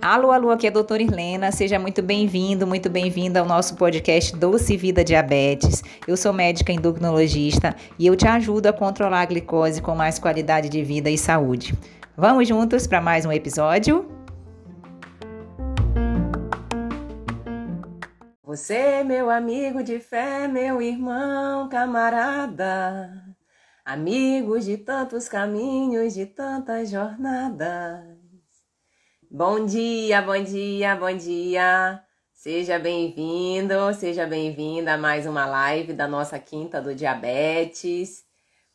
Alô, 0.00 0.30
alô, 0.30 0.50
aqui 0.50 0.66
é 0.66 0.70
a 0.70 0.72
doutora 0.72 1.02
Irlena. 1.02 1.50
Seja 1.50 1.78
muito 1.78 2.00
bem-vindo, 2.00 2.66
muito 2.66 2.88
bem-vinda 2.88 3.40
ao 3.40 3.46
nosso 3.46 3.74
podcast 3.74 4.36
Doce 4.36 4.76
Vida 4.76 5.02
Diabetes. 5.02 5.82
Eu 6.06 6.16
sou 6.16 6.32
médica 6.32 6.70
endocrinologista 6.70 7.74
e 7.98 8.06
eu 8.06 8.14
te 8.14 8.28
ajudo 8.28 8.68
a 8.68 8.72
controlar 8.72 9.22
a 9.22 9.24
glicose 9.24 9.82
com 9.82 9.96
mais 9.96 10.18
qualidade 10.20 10.68
de 10.68 10.84
vida 10.84 11.10
e 11.10 11.18
saúde. 11.18 11.74
Vamos 12.16 12.46
juntos 12.46 12.86
para 12.86 13.00
mais 13.00 13.26
um 13.26 13.32
episódio? 13.32 14.06
Você, 18.44 19.02
meu 19.02 19.30
amigo 19.30 19.82
de 19.82 19.98
fé, 19.98 20.46
meu 20.46 20.80
irmão, 20.80 21.68
camarada, 21.68 23.23
amigos 23.84 24.64
de 24.64 24.78
tantos 24.78 25.28
caminhos, 25.28 26.14
de 26.14 26.24
tantas 26.24 26.90
jornadas. 26.90 28.16
Bom 29.30 29.66
dia, 29.66 30.22
bom 30.22 30.42
dia, 30.42 30.96
bom 30.96 31.14
dia. 31.14 32.02
Seja 32.32 32.78
bem-vindo, 32.78 33.74
seja 33.92 34.26
bem-vinda 34.26 34.94
a 34.94 34.98
mais 34.98 35.26
uma 35.26 35.44
live 35.44 35.92
da 35.92 36.08
nossa 36.08 36.38
Quinta 36.38 36.80
do 36.80 36.94
Diabetes. 36.94 38.24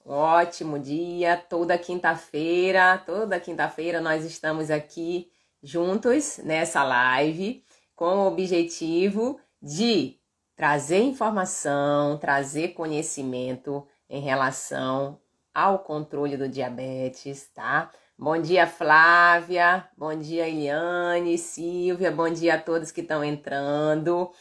Um 0.06 0.14
ótimo 0.14 0.78
dia, 0.78 1.38
toda 1.38 1.78
quinta-feira, 1.78 2.98
toda 3.00 3.40
quinta-feira 3.40 4.00
nós 4.00 4.24
estamos 4.24 4.70
aqui 4.70 5.32
juntos 5.64 6.40
nessa 6.44 6.84
live 6.84 7.64
com 7.96 8.20
o 8.20 8.28
objetivo 8.28 9.40
de 9.62 10.20
trazer 10.56 11.02
informação, 11.02 12.18
trazer 12.18 12.70
conhecimento 12.70 13.88
em 14.10 14.22
relação 14.22 15.20
ao 15.54 15.80
controle 15.80 16.36
do 16.36 16.50
diabetes, 16.50 17.48
tá? 17.54 17.92
Bom 18.18 18.42
dia, 18.42 18.68
Flávia. 18.68 19.88
Bom 19.98 20.18
dia, 20.18 20.48
Eliane, 20.48 21.38
Silvia. 21.38 22.12
Bom 22.12 22.30
dia 22.30 22.56
a 22.56 22.62
todos 22.62 22.92
que 22.92 23.02
estão 23.02 23.24
entrando. 23.24 24.32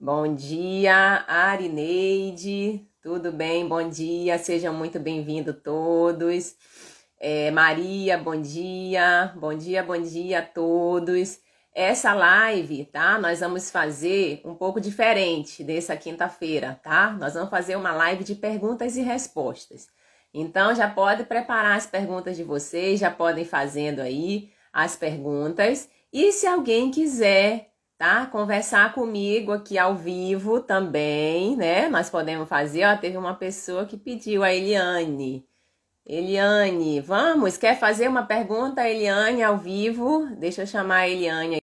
Bom 0.00 0.34
dia, 0.34 1.24
Arineide. 1.28 2.88
Tudo 3.00 3.30
bem? 3.30 3.68
Bom 3.68 3.88
dia. 3.88 4.38
Sejam 4.38 4.74
muito 4.74 4.98
bem-vindos 4.98 5.56
todos. 5.62 6.56
É, 7.20 7.50
Maria, 7.50 8.18
bom 8.18 8.40
dia. 8.40 9.32
Bom 9.36 9.54
dia, 9.54 9.82
bom 9.82 10.00
dia 10.00 10.40
a 10.40 10.42
todos. 10.42 11.43
Essa 11.74 12.14
live, 12.14 12.84
tá? 12.84 13.18
Nós 13.18 13.40
vamos 13.40 13.68
fazer 13.68 14.40
um 14.44 14.54
pouco 14.54 14.80
diferente 14.80 15.64
dessa 15.64 15.96
quinta-feira, 15.96 16.78
tá? 16.80 17.10
Nós 17.18 17.34
vamos 17.34 17.50
fazer 17.50 17.74
uma 17.74 17.90
live 17.92 18.22
de 18.22 18.36
perguntas 18.36 18.96
e 18.96 19.02
respostas. 19.02 19.88
Então 20.32 20.72
já 20.74 20.88
pode 20.88 21.24
preparar 21.24 21.76
as 21.76 21.84
perguntas 21.86 22.36
de 22.36 22.44
vocês, 22.44 23.00
já 23.00 23.10
podem 23.10 23.44
fazendo 23.44 24.00
aí 24.00 24.52
as 24.72 24.94
perguntas. 24.94 25.88
E 26.12 26.30
se 26.30 26.46
alguém 26.46 26.92
quiser, 26.92 27.72
tá, 27.98 28.24
conversar 28.26 28.92
comigo 28.94 29.50
aqui 29.50 29.76
ao 29.76 29.96
vivo 29.96 30.60
também, 30.60 31.56
né? 31.56 31.88
Nós 31.88 32.08
podemos 32.08 32.48
fazer, 32.48 32.84
ó, 32.84 32.96
teve 32.96 33.16
uma 33.16 33.34
pessoa 33.34 33.84
que 33.84 33.96
pediu 33.96 34.44
a 34.44 34.54
Eliane. 34.54 35.44
Eliane, 36.06 37.00
vamos, 37.00 37.56
quer 37.56 37.78
fazer 37.78 38.08
uma 38.08 38.22
pergunta 38.24 38.88
Eliane 38.88 39.42
ao 39.42 39.58
vivo? 39.58 40.26
Deixa 40.38 40.62
eu 40.62 40.66
chamar 40.68 40.98
a 40.98 41.08
Eliane. 41.08 41.63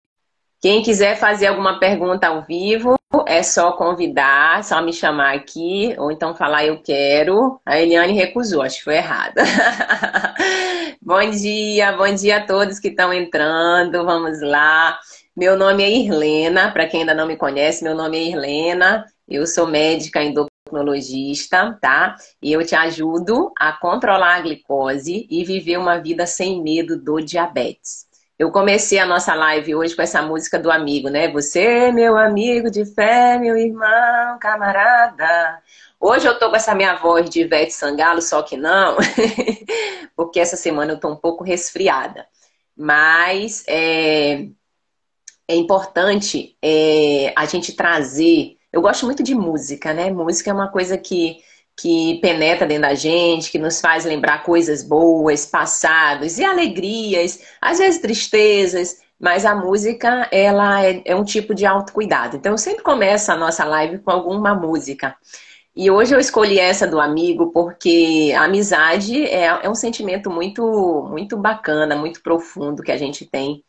Quem 0.61 0.83
quiser 0.83 1.17
fazer 1.17 1.47
alguma 1.47 1.79
pergunta 1.79 2.27
ao 2.27 2.43
vivo, 2.43 2.99
é 3.29 3.45
só 3.45 3.73
convidar, 3.73 4.65
só 4.65 4.83
me 4.83 4.93
chamar 4.93 5.37
aqui, 5.37 5.95
ou 5.97 6.11
então 6.11 6.35
falar 6.35 6.67
eu 6.67 6.83
quero. 6.83 7.61
A 7.65 7.81
Eliane 7.81 8.13
recusou, 8.13 8.63
acho 8.63 8.79
que 8.79 8.85
foi 8.85 8.97
errado. 8.97 9.35
bom 11.01 11.31
dia, 11.31 11.93
bom 11.93 12.13
dia 12.13 12.39
a 12.39 12.47
todos 12.47 12.81
que 12.81 12.89
estão 12.89 13.13
entrando, 13.13 14.05
vamos 14.05 14.41
lá. 14.43 14.99
Meu 15.37 15.57
nome 15.57 15.85
é 15.85 15.91
Irlena, 15.91 16.73
para 16.73 16.89
quem 16.89 17.01
ainda 17.01 17.15
não 17.15 17.29
me 17.29 17.37
conhece, 17.37 17.85
meu 17.85 17.95
nome 17.95 18.19
é 18.19 18.23
Irlena, 18.25 19.05
eu 19.29 19.47
sou 19.47 19.69
médica 19.69 20.21
endocrinologista, 20.21 21.79
tá? 21.81 22.17
E 22.43 22.53
eu 22.53 22.67
te 22.67 22.75
ajudo 22.75 23.53
a 23.57 23.73
controlar 23.73 24.39
a 24.39 24.41
glicose 24.41 25.25
e 25.31 25.45
viver 25.45 25.79
uma 25.79 25.99
vida 25.99 26.27
sem 26.27 26.61
medo 26.61 27.01
do 27.01 27.21
diabetes. 27.21 28.08
Eu 28.39 28.53
comecei 28.53 29.01
a 29.01 29.07
nossa 29.07 29.35
live 29.35 29.75
hoje 29.75 29.97
com 29.97 30.03
essa 30.03 30.23
música 30.23 30.61
do 30.61 30.71
amigo, 30.71 31.09
né? 31.09 31.27
Você, 31.33 31.91
meu 31.91 32.17
amigo 32.17 32.71
de 32.71 32.85
fé, 32.87 33.37
meu 33.37 33.57
irmão, 33.57 34.39
camarada. 34.39 35.61
Hoje 35.99 36.29
eu 36.29 36.39
tô 36.39 36.49
com 36.49 36.55
essa 36.55 36.73
minha 36.73 36.95
voz 36.95 37.29
de 37.29 37.41
Ivete 37.41 37.73
Sangalo, 37.73 38.23
só 38.23 38.41
que 38.43 38.57
não, 38.57 38.97
porque 40.15 40.39
essa 40.39 40.57
semana 40.57 40.93
eu 40.93 41.01
tô 41.01 41.09
um 41.11 41.17
pouco 41.17 41.43
resfriada. 41.43 42.29
Mas 42.77 43.65
é, 43.67 44.47
é 45.49 45.57
importante 45.57 46.57
é, 46.63 47.33
a 47.37 47.45
gente 47.45 47.73
trazer. 47.75 48.57
Eu 48.73 48.81
gosto 48.81 49.05
muito 49.05 49.21
de 49.25 49.35
música, 49.35 49.93
né? 49.93 50.11
Música 50.13 50.51
é 50.51 50.55
uma 50.55 50.71
coisa 50.71 50.97
que 50.97 51.43
que 51.79 52.19
penetra 52.21 52.67
dentro 52.67 52.89
da 52.89 52.95
gente, 52.95 53.53
que 53.53 53.59
nos 53.59 53.81
faz 53.81 54.05
lembrar 54.05 54.43
coisas 54.43 54.83
boas, 54.83 55.47
passados 55.47 56.37
e 56.37 56.45
alegrias, 56.45 57.41
às 57.61 57.79
vezes 57.79 58.01
tristezas, 58.01 59.01
mas 59.19 59.45
a 59.47 59.55
música 59.55 60.29
ela 60.33 60.85
é, 60.85 61.01
é 61.05 61.15
um 61.15 61.23
tipo 61.23 61.55
de 61.55 61.65
autocuidado. 61.65 62.37
Então 62.37 62.53
eu 62.53 62.59
sempre 62.59 62.83
começo 62.83 63.31
a 63.31 63.37
nossa 63.37 63.65
live 63.65 63.99
com 63.99 64.11
alguma 64.11 64.55
música. 64.55 65.17
E 65.75 65.89
hoje 65.89 66.13
eu 66.13 66.19
escolhi 66.19 66.59
essa 66.59 66.85
do 66.85 67.01
amigo 67.01 67.53
porque 67.53 68.35
a 68.37 68.45
amizade 68.45 69.25
é, 69.25 69.45
é 69.45 69.71
um 69.71 69.75
sentimento 69.75 70.29
muito, 70.29 71.07
muito 71.09 71.37
bacana, 71.37 71.95
muito 71.95 72.21
profundo 72.23 72.83
que 72.83 72.91
a 72.91 72.97
gente 72.97 73.25
tem. 73.25 73.63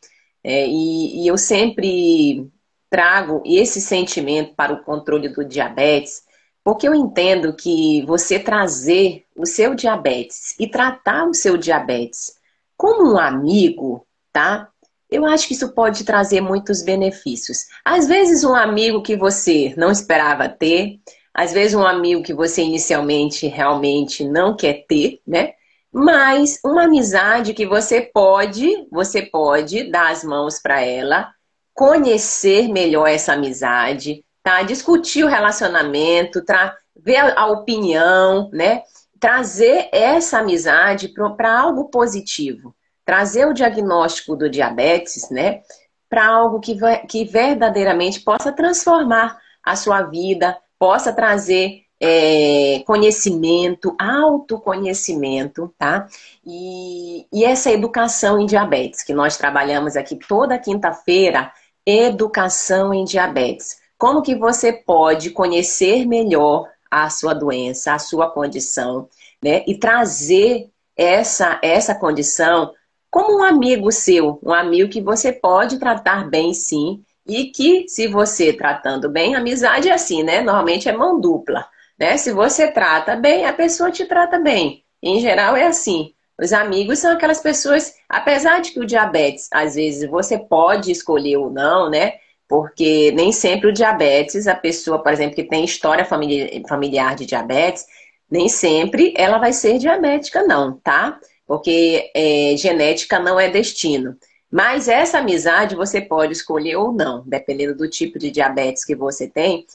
É, 0.44 0.66
e, 0.66 1.24
e 1.24 1.28
eu 1.28 1.38
sempre 1.38 2.50
trago 2.90 3.44
esse 3.46 3.80
sentimento 3.80 4.56
para 4.56 4.74
o 4.74 4.84
controle 4.84 5.30
do 5.30 5.46
diabetes 5.46 6.28
porque 6.70 6.88
eu 6.88 6.94
entendo 6.94 7.52
que 7.52 8.06
você 8.06 8.38
trazer 8.38 9.26
o 9.36 9.44
seu 9.44 9.74
diabetes 9.74 10.54
e 10.60 10.68
tratar 10.68 11.28
o 11.28 11.34
seu 11.34 11.58
diabetes 11.58 12.36
como 12.78 13.12
um 13.12 13.18
amigo, 13.18 14.06
tá? 14.32 14.70
Eu 15.10 15.26
acho 15.26 15.48
que 15.48 15.56
isso 15.56 15.74
pode 15.74 16.04
trazer 16.04 16.42
muitos 16.42 16.84
benefícios. 16.84 17.66
Às 17.84 18.08
vezes, 18.08 18.44
um 18.44 18.54
amigo 18.54 19.02
que 19.02 19.18
você 19.18 19.74
não 19.78 19.90
esperava 19.90 20.48
ter, 20.48 21.00
às 21.34 21.52
vezes, 21.54 21.74
um 21.74 21.84
amigo 21.84 22.22
que 22.22 22.36
você 22.36 22.62
inicialmente 22.62 23.48
realmente 23.48 24.24
não 24.24 24.56
quer 24.56 24.86
ter, 24.88 25.22
né? 25.26 25.54
Mas 25.92 26.60
uma 26.64 26.84
amizade 26.84 27.56
que 27.56 27.66
você 27.66 28.00
pode, 28.00 28.86
você 28.92 29.24
pode 29.24 29.90
dar 29.90 30.12
as 30.12 30.24
mãos 30.24 30.60
para 30.60 30.82
ela, 30.82 31.32
conhecer 31.74 32.68
melhor 32.68 33.08
essa 33.08 33.34
amizade, 33.34 34.24
tá? 34.44 34.64
Discutir 34.64 35.24
o 35.24 35.28
relacionamento, 35.28 36.44
tra 36.44 36.76
ver 36.96 37.38
a, 37.38 37.48
opinião, 37.48 38.50
né? 38.52 38.84
Trazer 39.20 39.90
essa 39.92 40.40
amizade 40.40 41.14
para 41.36 41.60
algo 41.60 41.86
positivo. 41.86 42.76
Trazer 43.06 43.48
o 43.48 43.54
diagnóstico 43.54 44.36
do 44.36 44.50
diabetes, 44.50 45.30
né? 45.30 45.62
Para 46.10 46.28
algo 46.28 46.60
que, 46.60 46.78
que 47.08 47.26
verdadeiramente 47.26 48.22
possa 48.22 48.52
transformar 48.52 49.40
a 49.64 49.76
sua 49.76 50.04
vida, 50.04 50.58
possa 50.78 51.14
trazer 51.14 51.84
é, 52.00 52.82
conhecimento, 52.86 53.96
autoconhecimento, 54.00 55.74
tá? 55.78 56.08
E, 56.46 57.28
e, 57.32 57.44
essa 57.44 57.72
educação 57.72 58.40
em 58.40 58.46
diabetes, 58.46 59.04
que 59.04 59.14
nós 59.14 59.38
trabalhamos 59.38 59.98
aqui 59.98 60.16
toda 60.16 60.58
quinta-feira, 60.58 61.52
educação 61.86 62.94
em 62.94 63.04
diabetes. 63.04 63.79
Como 64.00 64.24
que 64.24 64.34
você 64.34 64.74
pode 64.74 65.30
conhecer 65.30 66.08
melhor 66.08 66.68
a 66.90 67.10
sua 67.10 67.34
doença, 67.34 67.94
a 67.94 68.00
sua 68.00 68.32
condição, 68.32 69.08
né? 69.44 69.64
E 69.68 69.78
trazer 69.78 70.70
essa, 70.98 71.60
essa 71.62 71.94
condição 71.94 72.74
como 73.12 73.40
um 73.40 73.44
amigo 73.44 73.92
seu, 73.92 74.40
um 74.44 74.54
amigo 74.54 74.90
que 74.90 75.02
você 75.02 75.32
pode 75.32 75.80
tratar 75.80 76.30
bem 76.30 76.54
sim, 76.54 77.04
e 77.28 77.46
que 77.46 77.88
se 77.88 78.08
você 78.08 78.54
tratando 78.54 79.10
bem, 79.10 79.36
amizade 79.36 79.88
é 79.88 79.94
assim, 79.94 80.24
né? 80.24 80.42
Normalmente 80.42 80.90
é 80.90 80.92
mão 80.92 81.20
dupla, 81.20 81.68
né? 82.00 82.18
Se 82.18 82.32
você 82.32 82.72
trata 82.72 83.16
bem, 83.16 83.46
a 83.46 83.54
pessoa 83.54 83.92
te 83.92 84.06
trata 84.06 84.40
bem. 84.40 84.84
Em 85.04 85.20
geral 85.20 85.56
é 85.56 85.68
assim. 85.68 86.14
Os 86.42 86.54
amigos 86.54 87.00
são 87.00 87.12
aquelas 87.12 87.42
pessoas, 87.42 87.94
apesar 88.08 88.62
de 88.62 88.72
que 88.72 88.80
o 88.80 88.86
diabetes, 88.86 89.50
às 89.52 89.76
vezes 89.76 90.10
você 90.10 90.40
pode 90.40 90.90
escolher 90.90 91.38
ou 91.38 91.52
não, 91.52 91.90
né? 91.90 92.14
Porque 92.50 93.12
nem 93.12 93.32
sempre 93.32 93.70
o 93.70 93.72
diabetes, 93.72 94.48
a 94.48 94.56
pessoa, 94.56 95.04
por 95.04 95.14
exemplo, 95.14 95.36
que 95.36 95.44
tem 95.44 95.64
história 95.64 96.04
familiar 96.04 97.16
de 97.16 97.28
diabetes, 97.28 97.86
nem 98.30 98.50
sempre 98.50 99.14
ela 99.16 99.38
vai 99.38 99.54
ser 99.54 99.78
diabética, 99.78 100.42
não, 100.42 100.74
tá? 100.80 101.20
Porque 101.46 102.12
é, 102.16 102.56
genética 102.58 103.20
não 103.20 103.40
é 103.40 103.50
destino. 103.50 104.18
Mas 104.52 104.88
essa 104.88 105.20
amizade 105.20 105.76
você 105.76 106.02
pode 106.02 106.34
escolher 106.34 106.76
ou 106.76 106.92
não, 106.92 107.24
dependendo 107.26 107.76
do 107.76 107.88
tipo 107.88 108.18
de 108.18 108.32
diabetes 108.32 108.84
que 108.84 108.96
você 108.96 109.28
tem. 109.28 109.68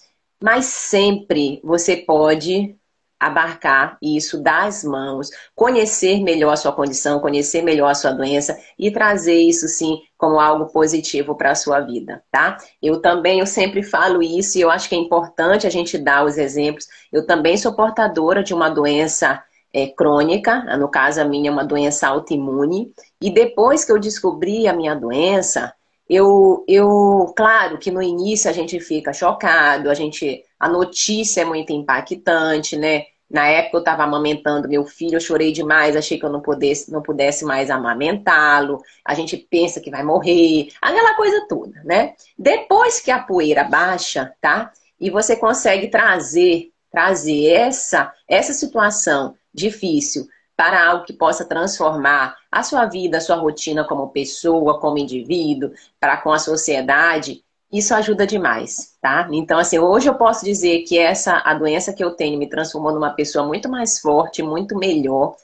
Mas 0.42 0.64
sempre 0.66 1.60
você 1.62 1.96
pode 1.96 2.76
abarcar 3.20 3.96
isso 4.02 4.42
das 4.42 4.84
mãos, 4.84 5.30
conhecer 5.54 6.20
melhor 6.20 6.52
a 6.52 6.56
sua 6.56 6.72
condição, 6.72 7.20
conhecer 7.20 7.62
melhor 7.62 7.88
a 7.88 7.94
sua 7.94 8.10
doença 8.10 8.58
e 8.78 8.90
trazer 8.90 9.38
isso 9.38 9.68
sim 9.68 10.00
como 10.24 10.40
algo 10.40 10.66
positivo 10.72 11.34
para 11.34 11.50
a 11.50 11.54
sua 11.54 11.80
vida, 11.80 12.22
tá? 12.30 12.56
Eu 12.82 13.02
também, 13.02 13.40
eu 13.40 13.46
sempre 13.46 13.82
falo 13.82 14.22
isso 14.22 14.56
e 14.56 14.62
eu 14.62 14.70
acho 14.70 14.88
que 14.88 14.94
é 14.94 14.98
importante 14.98 15.66
a 15.66 15.70
gente 15.70 15.98
dar 15.98 16.24
os 16.24 16.38
exemplos. 16.38 16.86
Eu 17.12 17.26
também 17.26 17.58
sou 17.58 17.74
portadora 17.74 18.42
de 18.42 18.54
uma 18.54 18.70
doença 18.70 19.44
é, 19.70 19.86
crônica, 19.86 20.62
no 20.78 20.88
caso 20.88 21.20
a 21.20 21.26
minha 21.26 21.50
é 21.50 21.52
uma 21.52 21.64
doença 21.64 22.08
autoimune, 22.08 22.90
e 23.20 23.30
depois 23.30 23.84
que 23.84 23.92
eu 23.92 23.98
descobri 23.98 24.66
a 24.66 24.72
minha 24.72 24.94
doença, 24.94 25.74
eu, 26.08 26.64
eu, 26.66 27.34
claro 27.36 27.76
que 27.76 27.90
no 27.90 28.02
início 28.02 28.48
a 28.48 28.52
gente 28.52 28.80
fica 28.80 29.12
chocado, 29.12 29.90
a 29.90 29.94
gente, 29.94 30.42
a 30.58 30.70
notícia 30.70 31.42
é 31.42 31.44
muito 31.44 31.70
impactante, 31.70 32.78
né? 32.78 33.02
Na 33.30 33.46
época 33.48 33.78
eu 33.78 33.80
estava 33.80 34.04
amamentando 34.04 34.68
meu 34.68 34.84
filho, 34.84 35.16
eu 35.16 35.20
chorei 35.20 35.50
demais, 35.50 35.96
achei 35.96 36.18
que 36.18 36.24
eu 36.24 36.30
não 36.30 36.40
pudesse, 36.40 36.92
não 36.92 37.02
pudesse 37.02 37.44
mais 37.44 37.70
amamentá-lo. 37.70 38.82
A 39.04 39.14
gente 39.14 39.36
pensa 39.36 39.80
que 39.80 39.90
vai 39.90 40.02
morrer, 40.02 40.68
aquela 40.80 41.14
coisa 41.14 41.46
toda, 41.48 41.82
né? 41.84 42.14
Depois 42.38 43.00
que 43.00 43.10
a 43.10 43.18
poeira 43.18 43.64
baixa, 43.64 44.32
tá? 44.40 44.72
E 45.00 45.10
você 45.10 45.36
consegue 45.36 45.88
trazer, 45.88 46.70
trazer 46.90 47.46
essa, 47.50 48.12
essa 48.28 48.52
situação 48.52 49.34
difícil 49.52 50.28
para 50.56 50.88
algo 50.88 51.04
que 51.04 51.12
possa 51.12 51.44
transformar 51.44 52.36
a 52.50 52.62
sua 52.62 52.86
vida, 52.86 53.18
a 53.18 53.20
sua 53.20 53.36
rotina 53.36 53.84
como 53.84 54.10
pessoa, 54.10 54.78
como 54.78 54.98
indivíduo, 54.98 55.72
para 55.98 56.16
com 56.16 56.30
a 56.32 56.38
sociedade, 56.38 57.42
isso 57.74 57.92
ajuda 57.94 58.24
demais, 58.26 58.96
tá? 59.00 59.28
Então, 59.32 59.58
assim, 59.58 59.78
hoje 59.78 60.08
eu 60.08 60.14
posso 60.14 60.44
dizer 60.44 60.84
que 60.84 60.96
essa, 60.96 61.42
a 61.44 61.54
doença 61.54 61.92
que 61.92 62.04
eu 62.04 62.12
tenho 62.12 62.38
me 62.38 62.48
transformou 62.48 62.92
numa 62.92 63.10
pessoa 63.10 63.44
muito 63.44 63.68
mais 63.68 63.98
forte, 63.98 64.42
muito 64.42 64.76
melhor. 64.78 65.34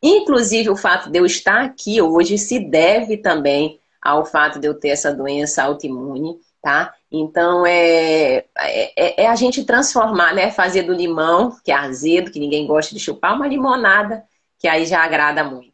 Inclusive, 0.00 0.70
o 0.70 0.76
fato 0.76 1.10
de 1.10 1.18
eu 1.18 1.26
estar 1.26 1.62
aqui 1.62 2.00
hoje 2.00 2.38
se 2.38 2.60
deve 2.60 3.16
também 3.16 3.80
ao 4.00 4.24
fato 4.24 4.60
de 4.60 4.68
eu 4.68 4.74
ter 4.74 4.90
essa 4.90 5.12
doença 5.12 5.64
autoimune, 5.64 6.38
tá? 6.62 6.94
Então, 7.10 7.66
é, 7.66 8.44
é, 8.56 9.24
é, 9.24 9.26
a 9.26 9.34
gente 9.34 9.64
transformar, 9.64 10.32
né? 10.32 10.50
Fazer 10.52 10.82
do 10.82 10.92
limão, 10.92 11.56
que 11.64 11.72
é 11.72 11.74
azedo, 11.74 12.30
que 12.30 12.38
ninguém 12.38 12.66
gosta 12.66 12.94
de 12.94 13.00
chupar, 13.00 13.34
uma 13.34 13.48
limonada 13.48 14.24
que 14.60 14.68
aí 14.68 14.86
já 14.86 15.02
agrada 15.02 15.40
a 15.40 15.44
muitos. 15.44 15.69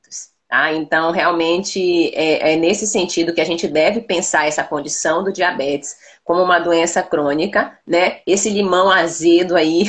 Tá? 0.48 0.72
Então, 0.72 1.10
realmente, 1.10 2.14
é, 2.14 2.52
é 2.52 2.56
nesse 2.56 2.86
sentido 2.86 3.34
que 3.34 3.40
a 3.40 3.44
gente 3.44 3.66
deve 3.66 4.00
pensar 4.00 4.46
essa 4.46 4.62
condição 4.62 5.24
do 5.24 5.32
diabetes 5.32 5.96
como 6.22 6.40
uma 6.40 6.60
doença 6.60 7.02
crônica, 7.02 7.76
né? 7.86 8.20
Esse 8.24 8.48
limão 8.50 8.88
azedo 8.88 9.56
aí, 9.56 9.84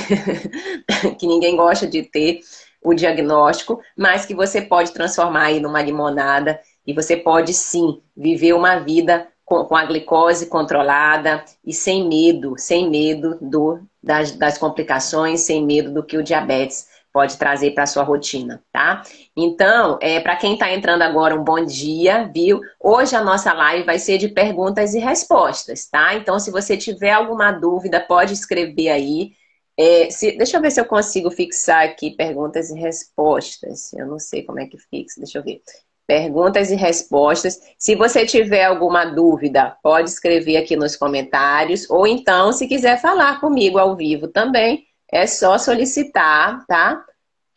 que 1.19 1.27
ninguém 1.27 1.55
gosta 1.55 1.85
de 1.85 2.01
ter 2.01 2.39
o 2.83 2.93
diagnóstico, 2.93 3.79
mas 3.95 4.25
que 4.25 4.33
você 4.33 4.61
pode 4.61 4.91
transformar 4.91 5.45
aí 5.45 5.59
numa 5.59 5.81
limonada 5.81 6.59
e 6.85 6.93
você 6.93 7.17
pode 7.17 7.53
sim 7.53 8.01
viver 8.15 8.53
uma 8.53 8.79
vida 8.79 9.27
com, 9.45 9.63
com 9.65 9.75
a 9.75 9.85
glicose 9.85 10.47
controlada 10.47 11.43
e 11.65 11.73
sem 11.73 12.07
medo, 12.07 12.55
sem 12.57 12.89
medo 12.89 13.37
do, 13.41 13.79
das, 14.01 14.31
das 14.31 14.57
complicações, 14.57 15.41
sem 15.41 15.63
medo 15.65 15.93
do 15.93 16.03
que 16.03 16.17
o 16.17 16.23
diabetes 16.23 16.87
pode 17.17 17.37
trazer 17.37 17.71
para 17.71 17.87
sua 17.87 18.03
rotina, 18.03 18.63
tá? 18.71 19.01
Então, 19.35 19.97
é, 19.99 20.19
para 20.19 20.35
quem 20.35 20.53
está 20.53 20.71
entrando 20.71 21.01
agora, 21.01 21.33
um 21.33 21.43
bom 21.43 21.65
dia, 21.65 22.29
viu? 22.31 22.61
Hoje 22.79 23.15
a 23.15 23.23
nossa 23.23 23.51
live 23.53 23.83
vai 23.85 23.97
ser 23.97 24.19
de 24.19 24.27
perguntas 24.27 24.93
e 24.93 24.99
respostas, 24.99 25.87
tá? 25.89 26.13
Então, 26.13 26.39
se 26.39 26.51
você 26.51 26.77
tiver 26.77 27.09
alguma 27.09 27.51
dúvida, 27.51 27.99
pode 27.99 28.33
escrever 28.33 28.89
aí. 28.89 29.31
É, 29.75 30.11
se, 30.11 30.37
deixa 30.37 30.57
eu 30.57 30.61
ver 30.61 30.69
se 30.69 30.79
eu 30.79 30.85
consigo 30.85 31.31
fixar 31.31 31.85
aqui 31.85 32.11
perguntas 32.11 32.69
e 32.69 32.77
respostas. 32.77 33.91
Eu 33.93 34.05
não 34.05 34.19
sei 34.19 34.43
como 34.43 34.59
é 34.59 34.67
que 34.67 34.77
fixa, 34.77 35.19
deixa 35.19 35.39
eu 35.39 35.43
ver. 35.43 35.63
Perguntas 36.05 36.69
e 36.69 36.75
respostas. 36.75 37.59
Se 37.79 37.95
você 37.95 38.27
tiver 38.27 38.65
alguma 38.65 39.05
dúvida, 39.05 39.75
pode 39.81 40.11
escrever 40.11 40.57
aqui 40.57 40.75
nos 40.75 40.95
comentários. 40.95 41.89
Ou 41.89 42.05
então, 42.05 42.51
se 42.51 42.67
quiser 42.67 43.01
falar 43.01 43.41
comigo 43.41 43.79
ao 43.79 43.95
vivo 43.95 44.27
também, 44.27 44.85
é 45.11 45.25
só 45.25 45.57
solicitar, 45.57 46.65
tá? 46.67 47.03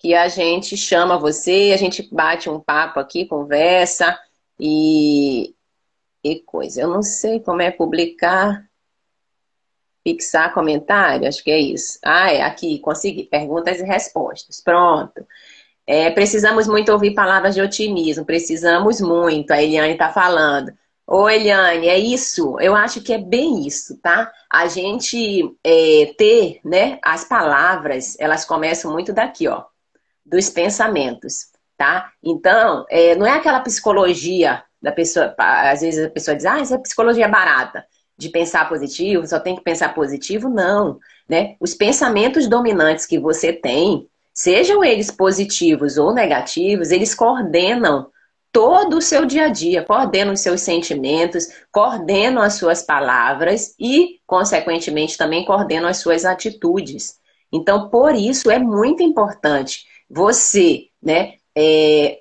Que 0.01 0.15
a 0.15 0.29
gente 0.29 0.77
chama 0.77 1.19
você, 1.19 1.73
a 1.73 1.77
gente 1.77 2.09
bate 2.11 2.49
um 2.49 2.59
papo 2.59 2.99
aqui, 2.99 3.27
conversa 3.27 4.19
e, 4.59 5.55
e 6.25 6.41
coisa. 6.41 6.81
Eu 6.81 6.89
não 6.89 7.03
sei 7.03 7.39
como 7.39 7.63
é 7.63 7.71
publicar, 7.71 8.67
fixar 10.03 10.53
comentário, 10.55 11.29
acho 11.29 11.45
que 11.45 11.51
é 11.51 11.59
isso. 11.59 11.99
Ah, 12.03 12.33
é 12.33 12.43
aqui, 12.43 12.79
consegui. 12.79 13.25
Perguntas 13.25 13.79
e 13.79 13.85
respostas. 13.85 14.61
Pronto. 14.61 15.25
É, 15.87 16.11
precisamos 16.11 16.67
muito 16.67 16.91
ouvir 16.93 17.15
palavras 17.15 17.55
de 17.55 17.61
otimismo, 17.61 18.25
precisamos 18.25 19.01
muito. 19.03 19.51
A 19.53 19.63
Eliane 19.63 19.93
está 19.93 20.11
falando. 20.11 20.73
Ô, 21.07 21.29
Eliane, 21.29 21.89
é 21.89 21.99
isso. 21.99 22.57
Eu 22.61 22.75
acho 22.75 23.03
que 23.03 23.13
é 23.13 23.19
bem 23.19 23.67
isso, 23.67 23.99
tá? 23.99 24.33
A 24.49 24.67
gente 24.69 25.53
é, 25.65 26.15
ter, 26.17 26.61
né, 26.65 26.99
as 27.03 27.25
palavras, 27.25 28.17
elas 28.19 28.45
começam 28.45 28.93
muito 28.93 29.13
daqui, 29.13 29.49
ó, 29.49 29.65
dos 30.25 30.51
pensamentos, 30.51 31.47
tá? 31.77 32.11
Então, 32.23 32.85
é, 32.89 33.15
não 33.15 33.27
é 33.27 33.33
aquela 33.33 33.61
psicologia 33.61 34.63
da 34.81 34.93
pessoa, 34.93 35.35
às 35.39 35.81
vezes 35.81 36.05
a 36.05 36.11
pessoa 36.11 36.37
diz, 36.37 36.47
ah, 36.47 36.61
isso 36.61 36.75
é 36.75 36.79
psicologia 36.79 37.29
barata, 37.29 37.85
de 38.17 38.29
pensar 38.29 38.69
positivo, 38.69 39.27
só 39.27 39.41
tem 39.41 39.57
que 39.57 39.63
pensar 39.63 39.95
positivo, 39.95 40.49
não, 40.49 40.99
né? 41.29 41.57
Os 41.59 41.75
pensamentos 41.75 42.47
dominantes 42.47 43.07
que 43.07 43.19
você 43.19 43.53
tem, 43.53 44.07
sejam 44.33 44.85
eles 44.85 45.11
positivos 45.11 45.97
ou 45.97 46.13
negativos, 46.13 46.91
eles 46.91 47.15
coordenam 47.15 48.11
todo 48.53 48.99
o 48.99 49.03
seu 49.03 49.25
dia 49.25 49.47
a 49.47 49.49
dia, 49.49 49.85
coordena 49.85 50.33
os 50.33 50.41
seus 50.41 50.61
sentimentos, 50.61 51.47
coordena 51.71 52.45
as 52.45 52.55
suas 52.55 52.83
palavras 52.83 53.75
e, 53.79 54.19
consequentemente, 54.27 55.17
também 55.17 55.45
coordena 55.45 55.89
as 55.89 55.99
suas 55.99 56.25
atitudes. 56.25 57.19
Então, 57.53 57.89
por 57.89 58.15
isso 58.15 58.51
é 58.51 58.59
muito 58.59 59.03
importante 59.03 59.85
você, 60.11 60.89
né, 61.03 61.35
é, 61.57 62.19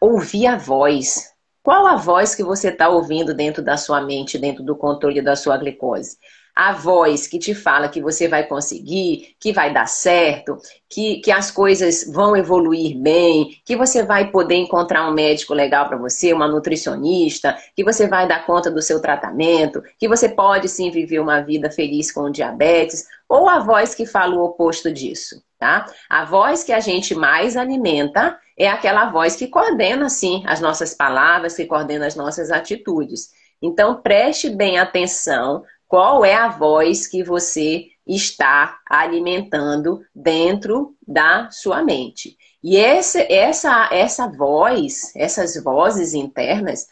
ouvir 0.00 0.46
a 0.46 0.56
voz. 0.56 1.32
Qual 1.62 1.86
a 1.86 1.96
voz 1.96 2.34
que 2.34 2.44
você 2.44 2.68
está 2.68 2.88
ouvindo 2.88 3.34
dentro 3.34 3.62
da 3.62 3.76
sua 3.76 4.00
mente, 4.00 4.38
dentro 4.38 4.62
do 4.62 4.76
controle 4.76 5.20
da 5.20 5.34
sua 5.34 5.56
glicose? 5.56 6.16
a 6.56 6.72
voz 6.72 7.26
que 7.26 7.38
te 7.38 7.54
fala 7.54 7.90
que 7.90 8.00
você 8.00 8.26
vai 8.26 8.42
conseguir, 8.42 9.36
que 9.38 9.52
vai 9.52 9.74
dar 9.74 9.86
certo, 9.86 10.56
que, 10.88 11.16
que 11.16 11.30
as 11.30 11.50
coisas 11.50 12.10
vão 12.10 12.34
evoluir 12.34 12.96
bem, 12.96 13.60
que 13.62 13.76
você 13.76 14.02
vai 14.02 14.30
poder 14.30 14.54
encontrar 14.54 15.06
um 15.06 15.12
médico 15.12 15.52
legal 15.52 15.86
para 15.86 15.98
você, 15.98 16.32
uma 16.32 16.48
nutricionista, 16.48 17.54
que 17.76 17.84
você 17.84 18.08
vai 18.08 18.26
dar 18.26 18.46
conta 18.46 18.70
do 18.70 18.80
seu 18.80 19.02
tratamento, 19.02 19.82
que 19.98 20.08
você 20.08 20.30
pode 20.30 20.66
sim 20.70 20.90
viver 20.90 21.20
uma 21.20 21.42
vida 21.42 21.70
feliz 21.70 22.10
com 22.10 22.30
diabetes, 22.30 23.04
ou 23.28 23.50
a 23.50 23.58
voz 23.58 23.94
que 23.94 24.06
fala 24.06 24.34
o 24.34 24.42
oposto 24.42 24.90
disso, 24.90 25.42
tá? 25.58 25.86
A 26.08 26.24
voz 26.24 26.62
que 26.62 26.72
a 26.72 26.80
gente 26.80 27.14
mais 27.14 27.56
alimenta 27.56 28.38
é 28.58 28.68
aquela 28.68 29.10
voz 29.10 29.36
que 29.36 29.48
coordena 29.48 30.08
sim 30.08 30.42
as 30.46 30.60
nossas 30.60 30.94
palavras, 30.94 31.54
que 31.56 31.66
coordena 31.66 32.06
as 32.06 32.14
nossas 32.14 32.50
atitudes. 32.50 33.30
Então 33.60 34.00
preste 34.00 34.50
bem 34.50 34.78
atenção 34.78 35.64
qual 35.88 36.24
é 36.24 36.34
a 36.34 36.48
voz 36.48 37.06
que 37.06 37.22
você 37.22 37.86
está 38.06 38.78
alimentando 38.88 40.00
dentro 40.14 40.94
da 41.06 41.50
sua 41.50 41.82
mente. 41.82 42.36
E 42.62 42.76
essa, 42.76 43.20
essa, 43.20 43.88
essa 43.92 44.28
voz, 44.28 45.14
essas 45.14 45.62
vozes 45.62 46.14
internas, 46.14 46.86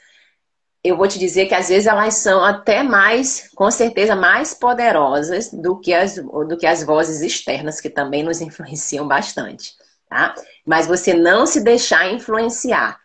eu 0.84 0.98
vou 0.98 1.08
te 1.08 1.18
dizer 1.18 1.46
que 1.46 1.54
às 1.54 1.70
vezes 1.70 1.86
elas 1.86 2.16
são 2.16 2.44
até 2.44 2.82
mais, 2.82 3.50
com 3.54 3.70
certeza, 3.70 4.14
mais 4.14 4.52
poderosas 4.52 5.50
do 5.50 5.80
que 5.80 5.94
as, 5.94 6.16
do 6.16 6.58
que 6.58 6.66
as 6.66 6.84
vozes 6.84 7.22
externas, 7.22 7.80
que 7.80 7.88
também 7.88 8.22
nos 8.22 8.42
influenciam 8.42 9.08
bastante. 9.08 9.72
Tá? 10.08 10.34
Mas 10.66 10.86
você 10.86 11.14
não 11.14 11.46
se 11.46 11.64
deixar 11.64 12.12
influenciar 12.12 13.00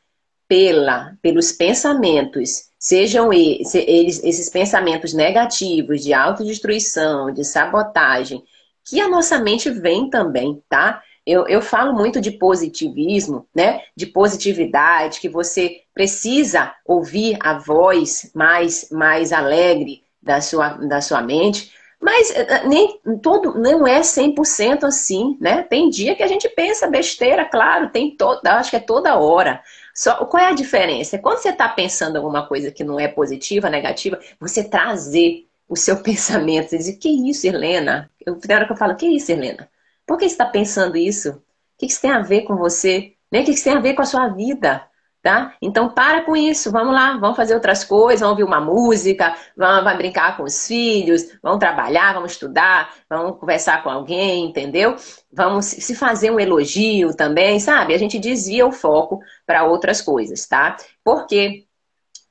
pela, 0.46 1.14
pelos 1.22 1.54
pensamentos 1.54 2.70
sejam 2.78 3.32
eles, 3.32 4.24
esses 4.24 4.50
pensamentos 4.50 5.14
negativos 5.14 6.02
de 6.02 6.14
autodestruição, 6.14 7.32
de 7.32 7.46
sabotagem, 7.46 8.44
que 8.86 9.00
a 9.00 9.08
nossa 9.08 9.38
mente 9.38 9.70
vem 9.70 10.10
também, 10.10 10.62
tá? 10.68 11.02
Eu, 11.26 11.48
eu 11.48 11.62
falo 11.62 11.94
muito 11.94 12.20
de 12.20 12.32
positivismo, 12.32 13.48
né? 13.54 13.82
De 13.96 14.06
positividade, 14.06 15.20
que 15.20 15.30
você 15.30 15.82
precisa 15.94 16.74
ouvir 16.86 17.38
a 17.42 17.58
voz 17.58 18.32
mais, 18.34 18.90
mais 18.92 19.32
alegre 19.32 20.04
da 20.22 20.42
sua, 20.42 20.70
da 20.70 21.02
sua 21.02 21.22
mente, 21.22 21.72
mas 22.00 22.32
eh, 22.32 22.48
eh, 22.50 22.68
nem 22.68 23.00
todo 23.22 23.60
não 23.60 23.86
é 23.86 24.02
100% 24.02 24.86
assim, 24.86 25.38
né? 25.40 25.64
Tem 25.64 25.90
dia 25.90 26.16
que 26.16 26.24
a 26.24 26.28
gente 26.28 26.48
pensa 26.50 26.88
besteira, 26.88 27.46
claro, 27.46 27.90
tem 27.90 28.16
toda, 28.16 28.56
acho 28.56 28.70
que 28.70 28.78
é 28.78 28.80
toda 28.80 29.18
hora. 29.18 29.62
Só, 29.94 30.26
qual 30.26 30.42
é 30.42 30.48
a 30.48 30.54
diferença? 30.54 31.18
É 31.18 31.20
quando 31.20 31.40
você 31.40 31.50
está 31.50 31.68
pensando 31.68 32.16
alguma 32.16 32.48
coisa 32.48 32.72
que 32.72 32.84
não 32.86 33.00
é 33.00 33.08
positiva, 33.08 33.70
negativa, 33.70 34.18
você 34.40 34.64
trazer 34.64 35.46
o 35.68 35.76
seu 35.76 35.98
pensamento. 36.02 36.70
Você 36.70 36.78
dizer, 36.78 36.94
que 36.94 37.10
isso, 37.30 37.46
Helena? 37.46 38.10
Eu, 38.26 38.36
tem 38.36 38.56
hora 38.56 38.66
que 38.66 38.72
eu 38.72 38.78
falo, 38.78 38.96
que 38.96 39.08
isso, 39.08 39.32
Helena? 39.32 39.70
Por 40.10 40.18
que 40.18 40.28
você 40.28 40.34
está 40.34 40.46
pensando 40.48 40.98
isso? 40.98 41.34
O 41.34 41.42
que 41.78 41.86
isso 41.86 42.02
tem 42.02 42.10
a 42.10 42.20
ver 42.20 42.42
com 42.42 42.56
você? 42.56 43.14
Né? 43.32 43.42
O 43.42 43.46
que 43.46 43.52
isso 43.52 43.64
tem 43.64 43.74
a 43.74 43.80
ver 43.80 43.94
com 43.94 44.02
a 44.02 44.06
sua 44.06 44.28
vida? 44.30 44.84
Tá? 45.22 45.54
Então 45.62 45.90
para 45.90 46.24
com 46.24 46.36
isso, 46.36 46.72
vamos 46.72 46.96
lá, 46.96 47.16
vamos 47.18 47.38
fazer 47.38 47.54
outras 47.54 47.84
coisas, 47.84 48.22
vamos 48.22 48.32
ouvir 48.32 48.44
uma 48.44 48.60
música, 48.60 49.36
vamos, 49.56 49.84
vamos 49.84 49.98
brincar 50.00 50.36
com 50.36 50.44
os 50.44 50.66
filhos, 50.66 51.38
vamos 51.44 51.60
trabalhar, 51.60 52.14
vamos 52.16 52.32
estudar, 52.32 52.92
vamos 53.08 53.38
conversar 53.38 53.84
com 53.84 53.90
alguém, 53.92 54.46
entendeu? 54.46 54.96
Vamos 55.32 55.66
se 55.66 55.94
fazer 55.94 56.32
um 56.32 56.40
elogio 56.40 57.16
também, 57.16 57.60
sabe? 57.60 57.94
A 57.94 57.98
gente 58.00 58.18
desvia 58.18 58.66
o 58.66 58.72
foco 58.72 59.20
para 59.46 59.66
outras 59.66 60.02
coisas, 60.02 60.48
tá? 60.48 60.76
Porque 61.04 61.68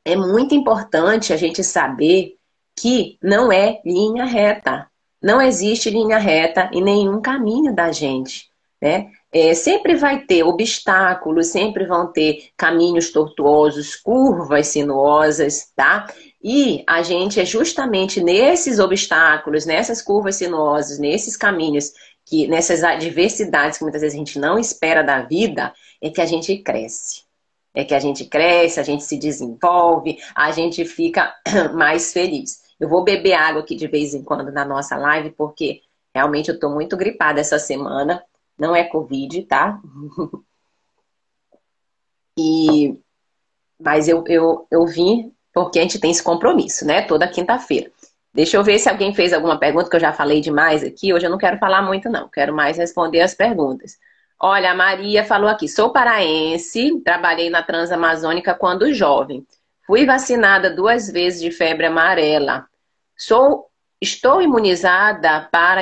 é 0.04 0.16
muito 0.16 0.52
importante 0.52 1.32
a 1.32 1.36
gente 1.36 1.62
saber 1.62 2.34
que 2.76 3.18
não 3.22 3.52
é 3.52 3.80
linha 3.84 4.24
reta. 4.24 4.87
Não 5.22 5.40
existe 5.40 5.90
linha 5.90 6.18
reta 6.18 6.70
em 6.72 6.82
nenhum 6.82 7.20
caminho 7.20 7.74
da 7.74 7.90
gente, 7.90 8.48
né? 8.80 9.10
É, 9.30 9.52
sempre 9.52 9.94
vai 9.94 10.20
ter 10.24 10.42
obstáculos, 10.42 11.48
sempre 11.48 11.84
vão 11.86 12.10
ter 12.10 12.50
caminhos 12.56 13.10
tortuosos, 13.10 13.94
curvas 13.94 14.68
sinuosas, 14.68 15.70
tá? 15.76 16.06
E 16.42 16.82
a 16.86 17.02
gente 17.02 17.40
é 17.40 17.44
justamente 17.44 18.22
nesses 18.22 18.78
obstáculos, 18.78 19.66
nessas 19.66 20.00
curvas 20.00 20.36
sinuosas, 20.36 20.98
nesses 20.98 21.36
caminhos, 21.36 21.92
que 22.24 22.46
nessas 22.46 22.84
adversidades 22.84 23.78
que 23.78 23.84
muitas 23.84 24.02
vezes 24.02 24.14
a 24.14 24.18
gente 24.18 24.38
não 24.38 24.58
espera 24.58 25.02
da 25.02 25.22
vida, 25.22 25.74
é 26.00 26.10
que 26.10 26.20
a 26.20 26.26
gente 26.26 26.56
cresce. 26.58 27.22
É 27.74 27.84
que 27.84 27.94
a 27.94 28.00
gente 28.00 28.24
cresce, 28.24 28.80
a 28.80 28.82
gente 28.82 29.04
se 29.04 29.18
desenvolve, 29.18 30.18
a 30.34 30.50
gente 30.52 30.84
fica 30.84 31.34
mais 31.74 32.12
feliz. 32.12 32.67
Eu 32.78 32.88
vou 32.88 33.04
beber 33.04 33.34
água 33.34 33.62
aqui 33.62 33.74
de 33.74 33.86
vez 33.86 34.14
em 34.14 34.22
quando 34.22 34.52
na 34.52 34.64
nossa 34.64 34.96
live, 34.96 35.30
porque 35.30 35.82
realmente 36.14 36.48
eu 36.48 36.54
estou 36.54 36.70
muito 36.70 36.96
gripada 36.96 37.40
essa 37.40 37.58
semana. 37.58 38.22
Não 38.58 38.74
é 38.74 38.84
Covid, 38.84 39.42
tá? 39.42 39.80
e, 42.38 42.98
mas 43.78 44.08
eu, 44.08 44.24
eu, 44.26 44.66
eu 44.70 44.86
vim 44.86 45.32
porque 45.52 45.78
a 45.78 45.82
gente 45.82 45.98
tem 45.98 46.10
esse 46.10 46.22
compromisso, 46.22 46.84
né? 46.86 47.02
Toda 47.02 47.26
quinta-feira. 47.28 47.90
Deixa 48.32 48.56
eu 48.56 48.62
ver 48.62 48.78
se 48.78 48.88
alguém 48.88 49.14
fez 49.14 49.32
alguma 49.32 49.58
pergunta, 49.58 49.90
que 49.90 49.96
eu 49.96 50.00
já 50.00 50.12
falei 50.12 50.40
demais 50.40 50.84
aqui. 50.84 51.12
Hoje 51.12 51.26
eu 51.26 51.30
não 51.30 51.38
quero 51.38 51.58
falar 51.58 51.82
muito, 51.82 52.08
não. 52.08 52.28
Quero 52.28 52.54
mais 52.54 52.76
responder 52.76 53.20
as 53.20 53.34
perguntas. 53.34 53.98
Olha, 54.38 54.70
a 54.70 54.74
Maria 54.74 55.24
falou 55.24 55.48
aqui: 55.48 55.66
sou 55.66 55.90
paraense, 55.90 57.00
trabalhei 57.00 57.50
na 57.50 57.62
Transamazônica 57.62 58.54
quando 58.54 58.92
jovem. 58.94 59.44
Fui 59.88 60.04
vacinada 60.04 60.68
duas 60.68 61.10
vezes 61.10 61.40
de 61.40 61.50
febre 61.50 61.86
amarela. 61.86 62.66
Sou, 63.16 63.70
estou 64.00 64.42
imunizada 64.42 65.48
para, 65.50 65.80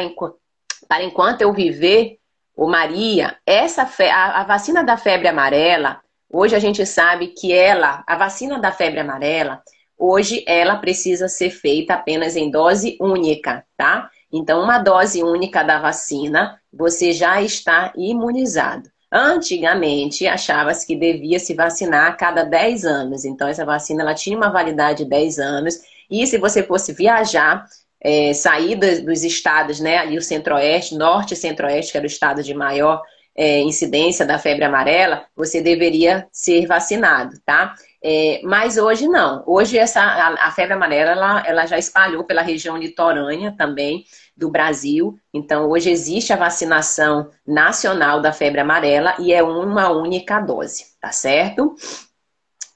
para 0.88 1.02
enquanto 1.02 1.42
eu 1.42 1.52
viver 1.52 2.18
Ô 2.56 2.66
Maria, 2.66 3.36
essa 3.44 3.82
a, 3.82 4.40
a 4.40 4.44
vacina 4.44 4.82
da 4.82 4.96
febre 4.96 5.28
amarela, 5.28 6.00
hoje 6.30 6.56
a 6.56 6.58
gente 6.58 6.86
sabe 6.86 7.26
que 7.26 7.52
ela, 7.52 8.02
a 8.06 8.16
vacina 8.16 8.58
da 8.58 8.72
febre 8.72 9.00
amarela, 9.00 9.60
hoje 9.98 10.42
ela 10.46 10.76
precisa 10.76 11.28
ser 11.28 11.50
feita 11.50 11.92
apenas 11.94 12.34
em 12.34 12.50
dose 12.50 12.96
única, 12.98 13.62
tá? 13.76 14.08
Então, 14.32 14.62
uma 14.62 14.78
dose 14.78 15.22
única 15.22 15.62
da 15.62 15.78
vacina, 15.78 16.58
você 16.72 17.12
já 17.12 17.42
está 17.42 17.92
imunizado. 17.94 18.88
Antigamente, 19.12 20.26
achava-se 20.26 20.86
que 20.86 20.96
devia 20.96 21.38
se 21.38 21.54
vacinar 21.54 22.08
a 22.08 22.12
cada 22.12 22.42
10 22.44 22.84
anos. 22.84 23.24
Então, 23.24 23.48
essa 23.48 23.64
vacina 23.64 24.02
ela 24.02 24.14
tinha 24.14 24.36
uma 24.36 24.50
validade 24.50 25.04
de 25.04 25.10
10 25.10 25.38
anos. 25.38 25.80
E 26.10 26.26
se 26.26 26.38
você 26.38 26.62
fosse 26.62 26.92
viajar, 26.92 27.66
é, 28.00 28.32
saídas 28.34 29.00
dos 29.00 29.22
estados, 29.24 29.80
né, 29.80 29.98
ali 29.98 30.18
o 30.18 30.22
centro-oeste, 30.22 30.96
norte 30.96 31.34
e 31.34 31.36
centro-oeste, 31.36 31.92
que 31.92 31.98
era 31.98 32.04
o 32.04 32.08
estado 32.08 32.42
de 32.42 32.54
maior 32.54 33.02
é, 33.36 33.60
incidência 33.60 34.24
da 34.24 34.38
febre 34.38 34.64
amarela, 34.64 35.24
você 35.36 35.60
deveria 35.60 36.26
ser 36.32 36.66
vacinado, 36.66 37.38
tá? 37.44 37.74
É, 38.02 38.40
mas 38.44 38.78
hoje 38.78 39.08
não. 39.08 39.42
Hoje 39.46 39.78
essa, 39.78 40.00
a, 40.00 40.46
a 40.46 40.50
febre 40.52 40.74
amarela 40.74 41.10
ela, 41.10 41.42
ela, 41.46 41.66
já 41.66 41.76
espalhou 41.76 42.24
pela 42.24 42.42
região 42.42 42.76
litorânea 42.76 43.54
também 43.56 44.04
do 44.36 44.50
Brasil. 44.50 45.18
Então 45.32 45.68
hoje 45.68 45.90
existe 45.90 46.32
a 46.32 46.36
vacinação 46.36 47.30
nacional 47.46 48.20
da 48.20 48.32
febre 48.32 48.60
amarela 48.60 49.14
e 49.18 49.32
é 49.32 49.42
uma 49.42 49.90
única 49.90 50.38
dose, 50.40 50.84
tá 51.00 51.10
certo? 51.10 51.74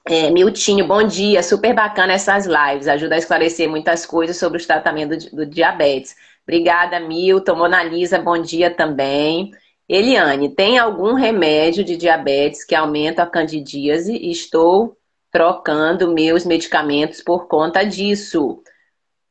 É, 0.05 0.31
Miltinho, 0.31 0.87
bom 0.87 1.03
dia. 1.03 1.43
Super 1.43 1.75
bacana 1.75 2.13
essas 2.13 2.45
lives. 2.45 2.87
Ajuda 2.87 3.15
a 3.15 3.19
esclarecer 3.19 3.69
muitas 3.69 4.05
coisas 4.05 4.37
sobre 4.37 4.61
o 4.61 4.65
tratamento 4.65 5.17
do, 5.17 5.35
do 5.37 5.45
diabetes. 5.45 6.15
Obrigada, 6.43 6.99
Milton. 6.99 7.55
Mona 7.55 7.83
Lisa, 7.83 8.17
bom 8.17 8.41
dia 8.41 8.71
também. 8.71 9.51
Eliane, 9.87 10.49
tem 10.49 10.79
algum 10.79 11.13
remédio 11.13 11.83
de 11.83 11.97
diabetes 11.97 12.63
que 12.63 12.73
aumenta 12.73 13.23
a 13.23 13.27
candidíase? 13.27 14.15
Estou 14.31 14.97
trocando 15.31 16.11
meus 16.11 16.45
medicamentos 16.45 17.21
por 17.21 17.47
conta 17.47 17.83
disso. 17.83 18.61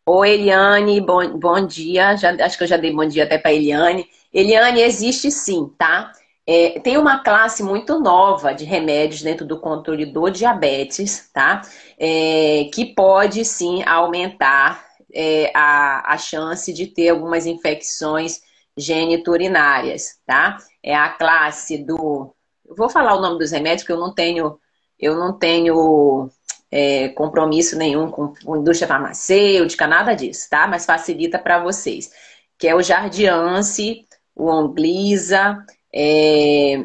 Oi, 0.07 0.31
Eliane, 0.35 1.01
bom, 1.01 1.39
bom 1.39 1.67
dia. 1.67 2.17
Já, 2.17 2.31
acho 2.45 2.59
que 2.59 2.65
eu 2.65 2.69
já 2.69 2.77
dei 2.77 2.93
bom 2.93 3.07
dia 3.07 3.25
até 3.25 3.39
para 3.39 3.53
Eliane. 3.53 4.07
Eliane, 4.33 4.81
existe 4.83 5.31
sim, 5.31 5.69
tá? 5.79 6.13
É, 6.47 6.81
tem 6.81 6.97
uma 6.99 7.23
classe 7.23 7.63
muito 7.63 8.01
nova 8.01 8.53
de 8.53 8.65
remédios 8.65 9.23
dentro 9.23 9.47
do 9.47 9.61
controle 9.61 10.07
do 10.07 10.29
diabetes, 10.31 11.31
tá? 11.33 11.63
É, 11.99 12.69
que 12.75 12.87
pode 12.95 13.45
sim 13.45 13.83
aumentar 13.85 14.85
é, 15.13 15.53
a, 15.55 16.15
a 16.15 16.19
chance 16.19 16.73
de 16.73 16.87
ter 16.89 17.11
algumas 17.11 17.47
infecções 17.47 18.41
geniturinárias, 18.77 20.19
tá? 20.27 20.57
É 20.83 20.95
a 20.95 21.11
classe 21.11 21.79
do. 21.79 22.35
Eu 22.67 22.75
vou 22.77 22.89
falar 22.89 23.15
o 23.17 23.21
nome 23.21 23.39
dos 23.39 23.51
remédios, 23.53 23.87
que 23.87 23.93
eu 23.93 23.99
não 24.01 24.13
tenho, 24.15 24.59
eu 24.99 25.15
não 25.17 25.39
tenho 25.39 26.31
é, 26.71 27.09
compromisso 27.11 27.77
nenhum 27.77 28.11
com, 28.11 28.33
com 28.45 28.57
indústria 28.57 28.89
farmacêutica, 28.89 29.87
nada 29.87 30.15
disso, 30.15 30.49
tá? 30.49 30.67
Mas 30.67 30.87
facilita 30.87 31.39
para 31.39 31.63
vocês. 31.63 32.11
Que 32.59 32.69
é 32.69 32.75
o 32.75 32.83
Jardiance, 32.83 34.07
o 34.35 34.49
Onglisa 34.49 35.65
é, 35.93 36.85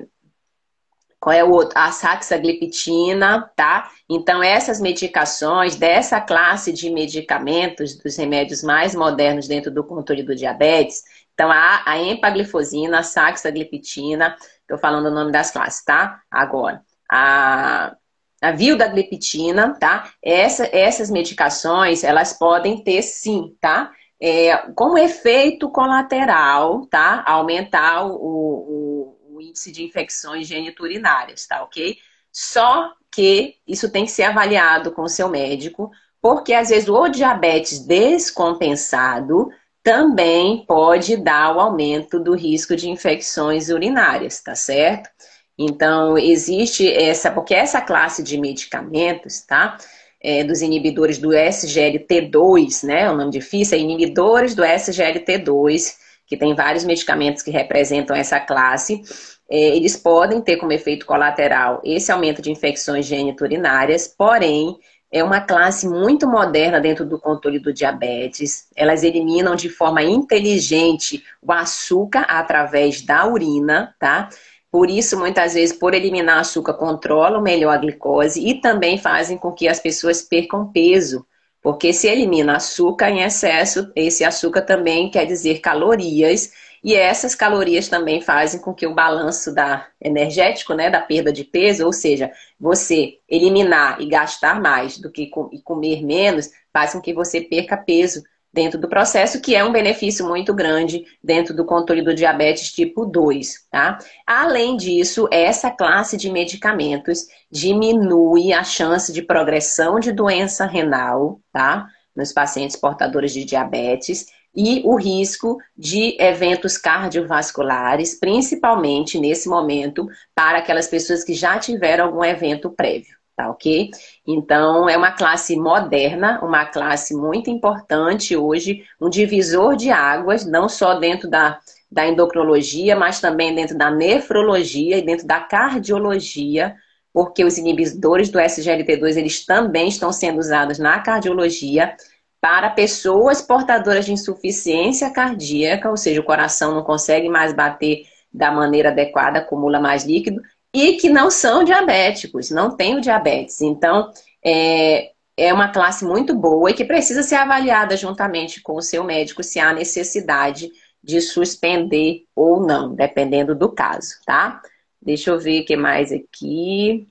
qual 1.25 1.33
é 1.33 1.43
o 1.43 1.49
outro? 1.49 1.77
A 1.77 1.91
saxagliptina, 1.91 3.51
tá? 3.55 3.89
Então, 4.07 4.43
essas 4.43 4.79
medicações 4.79 5.75
dessa 5.75 6.21
classe 6.21 6.71
de 6.71 6.87
medicamentos, 6.91 7.97
dos 7.97 8.15
remédios 8.15 8.61
mais 8.61 8.93
modernos 8.93 9.47
dentro 9.47 9.71
do 9.71 9.83
controle 9.83 10.21
do 10.21 10.35
diabetes, 10.35 11.01
então 11.33 11.51
a, 11.51 11.81
a 11.83 11.97
empaglifosina, 11.97 12.99
a 12.99 13.03
saxagliptina, 13.03 14.37
estou 14.61 14.77
falando 14.77 15.07
o 15.07 15.11
nome 15.11 15.31
das 15.31 15.49
classes, 15.49 15.83
tá? 15.83 16.21
Agora, 16.29 16.83
a, 17.11 17.95
a 18.41 18.51
vildagliptina, 18.51 19.75
tá? 19.79 20.11
Essa, 20.21 20.69
essas 20.71 21.09
medicações, 21.09 22.03
elas 22.03 22.33
podem 22.33 22.83
ter 22.83 23.01
sim, 23.01 23.55
tá? 23.59 23.91
É, 24.19 24.57
como 24.75 24.97
efeito 24.97 25.69
colateral, 25.69 26.85
tá? 26.87 27.23
Aumentar 27.25 28.05
o, 28.05 28.15
o, 28.15 29.35
o 29.35 29.41
índice 29.41 29.71
de 29.71 29.83
infecções 29.83 30.47
geniturinárias, 30.47 31.45
tá 31.45 31.63
ok? 31.63 31.97
Só 32.31 32.93
que 33.11 33.55
isso 33.67 33.89
tem 33.89 34.05
que 34.05 34.11
ser 34.11 34.23
avaliado 34.23 34.91
com 34.91 35.03
o 35.03 35.09
seu 35.09 35.29
médico, 35.29 35.89
porque 36.21 36.53
às 36.53 36.69
vezes 36.69 36.89
o 36.89 37.07
diabetes 37.07 37.79
descompensado 37.79 39.49
também 39.81 40.65
pode 40.65 41.15
dar 41.15 41.55
o 41.55 41.59
aumento 41.59 42.19
do 42.19 42.33
risco 42.33 42.75
de 42.75 42.89
infecções 42.89 43.69
urinárias, 43.69 44.41
tá 44.41 44.55
certo? 44.55 45.09
Então, 45.57 46.17
existe 46.17 46.91
essa, 46.91 47.31
porque 47.31 47.53
essa 47.53 47.81
classe 47.81 48.21
de 48.21 48.38
medicamentos, 48.38 49.41
tá? 49.41 49.77
é, 50.25 50.43
dos 50.43 50.63
inibidores 50.63 51.19
do 51.19 51.29
SGLT2, 51.29 52.83
né? 52.83 53.03
É 53.03 53.12
um 53.12 53.15
nome 53.15 53.29
difícil, 53.29 53.77
é 53.77 53.81
inibidores 53.81 54.55
do 54.55 54.63
SGLT2, 54.63 55.97
que 56.25 56.35
tem 56.35 56.55
vários 56.55 56.83
medicamentos 56.83 57.43
que 57.43 57.51
representam 57.51 58.15
essa 58.15 58.39
classe. 58.39 59.03
É, 59.47 59.75
eles 59.75 59.95
podem 59.95 60.41
ter 60.41 60.57
como 60.57 60.74
efeito 60.74 61.05
colateral 61.05 61.79
esse 61.85 62.12
aumento 62.12 62.41
de 62.41 62.50
infecções 62.50 63.05
geniturinárias, 63.05 64.07
porém, 64.07 64.75
é 65.12 65.24
uma 65.24 65.39
classe 65.41 65.88
muito 65.88 66.27
moderna 66.27 66.81
dentro 66.81 67.05
do 67.05 67.19
controle 67.19 67.59
do 67.59 67.71
diabetes. 67.71 68.67
Elas 68.75 69.03
eliminam 69.03 69.55
de 69.55 69.69
forma 69.69 70.01
inteligente 70.01 71.24
o 71.39 71.51
açúcar 71.53 72.21
através 72.21 73.03
da 73.03 73.27
urina, 73.27 73.95
tá? 74.00 74.27
Por 74.75 74.89
isso, 74.89 75.17
muitas 75.17 75.53
vezes, 75.53 75.74
por 75.74 75.94
eliminar 75.94 76.39
açúcar, 76.39 76.74
controlam 76.74 77.41
melhor 77.41 77.74
a 77.74 77.77
glicose 77.77 78.46
e 78.46 78.60
também 78.60 78.98
fazem 78.98 79.38
com 79.38 79.53
que 79.53 79.70
as 79.70 79.79
pessoas 79.79 80.22
percam 80.22 80.70
peso. 80.70 81.25
Porque 81.62 81.94
se 81.94 82.10
elimina 82.10 82.58
açúcar 82.58 83.10
em 83.10 83.22
excesso, 83.22 83.89
esse 83.96 84.25
açúcar 84.25 84.63
também 84.63 85.10
quer 85.10 85.25
dizer 85.25 85.62
calorias, 85.62 86.51
e 86.84 86.94
essas 86.94 87.34
calorias 87.34 87.88
também 87.88 88.20
fazem 88.20 88.60
com 88.60 88.74
que 88.74 88.86
o 88.86 88.94
balanço 88.94 89.55
da 89.55 89.88
energético, 90.01 90.74
né, 90.74 90.89
da 90.89 91.00
perda 91.00 91.32
de 91.32 91.46
peso, 91.46 91.86
ou 91.86 91.94
seja, 91.94 92.29
você 92.60 93.20
eliminar 93.29 94.01
e 94.01 94.10
gastar 94.10 94.60
mais 94.60 94.98
do 94.98 95.10
que 95.10 95.27
com, 95.27 95.50
e 95.53 95.62
comer 95.62 96.03
menos, 96.03 96.50
faz 96.74 96.91
com 96.91 97.00
que 97.00 97.13
você 97.13 97.39
perca 97.39 97.77
peso 97.77 98.22
dentro 98.55 98.79
do 98.79 98.88
processo, 98.88 99.41
que 99.41 99.53
é 99.53 99.62
um 99.65 99.71
benefício 99.74 100.25
muito 100.25 100.53
grande 100.53 101.03
dentro 101.21 101.53
do 101.53 101.65
controle 101.65 102.01
do 102.01 102.15
diabetes 102.15 102.71
tipo 102.71 103.05
2, 103.05 103.67
tá? 103.69 103.97
Além 104.25 104.77
disso, 104.77 105.27
essa 105.29 105.69
classe 105.69 106.15
de 106.15 106.31
medicamentos 106.31 107.27
diminui 107.51 108.53
a 108.53 108.63
chance 108.63 109.12
de 109.12 109.21
progressão 109.21 110.00
de 110.00 110.13
doença 110.13 110.65
renal, 110.65 111.41
tá? 111.51 111.88
Nos 112.15 112.31
pacientes 112.31 112.77
portadores 112.77 113.33
de 113.33 113.43
diabetes 113.43 114.27
e 114.55 114.81
o 114.85 114.95
risco 114.95 115.57
de 115.77 116.15
eventos 116.17 116.77
cardiovasculares, 116.77 118.17
principalmente 118.17 119.19
nesse 119.19 119.50
momento, 119.50 120.07
para 120.33 120.59
aquelas 120.59 120.88
pessoas 120.88 121.25
que 121.25 121.33
já 121.33 121.59
tiveram 121.59 122.05
algum 122.05 122.24
evento 122.24 122.69
prévio 122.69 123.14
tá 123.35 123.49
ok? 123.49 123.89
Então, 124.25 124.87
é 124.89 124.95
uma 124.95 125.11
classe 125.11 125.55
moderna, 125.57 126.39
uma 126.41 126.65
classe 126.65 127.13
muito 127.13 127.49
importante 127.49 128.35
hoje, 128.35 128.83
um 128.99 129.09
divisor 129.09 129.75
de 129.75 129.91
águas, 129.91 130.45
não 130.45 130.69
só 130.69 130.95
dentro 130.95 131.29
da, 131.29 131.59
da 131.91 132.07
endocrinologia, 132.07 132.95
mas 132.95 133.19
também 133.19 133.53
dentro 133.53 133.77
da 133.77 133.91
nefrologia 133.91 134.97
e 134.97 135.05
dentro 135.05 135.27
da 135.27 135.39
cardiologia, 135.39 136.75
porque 137.13 137.43
os 137.43 137.57
inibidores 137.57 138.29
do 138.29 138.39
SGLT2, 138.39 139.17
eles 139.17 139.45
também 139.45 139.87
estão 139.87 140.11
sendo 140.11 140.39
usados 140.39 140.79
na 140.79 140.99
cardiologia 140.99 141.95
para 142.41 142.69
pessoas 142.69 143.41
portadoras 143.41 144.05
de 144.05 144.13
insuficiência 144.13 145.09
cardíaca, 145.11 145.89
ou 145.89 145.97
seja, 145.97 146.21
o 146.21 146.25
coração 146.25 146.75
não 146.75 146.83
consegue 146.83 147.27
mais 147.27 147.53
bater 147.53 148.03
da 148.31 148.51
maneira 148.51 148.89
adequada, 148.89 149.39
acumula 149.39 149.79
mais 149.79 150.03
líquido, 150.05 150.41
e 150.75 150.98
que 150.98 151.08
não 151.08 151.32
são 151.32 151.63
diabéticos, 151.63 152.51
não 152.51 152.75
têm 152.75 152.98
o 152.98 153.01
diabetes. 153.01 153.62
Então, 153.62 154.12
é, 154.44 155.13
é 155.38 155.53
uma 155.53 155.72
classe 155.72 156.03
muito 156.03 156.36
boa 156.36 156.70
e 156.70 156.74
que 156.74 156.84
precisa 156.84 157.24
ser 157.24 157.36
avaliada 157.36 157.96
juntamente 157.96 158.62
com 158.62 158.74
o 158.74 158.82
seu 158.82 159.01
médico 159.01 159.41
se 159.41 159.58
há 159.58 159.72
necessidade 159.72 160.70
de 161.01 161.22
suspender 161.22 162.25
ou 162.36 162.60
não, 162.60 162.94
dependendo 162.94 163.55
do 163.55 163.72
caso, 163.72 164.15
tá? 164.25 164.62
Deixa 165.01 165.29
eu 165.29 165.39
ver 165.39 165.62
o 165.62 165.65
que 165.65 165.77
mais 165.77 166.12
aqui. 166.12 167.08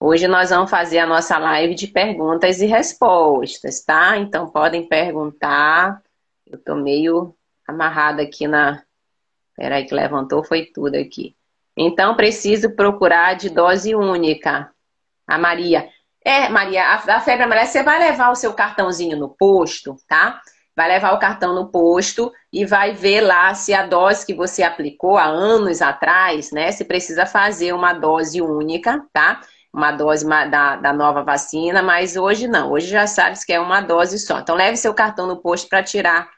Hoje 0.00 0.26
nós 0.26 0.48
vamos 0.48 0.70
fazer 0.70 1.00
a 1.00 1.06
nossa 1.06 1.36
live 1.36 1.74
de 1.74 1.88
perguntas 1.88 2.62
e 2.62 2.66
respostas, 2.66 3.82
tá? 3.84 4.16
Então 4.16 4.48
podem 4.48 4.88
perguntar. 4.88 6.02
Eu 6.46 6.56
tô 6.56 6.76
meio 6.76 7.36
amarrada 7.66 8.22
aqui 8.22 8.48
na. 8.48 8.82
Peraí, 9.54 9.84
que 9.84 9.94
levantou 9.94 10.42
foi 10.42 10.64
tudo 10.64 10.94
aqui. 10.94 11.36
Então, 11.76 12.14
preciso 12.14 12.74
procurar 12.74 13.34
de 13.34 13.50
dose 13.50 13.94
única. 13.94 14.70
A 15.26 15.38
Maria. 15.38 15.88
É, 16.24 16.48
Maria, 16.48 16.84
a, 16.84 17.16
a 17.16 17.20
febre 17.20 17.44
amarela, 17.44 17.66
você 17.66 17.82
vai 17.82 17.98
levar 17.98 18.30
o 18.30 18.34
seu 18.34 18.54
cartãozinho 18.54 19.16
no 19.16 19.28
posto, 19.28 19.96
tá? 20.08 20.40
Vai 20.76 20.88
levar 20.88 21.12
o 21.12 21.18
cartão 21.18 21.54
no 21.54 21.70
posto 21.70 22.32
e 22.52 22.64
vai 22.64 22.92
ver 22.92 23.20
lá 23.20 23.54
se 23.54 23.74
a 23.74 23.86
dose 23.86 24.24
que 24.24 24.34
você 24.34 24.62
aplicou 24.62 25.16
há 25.16 25.24
anos 25.24 25.82
atrás, 25.82 26.50
né? 26.50 26.72
Se 26.72 26.84
precisa 26.84 27.26
fazer 27.26 27.72
uma 27.72 27.92
dose 27.92 28.40
única, 28.40 29.04
tá? 29.12 29.40
Uma 29.72 29.92
dose 29.92 30.26
da, 30.26 30.76
da 30.76 30.92
nova 30.92 31.22
vacina, 31.22 31.82
mas 31.82 32.16
hoje 32.16 32.48
não. 32.48 32.72
Hoje 32.72 32.86
já 32.88 33.06
sabe 33.06 33.36
que 33.44 33.52
é 33.52 33.60
uma 33.60 33.80
dose 33.80 34.18
só. 34.18 34.38
Então, 34.38 34.54
leve 34.54 34.76
seu 34.76 34.94
cartão 34.94 35.26
no 35.26 35.36
posto 35.36 35.68
para 35.68 35.82
tirar 35.82 36.28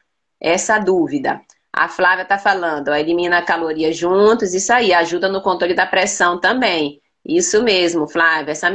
essa 0.40 0.78
dúvida. 0.78 1.40
A 1.76 1.88
Flávia 1.88 2.23
está 2.23 2.38
falando, 2.38 2.88
ó, 2.88 2.95
elimina 2.95 3.37
a 3.37 3.42
caloria 3.42 3.92
juntos, 3.92 4.54
isso 4.54 4.73
aí, 4.73 4.95
ajuda 4.95 5.28
no 5.28 5.42
controle 5.42 5.75
da 5.75 5.85
pressão 5.85 6.40
também. 6.40 7.02
Isso 7.23 7.62
mesmo, 7.62 8.09
Flávia. 8.09 8.52
Essa, 8.52 8.71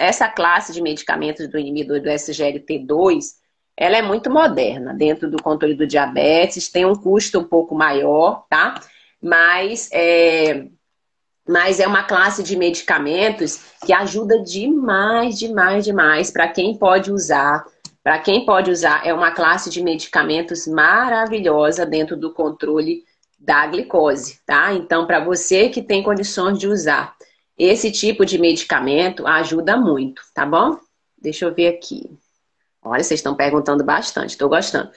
essa 0.00 0.28
classe 0.28 0.72
de 0.72 0.80
medicamentos 0.80 1.46
do 1.46 1.58
inibidor 1.58 2.00
do 2.00 2.08
SGLT2, 2.08 3.34
ela 3.76 3.98
é 3.98 4.02
muito 4.02 4.30
moderna 4.30 4.94
dentro 4.94 5.30
do 5.30 5.42
controle 5.42 5.74
do 5.74 5.86
diabetes, 5.86 6.70
tem 6.70 6.86
um 6.86 6.94
custo 6.94 7.40
um 7.40 7.44
pouco 7.44 7.74
maior, 7.74 8.46
tá? 8.48 8.80
Mas 9.20 9.90
é, 9.92 10.68
mas 11.46 11.80
é 11.80 11.86
uma 11.86 12.04
classe 12.04 12.42
de 12.42 12.56
medicamentos 12.56 13.60
que 13.84 13.92
ajuda 13.92 14.42
demais, 14.42 15.38
demais, 15.38 15.84
demais 15.84 16.30
para 16.30 16.48
quem 16.48 16.76
pode 16.78 17.10
usar 17.12 17.64
para 18.02 18.18
quem 18.18 18.46
pode 18.46 18.70
usar, 18.70 19.06
é 19.06 19.12
uma 19.12 19.32
classe 19.32 19.70
de 19.70 19.82
medicamentos 19.82 20.66
maravilhosa 20.66 21.84
dentro 21.84 22.16
do 22.16 22.32
controle 22.32 23.04
da 23.38 23.66
glicose, 23.66 24.40
tá? 24.46 24.72
Então, 24.72 25.06
para 25.06 25.24
você 25.24 25.68
que 25.68 25.82
tem 25.82 26.02
condições 26.02 26.58
de 26.58 26.66
usar 26.66 27.14
esse 27.56 27.90
tipo 27.90 28.24
de 28.24 28.38
medicamento, 28.38 29.26
ajuda 29.26 29.76
muito, 29.76 30.22
tá 30.34 30.46
bom? 30.46 30.78
Deixa 31.20 31.44
eu 31.44 31.54
ver 31.54 31.68
aqui. 31.68 32.10
Olha, 32.82 33.02
vocês 33.02 33.18
estão 33.18 33.34
perguntando 33.34 33.84
bastante, 33.84 34.30
estou 34.30 34.48
gostando. 34.48 34.90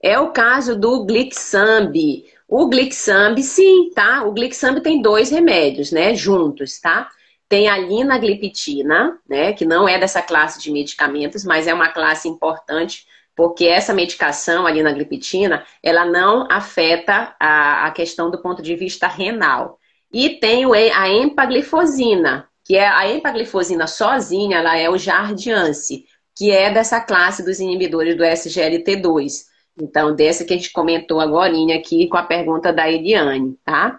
É 0.00 0.18
o 0.18 0.30
caso 0.30 0.78
do 0.78 1.04
Glixambi. 1.04 2.24
O 2.46 2.68
Glixambi, 2.68 3.42
sim, 3.42 3.90
tá? 3.94 4.24
O 4.24 4.32
Glixambi 4.32 4.80
tem 4.80 5.02
dois 5.02 5.30
remédios, 5.30 5.90
né, 5.90 6.14
juntos, 6.14 6.78
tá? 6.80 7.10
Tem 7.48 7.68
a 7.68 7.76
linagliptina, 7.76 9.18
né, 9.28 9.52
que 9.52 9.64
não 9.64 9.88
é 9.88 9.98
dessa 9.98 10.22
classe 10.22 10.60
de 10.60 10.70
medicamentos, 10.70 11.44
mas 11.44 11.66
é 11.66 11.74
uma 11.74 11.88
classe 11.88 12.28
importante 12.28 13.06
porque 13.36 13.66
essa 13.66 13.92
medicação, 13.92 14.66
a 14.66 14.70
linagliptina, 14.70 15.64
ela 15.82 16.04
não 16.04 16.46
afeta 16.50 17.34
a, 17.38 17.86
a 17.86 17.90
questão 17.90 18.30
do 18.30 18.40
ponto 18.40 18.62
de 18.62 18.76
vista 18.76 19.08
renal. 19.08 19.78
E 20.12 20.30
tem 20.30 20.64
a 20.92 21.08
empaglifosina, 21.08 22.48
que 22.64 22.76
é 22.76 22.86
a 22.86 23.10
empaglifosina 23.10 23.86
sozinha, 23.86 24.58
ela 24.58 24.78
é 24.78 24.88
o 24.88 24.96
Jardiance, 24.96 26.06
que 26.36 26.50
é 26.52 26.70
dessa 26.72 27.00
classe 27.00 27.44
dos 27.44 27.58
inibidores 27.58 28.16
do 28.16 28.22
SGLT2. 28.22 29.46
Então, 29.80 30.14
dessa 30.14 30.44
que 30.44 30.54
a 30.54 30.56
gente 30.56 30.72
comentou 30.72 31.20
agora 31.20 31.52
aqui 31.76 32.06
com 32.06 32.16
a 32.16 32.22
pergunta 32.22 32.72
da 32.72 32.88
Eliane, 32.88 33.58
tá? 33.64 33.98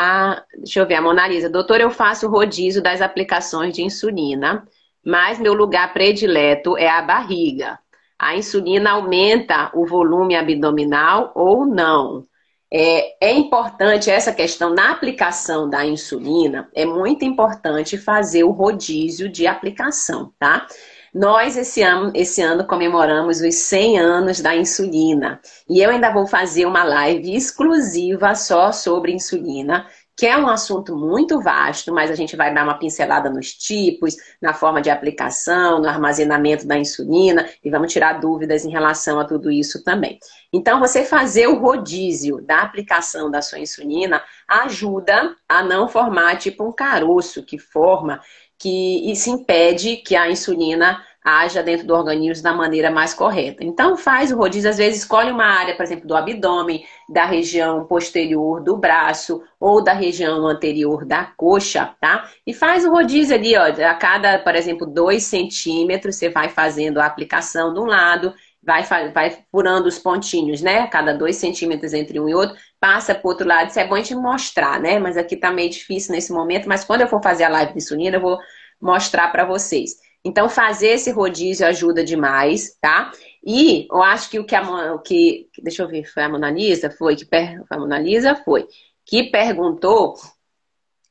A, 0.00 0.44
deixa 0.56 0.78
eu 0.78 0.86
ver, 0.86 0.94
a 0.94 1.02
Mona 1.02 1.26
Lisa. 1.26 1.50
Doutor, 1.50 1.80
eu 1.80 1.90
faço 1.90 2.28
rodízio 2.28 2.80
das 2.80 3.00
aplicações 3.00 3.74
de 3.74 3.82
insulina, 3.82 4.64
mas 5.04 5.40
meu 5.40 5.52
lugar 5.52 5.92
predileto 5.92 6.78
é 6.78 6.88
a 6.88 7.02
barriga. 7.02 7.80
A 8.16 8.36
insulina 8.36 8.92
aumenta 8.92 9.72
o 9.74 9.84
volume 9.84 10.36
abdominal 10.36 11.32
ou 11.34 11.66
não? 11.66 12.24
É, 12.72 13.26
é, 13.28 13.32
importante 13.32 14.08
essa 14.08 14.32
questão 14.32 14.72
na 14.72 14.92
aplicação 14.92 15.68
da 15.68 15.84
insulina, 15.84 16.68
é 16.76 16.84
muito 16.86 17.24
importante 17.24 17.98
fazer 17.98 18.44
o 18.44 18.52
rodízio 18.52 19.28
de 19.28 19.48
aplicação, 19.48 20.32
tá? 20.38 20.64
Nós, 21.14 21.56
esse 21.56 21.82
ano, 21.82 22.12
esse 22.14 22.42
ano, 22.42 22.66
comemoramos 22.66 23.40
os 23.40 23.54
100 23.54 23.98
anos 23.98 24.40
da 24.40 24.54
insulina. 24.54 25.40
E 25.68 25.80
eu 25.80 25.90
ainda 25.90 26.12
vou 26.12 26.26
fazer 26.26 26.66
uma 26.66 26.84
live 26.84 27.34
exclusiva 27.34 28.34
só 28.34 28.72
sobre 28.72 29.12
insulina, 29.12 29.86
que 30.18 30.26
é 30.26 30.36
um 30.36 30.48
assunto 30.48 30.96
muito 30.96 31.40
vasto, 31.40 31.94
mas 31.94 32.10
a 32.10 32.14
gente 32.16 32.34
vai 32.34 32.52
dar 32.52 32.64
uma 32.64 32.76
pincelada 32.76 33.30
nos 33.30 33.54
tipos, 33.54 34.16
na 34.42 34.52
forma 34.52 34.82
de 34.82 34.90
aplicação, 34.90 35.80
no 35.80 35.88
armazenamento 35.88 36.66
da 36.66 36.76
insulina, 36.76 37.48
e 37.64 37.70
vamos 37.70 37.92
tirar 37.92 38.14
dúvidas 38.14 38.64
em 38.64 38.70
relação 38.70 39.20
a 39.20 39.24
tudo 39.24 39.48
isso 39.48 39.84
também. 39.84 40.18
Então, 40.52 40.80
você 40.80 41.04
fazer 41.04 41.46
o 41.46 41.60
rodízio 41.60 42.40
da 42.42 42.62
aplicação 42.62 43.30
da 43.30 43.40
sua 43.40 43.60
insulina 43.60 44.20
ajuda 44.48 45.36
a 45.48 45.62
não 45.62 45.86
formar 45.86 46.36
tipo 46.36 46.64
um 46.64 46.72
caroço 46.72 47.44
que 47.44 47.56
forma 47.56 48.20
que 48.58 49.10
isso 49.10 49.30
impede 49.30 49.96
que 49.96 50.16
a 50.16 50.30
insulina 50.30 51.02
haja 51.24 51.62
dentro 51.62 51.86
do 51.86 51.94
organismo 51.94 52.42
da 52.42 52.52
maneira 52.52 52.90
mais 52.90 53.12
correta. 53.12 53.62
Então 53.62 53.96
faz 53.96 54.32
o 54.32 54.36
rodízio, 54.36 54.70
às 54.70 54.78
vezes 54.78 55.00
escolhe 55.00 55.30
uma 55.30 55.44
área, 55.44 55.76
por 55.76 55.82
exemplo, 55.82 56.06
do 56.06 56.16
abdômen, 56.16 56.84
da 57.08 57.24
região 57.26 57.84
posterior 57.84 58.62
do 58.62 58.76
braço 58.76 59.42
ou 59.60 59.82
da 59.82 59.92
região 59.92 60.46
anterior 60.46 61.04
da 61.04 61.24
coxa, 61.24 61.94
tá? 62.00 62.28
E 62.46 62.54
faz 62.54 62.84
o 62.84 62.90
rodízio 62.90 63.34
ali, 63.34 63.56
ó, 63.56 63.64
a 63.64 63.94
cada, 63.94 64.38
por 64.38 64.54
exemplo, 64.54 64.86
dois 64.86 65.24
centímetros, 65.24 66.16
você 66.16 66.30
vai 66.30 66.48
fazendo 66.48 66.98
a 66.98 67.06
aplicação 67.06 67.74
de 67.74 67.80
um 67.80 67.84
lado, 67.84 68.32
vai, 68.68 69.10
vai 69.12 69.38
furando 69.50 69.88
os 69.88 69.98
pontinhos, 69.98 70.60
né? 70.60 70.86
Cada 70.88 71.12
dois 71.14 71.36
centímetros 71.36 71.94
entre 71.94 72.20
um 72.20 72.28
e 72.28 72.34
outro, 72.34 72.56
passa 72.78 73.14
para 73.14 73.28
outro 73.28 73.46
lado. 73.46 73.70
Isso 73.70 73.80
é 73.80 73.86
bom 73.86 73.94
a 73.94 73.98
gente 73.98 74.14
mostrar, 74.14 74.80
né? 74.80 74.98
Mas 74.98 75.16
aqui 75.16 75.36
tá 75.36 75.50
meio 75.50 75.70
difícil 75.70 76.12
nesse 76.12 76.32
momento, 76.32 76.68
mas 76.68 76.84
quando 76.84 77.00
eu 77.00 77.08
for 77.08 77.22
fazer 77.22 77.44
a 77.44 77.48
live 77.48 77.72
de 77.72 77.78
insulina, 77.78 78.16
eu 78.16 78.20
vou 78.20 78.38
mostrar 78.80 79.28
para 79.32 79.44
vocês. 79.44 79.96
Então, 80.24 80.48
fazer 80.48 80.88
esse 80.88 81.10
rodízio 81.10 81.66
ajuda 81.66 82.04
demais, 82.04 82.76
tá? 82.80 83.10
E 83.44 83.86
eu 83.90 84.02
acho 84.02 84.28
que 84.28 84.38
o 84.38 84.44
que 84.44 84.54
a 84.54 84.94
o 84.94 84.98
que, 84.98 85.48
deixa 85.62 85.82
eu 85.82 85.88
ver, 85.88 86.04
foi 86.04 86.22
a 86.22 86.28
Mona 86.28 86.50
Lisa, 86.50 86.90
foi 86.90 87.16
que 87.16 87.24
per, 87.24 87.62
a 87.70 88.36
foi 88.44 88.66
que 89.06 89.30
perguntou 89.30 90.14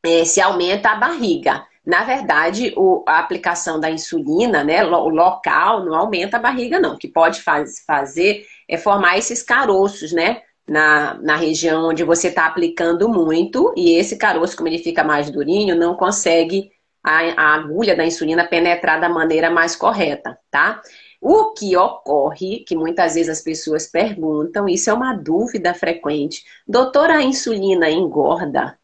é, 0.06 0.24
se 0.24 0.40
aumenta 0.40 0.92
a 0.92 0.96
barriga. 0.96 1.66
Na 1.88 2.04
verdade, 2.04 2.74
o, 2.76 3.02
a 3.08 3.18
aplicação 3.18 3.80
da 3.80 3.90
insulina, 3.90 4.62
né, 4.62 4.84
o 4.84 5.08
local 5.08 5.86
não 5.86 5.96
aumenta 5.96 6.36
a 6.36 6.40
barriga, 6.40 6.82
não. 6.82 6.96
O 6.96 6.98
que 6.98 7.08
pode 7.08 7.42
faz, 7.42 7.80
fazer 7.88 8.46
é 8.68 8.78
formar 8.78 9.18
esses 9.18 9.42
caroços, 9.42 10.12
né? 10.12 10.42
Na, 10.68 11.14
na 11.22 11.38
região 11.38 11.88
onde 11.88 12.04
você 12.04 12.28
está 12.28 12.46
aplicando 12.46 13.08
muito, 13.08 13.74
e 13.78 13.96
esse 13.96 14.18
caroço, 14.18 14.58
como 14.58 14.68
ele 14.68 14.80
fica 14.80 15.02
mais 15.02 15.30
durinho, 15.30 15.78
não 15.78 15.96
consegue 15.96 16.70
a, 17.02 17.20
a 17.42 17.56
agulha 17.56 17.96
da 17.96 18.06
insulina 18.06 18.46
penetrar 18.46 19.00
da 19.00 19.08
maneira 19.08 19.50
mais 19.50 19.74
correta, 19.74 20.38
tá? 20.52 20.82
O 21.22 21.54
que 21.54 21.78
ocorre, 21.78 22.66
que 22.66 22.76
muitas 22.76 23.16
vezes 23.16 23.30
as 23.30 23.42
pessoas 23.42 23.88
perguntam, 23.88 24.68
isso 24.68 24.90
é 24.90 24.94
uma 24.94 25.14
dúvida 25.14 25.74
frequente. 25.74 26.44
Doutora, 26.68 27.16
a 27.16 27.24
insulina 27.24 27.90
engorda? 27.90 28.78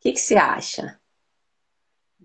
O 0.00 0.02
que, 0.02 0.10
que 0.10 0.20
você 0.20 0.34
acha? 0.34 0.98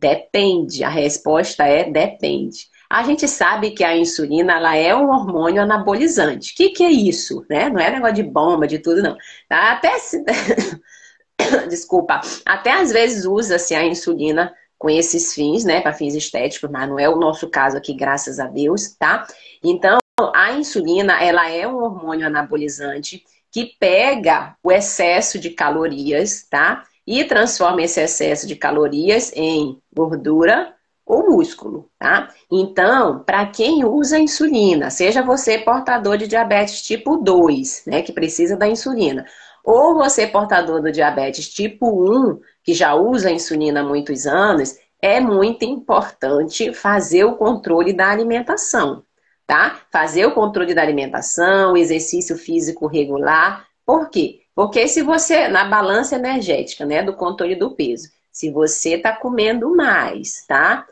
Depende. 0.02 0.84
A 0.84 0.90
resposta 0.90 1.64
é 1.64 1.90
depende. 1.90 2.68
A 2.90 3.04
gente 3.04 3.28
sabe 3.28 3.70
que 3.72 3.84
a 3.84 3.96
insulina 3.96 4.54
ela 4.58 4.76
é 4.76 4.94
um 4.96 5.10
hormônio 5.10 5.62
anabolizante. 5.62 6.52
O 6.52 6.56
que, 6.56 6.70
que 6.70 6.84
é 6.84 6.90
isso? 6.90 7.46
Né? 7.48 7.70
Não 7.70 7.80
é 7.80 7.92
negócio 7.92 8.16
de 8.16 8.24
bomba, 8.24 8.68
de 8.68 8.80
tudo, 8.80 9.04
não. 9.04 9.16
Tá? 9.48 9.74
Até 9.74 10.00
se... 10.00 10.26
Desculpa. 11.70 12.20
Até 12.46 12.72
às 12.72 12.92
vezes 12.92 13.26
usa-se 13.26 13.76
a 13.76 13.86
insulina 13.86 14.52
com 14.78 14.90
esses 14.90 15.36
fins, 15.36 15.64
né, 15.64 15.80
para 15.80 15.94
fins 15.94 16.16
estéticos, 16.16 16.70
mas 16.72 16.90
não 16.90 16.98
é 16.98 17.08
o 17.08 17.16
nosso 17.16 17.48
caso 17.48 17.78
aqui, 17.78 17.94
graças 17.94 18.40
a 18.40 18.48
Deus, 18.48 18.96
tá? 18.98 19.28
Então, 19.64 20.00
a 20.34 20.54
insulina, 20.54 21.24
ela 21.24 21.48
é 21.52 21.68
um 21.68 21.78
hormônio 21.84 22.26
anabolizante 22.26 23.24
que 23.52 23.76
pega 23.80 24.56
o 24.64 24.72
excesso 24.72 25.38
de 25.38 25.52
calorias, 25.52 26.48
tá? 26.50 26.84
E 27.06 27.24
transforma 27.26 27.82
esse 27.82 28.00
excesso 28.00 28.48
de 28.48 28.56
calorias 28.56 29.32
em 29.36 29.80
gordura 29.94 30.76
ou 31.06 31.30
músculo, 31.30 31.90
tá? 32.00 32.30
Então, 32.50 33.24
para 33.24 33.46
quem 33.48 33.84
usa 33.84 34.20
insulina, 34.20 34.90
seja 34.90 35.22
você 35.22 35.58
portador 35.58 36.18
de 36.18 36.28
diabetes 36.28 36.82
tipo 36.82 37.18
2, 37.18 37.84
né, 37.88 38.02
que 38.02 38.14
precisa 38.14 38.56
da 38.56 38.68
insulina, 38.68 39.26
ou 39.64 39.96
você 39.96 40.26
portador 40.26 40.82
do 40.82 40.92
diabetes 40.92 41.50
tipo 41.50 41.88
1, 41.88 42.40
que 42.64 42.74
já 42.74 42.96
usa 42.96 43.32
insulina 43.32 43.82
há 43.82 43.84
muitos 43.84 44.26
anos, 44.26 44.76
é 45.02 45.20
muito 45.20 45.66
importante 45.66 46.74
fazer 46.74 47.26
o 47.26 47.36
controle 47.36 47.92
da 47.92 48.10
alimentação, 48.10 49.04
tá? 49.48 49.82
Fazer 49.92 50.26
o 50.26 50.34
controle 50.34 50.74
da 50.74 50.82
alimentação, 50.82 51.76
exercício 51.76 52.38
físico 52.38 52.86
regular. 52.88 53.66
Por 53.86 54.10
quê? 54.10 54.41
Porque 54.62 54.88
se 54.88 55.02
você, 55.02 55.48
na 55.48 55.66
balança 55.66 56.18
energética, 56.18 56.86
né, 56.86 57.02
do 57.02 57.16
controle 57.16 57.56
do 57.56 57.72
peso, 57.72 58.10
se 58.32 58.52
você 58.52 58.94
está 58.94 59.12
comendo 59.12 59.76
mais, 59.76 60.46
tá? 60.48 60.86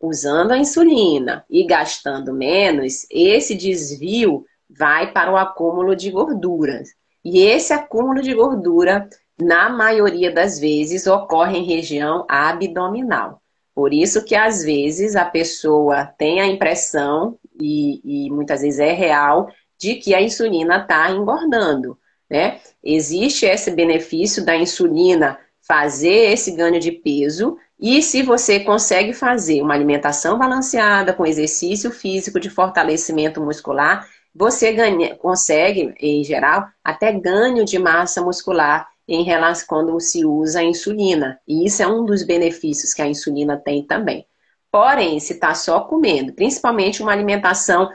Usando 0.00 0.52
a 0.52 0.56
insulina 0.56 1.44
e 1.50 1.66
gastando 1.66 2.32
menos, 2.32 3.08
esse 3.10 3.56
desvio 3.56 4.46
vai 4.70 5.10
para 5.12 5.32
o 5.32 5.36
acúmulo 5.36 5.96
de 5.96 6.12
gorduras. 6.12 6.90
E 7.24 7.40
esse 7.40 7.72
acúmulo 7.72 8.22
de 8.22 8.32
gordura, 8.32 9.08
na 9.36 9.68
maioria 9.68 10.30
das 10.30 10.60
vezes, 10.60 11.08
ocorre 11.08 11.58
em 11.58 11.64
região 11.64 12.24
abdominal. 12.28 13.42
Por 13.74 13.92
isso 13.92 14.24
que 14.24 14.36
às 14.36 14.62
vezes 14.62 15.16
a 15.16 15.24
pessoa 15.24 16.04
tem 16.06 16.40
a 16.40 16.46
impressão, 16.46 17.36
e, 17.60 18.26
e 18.26 18.30
muitas 18.30 18.60
vezes 18.60 18.78
é 18.78 18.92
real, 18.92 19.50
de 19.76 19.96
que 19.96 20.14
a 20.14 20.22
insulina 20.22 20.82
está 20.82 21.10
engordando. 21.10 21.97
Né? 22.30 22.60
Existe 22.82 23.46
esse 23.46 23.70
benefício 23.70 24.44
da 24.44 24.56
insulina 24.56 25.38
fazer 25.66 26.32
esse 26.32 26.52
ganho 26.52 26.80
de 26.80 26.92
peso, 26.92 27.58
e 27.78 28.02
se 28.02 28.22
você 28.22 28.60
consegue 28.60 29.12
fazer 29.12 29.62
uma 29.62 29.74
alimentação 29.74 30.38
balanceada, 30.38 31.12
com 31.12 31.26
exercício 31.26 31.90
físico 31.90 32.40
de 32.40 32.50
fortalecimento 32.50 33.40
muscular, 33.40 34.08
você 34.34 34.72
ganha, 34.72 35.14
consegue, 35.16 35.94
em 36.00 36.24
geral, 36.24 36.66
até 36.82 37.12
ganho 37.12 37.64
de 37.64 37.78
massa 37.78 38.22
muscular 38.22 38.88
em 39.06 39.22
relação 39.24 39.66
quando 39.66 40.00
se 40.00 40.24
usa 40.24 40.60
a 40.60 40.64
insulina. 40.64 41.38
E 41.46 41.66
isso 41.66 41.82
é 41.82 41.86
um 41.86 42.04
dos 42.04 42.22
benefícios 42.22 42.92
que 42.92 43.02
a 43.02 43.06
insulina 43.06 43.56
tem 43.56 43.82
também. 43.84 44.26
Porém, 44.70 45.18
se 45.18 45.32
está 45.32 45.54
só 45.54 45.80
comendo, 45.80 46.32
principalmente 46.32 47.02
uma 47.02 47.12
alimentação 47.12 47.88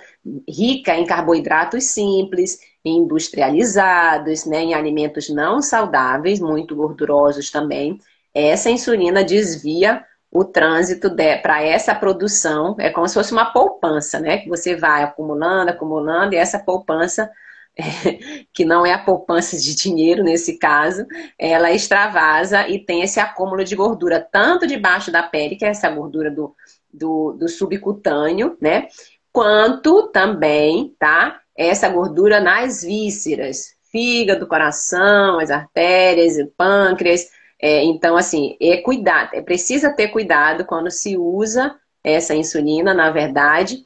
rica 0.49 0.95
em 0.95 1.05
carboidratos 1.05 1.83
simples, 1.85 2.57
industrializados, 2.83 4.45
né, 4.45 4.61
em 4.63 4.73
alimentos 4.73 5.29
não 5.29 5.61
saudáveis, 5.61 6.39
muito 6.39 6.75
gordurosos 6.75 7.51
também, 7.51 7.99
essa 8.33 8.69
insulina 8.69 9.23
desvia 9.23 10.03
o 10.33 10.43
trânsito 10.43 11.15
para 11.43 11.61
essa 11.61 11.93
produção, 11.93 12.75
é 12.79 12.89
como 12.89 13.07
se 13.07 13.13
fosse 13.13 13.31
uma 13.31 13.53
poupança, 13.53 14.19
né? 14.19 14.39
Que 14.39 14.49
você 14.49 14.75
vai 14.75 15.03
acumulando, 15.03 15.69
acumulando, 15.69 16.33
e 16.33 16.37
essa 16.37 16.57
poupança, 16.57 17.29
que 18.51 18.65
não 18.65 18.83
é 18.83 18.93
a 18.93 18.97
poupança 18.97 19.55
de 19.55 19.75
dinheiro 19.75 20.23
nesse 20.23 20.57
caso, 20.57 21.05
ela 21.37 21.71
extravasa 21.71 22.67
e 22.67 22.79
tem 22.83 23.03
esse 23.03 23.19
acúmulo 23.19 23.63
de 23.63 23.75
gordura, 23.75 24.19
tanto 24.19 24.65
debaixo 24.65 25.11
da 25.11 25.21
pele, 25.21 25.55
que 25.55 25.65
é 25.65 25.69
essa 25.69 25.89
gordura 25.89 26.31
do, 26.31 26.55
do, 26.93 27.33
do 27.33 27.47
subcutâneo, 27.49 28.57
né? 28.61 28.87
Quanto 29.31 30.09
também, 30.09 30.95
tá? 30.99 31.41
Essa 31.55 31.89
gordura 31.89 32.39
nas 32.39 32.83
vísceras, 32.83 33.75
fígado, 33.91 34.47
coração, 34.47 35.39
as 35.39 35.49
artérias, 35.49 36.37
o 36.37 36.47
pâncreas, 36.55 37.29
é, 37.65 37.81
então, 37.81 38.17
assim, 38.17 38.57
é 38.59 38.81
cuidado, 38.81 39.29
é 39.33 39.41
precisa 39.41 39.89
ter 39.89 40.09
cuidado 40.09 40.65
quando 40.65 40.91
se 40.91 41.17
usa 41.17 41.73
essa 42.03 42.35
insulina, 42.35 42.93
na 42.93 43.09
verdade, 43.09 43.85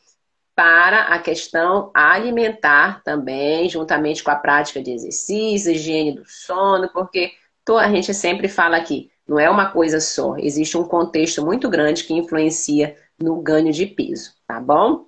para 0.56 1.02
a 1.14 1.20
questão 1.20 1.92
alimentar 1.94 3.04
também, 3.04 3.70
juntamente 3.70 4.24
com 4.24 4.32
a 4.32 4.36
prática 4.36 4.82
de 4.82 4.92
exercício, 4.92 5.72
higiene 5.72 6.14
do 6.14 6.26
sono, 6.26 6.90
porque 6.92 7.34
a 7.70 7.90
gente 7.90 8.16
sempre 8.16 8.48
fala 8.48 8.78
aqui, 8.78 9.12
não 9.28 9.40
é 9.40 9.50
uma 9.50 9.72
coisa 9.72 10.00
só, 10.00 10.38
existe 10.38 10.78
um 10.78 10.84
contexto 10.84 11.44
muito 11.46 11.70
grande 11.70 12.04
que 12.04 12.14
influencia 12.14 12.96
no 13.20 13.42
ganho 13.42 13.72
de 13.72 13.86
peso, 13.86 14.34
tá 14.48 14.60
bom? 14.60 15.06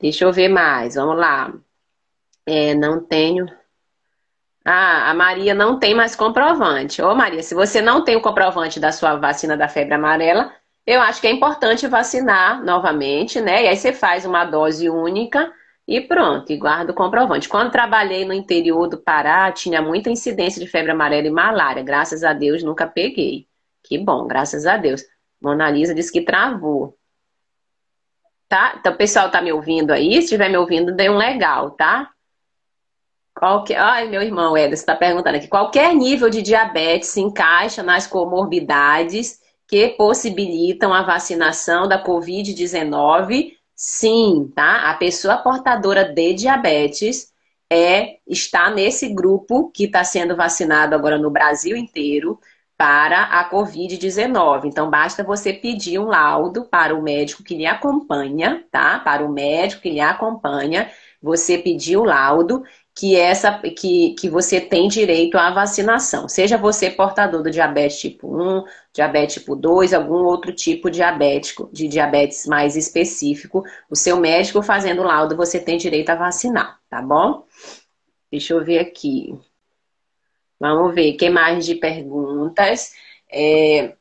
Deixa 0.00 0.24
eu 0.24 0.32
ver 0.32 0.48
mais, 0.48 0.94
vamos 0.94 1.16
lá. 1.16 1.52
É, 2.46 2.74
não 2.74 3.00
tenho. 3.04 3.46
Ah, 4.64 5.10
a 5.10 5.14
Maria 5.14 5.54
não 5.54 5.78
tem 5.78 5.94
mais 5.94 6.14
comprovante. 6.16 7.02
Ô 7.02 7.14
Maria, 7.14 7.42
se 7.42 7.54
você 7.54 7.80
não 7.80 8.04
tem 8.04 8.16
o 8.16 8.20
comprovante 8.20 8.80
da 8.80 8.92
sua 8.92 9.16
vacina 9.16 9.56
da 9.56 9.68
febre 9.68 9.94
amarela, 9.94 10.52
eu 10.86 11.00
acho 11.00 11.20
que 11.20 11.26
é 11.26 11.30
importante 11.30 11.86
vacinar 11.86 12.64
novamente, 12.64 13.40
né? 13.40 13.64
E 13.64 13.68
aí 13.68 13.76
você 13.76 13.92
faz 13.92 14.24
uma 14.24 14.44
dose 14.44 14.88
única 14.88 15.52
e 15.86 16.00
pronto, 16.00 16.50
e 16.52 16.56
guarda 16.56 16.92
o 16.92 16.94
comprovante. 16.94 17.48
Quando 17.48 17.72
trabalhei 17.72 18.24
no 18.24 18.32
interior 18.32 18.88
do 18.88 18.98
Pará, 18.98 19.50
tinha 19.52 19.82
muita 19.82 20.10
incidência 20.10 20.60
de 20.60 20.70
febre 20.70 20.92
amarela 20.92 21.26
e 21.26 21.30
malária. 21.30 21.82
Graças 21.82 22.22
a 22.24 22.32
Deus 22.32 22.62
nunca 22.62 22.86
peguei. 22.86 23.49
Que 23.90 23.98
bom, 23.98 24.28
graças 24.28 24.66
a 24.66 24.76
Deus. 24.76 25.02
Mona 25.42 25.68
Lisa 25.68 25.92
disse 25.92 26.12
que 26.12 26.22
travou. 26.22 26.96
Tá? 28.48 28.76
Então, 28.78 28.92
o 28.92 28.96
pessoal 28.96 29.32
tá 29.32 29.42
me 29.42 29.52
ouvindo 29.52 29.90
aí? 29.90 30.12
Se 30.12 30.18
estiver 30.18 30.48
me 30.48 30.56
ouvindo, 30.56 30.94
dê 30.94 31.10
um 31.10 31.16
legal, 31.16 31.72
tá? 31.72 32.08
Qualquer... 33.34 33.80
Ai, 33.80 34.08
meu 34.08 34.22
irmão 34.22 34.56
Ederson 34.56 34.82
está 34.82 34.94
perguntando 34.94 35.38
aqui. 35.38 35.48
Qualquer 35.48 35.92
nível 35.92 36.30
de 36.30 36.40
diabetes 36.40 37.08
se 37.08 37.20
encaixa 37.20 37.82
nas 37.82 38.06
comorbidades 38.06 39.40
que 39.66 39.88
possibilitam 39.88 40.94
a 40.94 41.02
vacinação 41.02 41.88
da 41.88 42.00
Covid-19? 42.00 43.54
Sim, 43.74 44.52
tá? 44.54 44.88
A 44.88 44.94
pessoa 44.94 45.38
portadora 45.38 46.04
de 46.04 46.34
diabetes 46.34 47.32
é 47.68 48.18
está 48.24 48.70
nesse 48.70 49.08
grupo 49.08 49.68
que 49.72 49.84
está 49.84 50.04
sendo 50.04 50.36
vacinado 50.36 50.94
agora 50.94 51.18
no 51.18 51.30
Brasil 51.30 51.76
inteiro 51.76 52.38
para 52.80 53.24
a 53.24 53.50
Covid-19. 53.50 54.64
Então, 54.64 54.88
basta 54.88 55.22
você 55.22 55.52
pedir 55.52 55.98
um 55.98 56.06
laudo 56.06 56.64
para 56.64 56.94
o 56.94 57.02
médico 57.02 57.44
que 57.44 57.54
lhe 57.54 57.66
acompanha, 57.66 58.64
tá? 58.70 58.98
Para 59.00 59.22
o 59.22 59.30
médico 59.30 59.82
que 59.82 59.90
lhe 59.90 60.00
acompanha, 60.00 60.90
você 61.20 61.58
pedir 61.58 61.98
o 61.98 62.04
laudo 62.04 62.62
que 62.94 63.14
essa 63.14 63.52
que, 63.58 64.14
que 64.14 64.30
você 64.30 64.62
tem 64.62 64.88
direito 64.88 65.36
à 65.36 65.50
vacinação. 65.50 66.26
Seja 66.26 66.56
você 66.56 66.88
portador 66.88 67.42
do 67.42 67.50
diabetes 67.50 68.00
tipo 68.00 68.34
1, 68.34 68.64
diabetes 68.94 69.34
tipo 69.34 69.54
2, 69.54 69.92
algum 69.92 70.24
outro 70.24 70.50
tipo 70.50 70.90
diabético, 70.90 71.68
de 71.70 71.86
diabetes 71.86 72.46
mais 72.46 72.76
específico, 72.76 73.62
o 73.90 73.94
seu 73.94 74.16
médico 74.16 74.62
fazendo 74.62 75.02
laudo, 75.02 75.36
você 75.36 75.60
tem 75.60 75.76
direito 75.76 76.08
a 76.08 76.14
vacinar, 76.14 76.80
tá 76.88 77.02
bom? 77.02 77.44
Deixa 78.32 78.54
eu 78.54 78.64
ver 78.64 78.78
aqui. 78.78 79.38
Vamos 80.60 80.94
ver, 80.94 81.14
que 81.14 81.30
mais 81.30 81.64
de 81.64 81.74
perguntas? 81.74 82.92
É, 83.32 83.94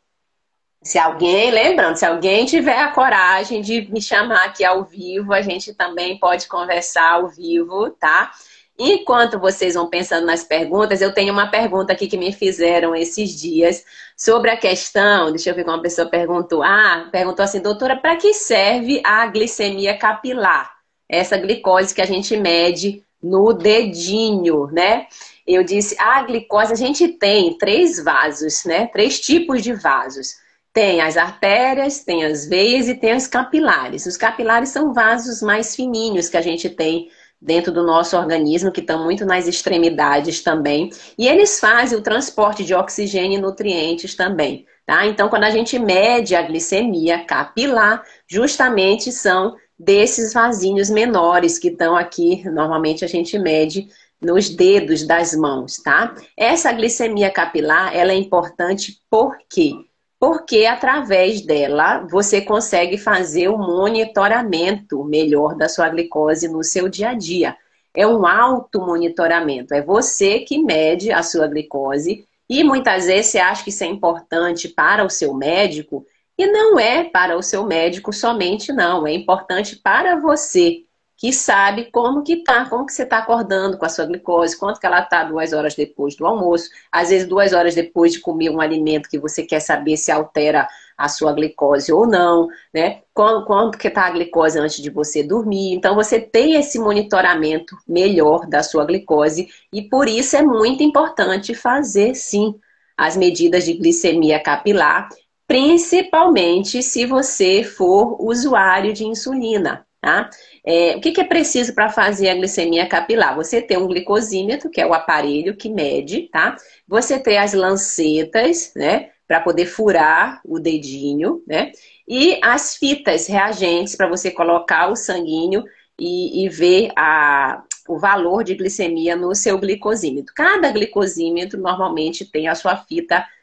se 0.81 0.97
alguém, 0.97 1.51
lembrando, 1.51 1.95
se 1.95 2.05
alguém 2.05 2.45
tiver 2.45 2.77
a 2.77 2.91
coragem 2.91 3.61
de 3.61 3.89
me 3.91 4.01
chamar 4.01 4.45
aqui 4.45 4.65
ao 4.65 4.83
vivo, 4.83 5.33
a 5.33 5.41
gente 5.41 5.73
também 5.73 6.19
pode 6.19 6.47
conversar 6.47 7.13
ao 7.13 7.29
vivo, 7.29 7.89
tá? 7.91 8.31
Enquanto 8.77 9.37
vocês 9.37 9.75
vão 9.75 9.89
pensando 9.89 10.25
nas 10.25 10.43
perguntas, 10.43 11.01
eu 11.01 11.13
tenho 11.13 11.33
uma 11.33 11.47
pergunta 11.47 11.91
aqui 11.91 12.07
que 12.07 12.17
me 12.17 12.31
fizeram 12.31 12.95
esses 12.95 13.37
dias 13.37 13.83
sobre 14.15 14.51
a 14.51 14.57
questão. 14.57 15.31
Deixa 15.31 15.49
eu 15.49 15.55
ver 15.55 15.65
como 15.65 15.75
uma 15.75 15.83
pessoa 15.83 16.09
perguntou. 16.09 16.63
Ah, 16.63 17.09
perguntou 17.11 17.43
assim, 17.43 17.61
doutora, 17.61 17.97
para 17.97 18.15
que 18.15 18.33
serve 18.33 19.01
a 19.05 19.27
glicemia 19.27 19.97
capilar? 19.97 20.73
Essa 21.09 21.37
glicose 21.37 21.93
que 21.93 22.01
a 22.01 22.05
gente 22.05 22.37
mede 22.37 23.03
no 23.21 23.51
dedinho, 23.51 24.67
né? 24.67 25.07
Eu 25.51 25.63
disse, 25.63 25.95
a 25.99 26.21
glicose, 26.21 26.73
a 26.73 26.75
gente 26.75 27.07
tem 27.07 27.57
três 27.57 27.97
vasos, 28.03 28.63
né? 28.65 28.85
Três 28.85 29.19
tipos 29.19 29.63
de 29.63 29.73
vasos. 29.73 30.35
Tem 30.71 31.01
as 31.01 31.17
artérias, 31.17 32.03
tem 32.03 32.23
as 32.23 32.45
veias 32.45 32.87
e 32.87 32.93
tem 32.93 33.15
os 33.15 33.25
capilares. 33.25 34.05
Os 34.05 34.15
capilares 34.15 34.69
são 34.69 34.93
vasos 34.93 35.41
mais 35.41 35.75
fininhos 35.75 36.29
que 36.29 36.37
a 36.37 36.41
gente 36.41 36.69
tem 36.69 37.09
dentro 37.41 37.71
do 37.71 37.83
nosso 37.83 38.15
organismo, 38.15 38.71
que 38.71 38.81
estão 38.81 39.03
muito 39.03 39.25
nas 39.25 39.47
extremidades 39.47 40.43
também. 40.43 40.91
E 41.17 41.27
eles 41.27 41.59
fazem 41.59 41.97
o 41.97 42.03
transporte 42.03 42.63
de 42.63 42.75
oxigênio 42.75 43.39
e 43.39 43.41
nutrientes 43.41 44.13
também. 44.13 44.67
Tá? 44.85 45.07
Então, 45.07 45.29
quando 45.29 45.45
a 45.45 45.49
gente 45.49 45.79
mede 45.79 46.35
a 46.35 46.43
glicemia 46.43 47.25
capilar, 47.25 48.03
justamente 48.27 49.11
são 49.11 49.55
desses 49.79 50.31
vasinhos 50.31 50.91
menores 50.91 51.57
que 51.57 51.69
estão 51.69 51.95
aqui, 51.95 52.47
normalmente 52.49 53.03
a 53.03 53.07
gente 53.07 53.39
mede 53.39 53.87
nos 54.21 54.49
dedos 54.49 55.05
das 55.05 55.33
mãos, 55.33 55.77
tá? 55.77 56.13
Essa 56.35 56.71
glicemia 56.71 57.31
capilar, 57.31 57.95
ela 57.95 58.11
é 58.11 58.15
importante 58.15 59.01
por 59.09 59.37
quê? 59.49 59.73
Porque 60.19 60.65
através 60.65 61.41
dela 61.41 62.05
você 62.09 62.41
consegue 62.41 62.97
fazer 62.97 63.47
o 63.47 63.55
um 63.55 63.57
monitoramento 63.57 65.03
melhor 65.03 65.55
da 65.55 65.69
sua 65.69 65.87
glicose 65.87 66.49
no 66.49 66.63
seu 66.63 66.89
dia 66.89 67.09
a 67.09 67.13
dia. 67.13 67.55
É 67.95 68.05
um 68.05 68.27
auto-monitoramento, 68.27 69.73
é 69.73 69.81
você 69.81 70.39
que 70.39 70.61
mede 70.61 71.11
a 71.11 71.23
sua 71.23 71.47
glicose 71.47 72.25
e 72.49 72.63
muitas 72.63 73.05
vezes 73.05 73.31
você 73.31 73.39
acha 73.39 73.63
que 73.63 73.69
isso 73.69 73.83
é 73.83 73.87
importante 73.87 74.67
para 74.67 75.05
o 75.05 75.09
seu 75.09 75.33
médico 75.33 76.05
e 76.37 76.47
não 76.47 76.79
é 76.79 77.03
para 77.03 77.37
o 77.37 77.43
seu 77.43 77.65
médico 77.65 78.11
somente, 78.11 78.71
não. 78.71 79.05
É 79.05 79.13
importante 79.13 79.75
para 79.75 80.15
você, 80.19 80.83
que 81.19 81.33
sabe 81.33 81.91
como 81.91 82.23
que 82.23 82.37
tá, 82.45 82.69
como 82.69 82.85
que 82.85 82.93
você 82.93 83.03
está 83.03 83.17
acordando 83.17 83.77
com 83.77 83.85
a 83.85 83.89
sua 83.89 84.05
glicose, 84.05 84.57
quanto 84.57 84.79
que 84.79 84.85
ela 84.85 85.01
está 85.01 85.25
duas 85.25 85.51
horas 85.51 85.75
depois 85.75 86.15
do 86.15 86.25
almoço, 86.25 86.69
às 86.89 87.09
vezes 87.09 87.27
duas 87.27 87.51
horas 87.51 87.75
depois 87.75 88.13
de 88.13 88.21
comer 88.21 88.49
um 88.49 88.61
alimento 88.61 89.09
que 89.09 89.19
você 89.19 89.43
quer 89.43 89.59
saber 89.59 89.97
se 89.97 90.13
altera 90.13 90.65
a 90.97 91.09
sua 91.09 91.33
glicose 91.33 91.91
ou 91.91 92.07
não, 92.07 92.47
né? 92.73 93.01
Quanto, 93.13 93.45
quanto 93.45 93.77
que 93.77 93.89
está 93.89 94.05
a 94.05 94.11
glicose 94.11 94.57
antes 94.57 94.81
de 94.81 94.89
você 94.89 95.21
dormir. 95.21 95.73
Então, 95.73 95.93
você 95.93 96.21
tem 96.21 96.55
esse 96.55 96.79
monitoramento 96.79 97.77
melhor 97.85 98.47
da 98.47 98.63
sua 98.63 98.85
glicose 98.85 99.49
e 99.73 99.81
por 99.81 100.07
isso 100.07 100.37
é 100.37 100.41
muito 100.41 100.83
importante 100.83 101.53
fazer, 101.53 102.15
sim, 102.15 102.55
as 102.95 103.17
medidas 103.17 103.65
de 103.65 103.73
glicemia 103.73 104.41
capilar 104.41 105.09
principalmente 105.49 106.83
se 106.83 107.07
você 107.07 107.63
for 107.63 108.21
usuário 108.21 108.93
de 108.93 109.03
insulina, 109.03 109.83
tá? 109.99 110.29
É, 110.71 110.95
o 110.95 111.01
que, 111.01 111.11
que 111.11 111.19
é 111.19 111.23
preciso 111.23 111.73
para 111.73 111.89
fazer 111.89 112.29
a 112.29 112.35
glicemia 112.35 112.87
capilar? 112.87 113.35
Você 113.35 113.59
tem 113.59 113.75
um 113.75 113.87
glicosímetro, 113.87 114.69
que 114.69 114.79
é 114.79 114.85
o 114.85 114.93
aparelho 114.93 115.57
que 115.57 115.67
mede, 115.67 116.29
tá? 116.31 116.55
Você 116.87 117.17
tem 117.17 117.39
as 117.39 117.53
lancetas, 117.53 118.71
né? 118.75 119.09
Para 119.27 119.39
poder 119.41 119.65
furar 119.65 120.39
o 120.45 120.59
dedinho, 120.59 121.41
né? 121.47 121.71
E 122.07 122.39
as 122.43 122.75
fitas 122.75 123.25
reagentes 123.25 123.95
para 123.95 124.07
você 124.07 124.29
colocar 124.29 124.91
o 124.91 124.95
sanguíneo 124.95 125.63
e, 125.99 126.45
e 126.45 126.49
ver 126.49 126.91
a, 126.95 127.63
o 127.87 127.97
valor 127.97 128.43
de 128.43 128.53
glicemia 128.53 129.15
no 129.15 129.33
seu 129.33 129.57
glicosímetro. 129.57 130.35
Cada 130.35 130.71
glicosímetro 130.71 131.59
normalmente 131.59 132.25
tem 132.25 132.47
a 132.47 132.53
sua 132.53 132.77
fita 132.77 133.15
reagente 133.15 133.38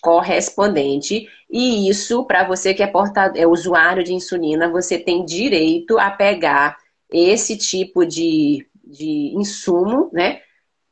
correspondente. 0.00 1.28
E 1.50 1.88
isso, 1.88 2.24
para 2.24 2.44
você 2.44 2.74
que 2.74 2.82
é, 2.82 2.86
portador, 2.86 3.40
é 3.40 3.46
usuário 3.46 4.04
de 4.04 4.12
insulina, 4.12 4.68
você 4.68 4.98
tem 4.98 5.24
direito 5.24 5.98
a 5.98 6.10
pegar 6.10 6.76
esse 7.10 7.56
tipo 7.56 8.04
de, 8.04 8.66
de 8.84 9.32
insumo, 9.34 10.10
né? 10.12 10.40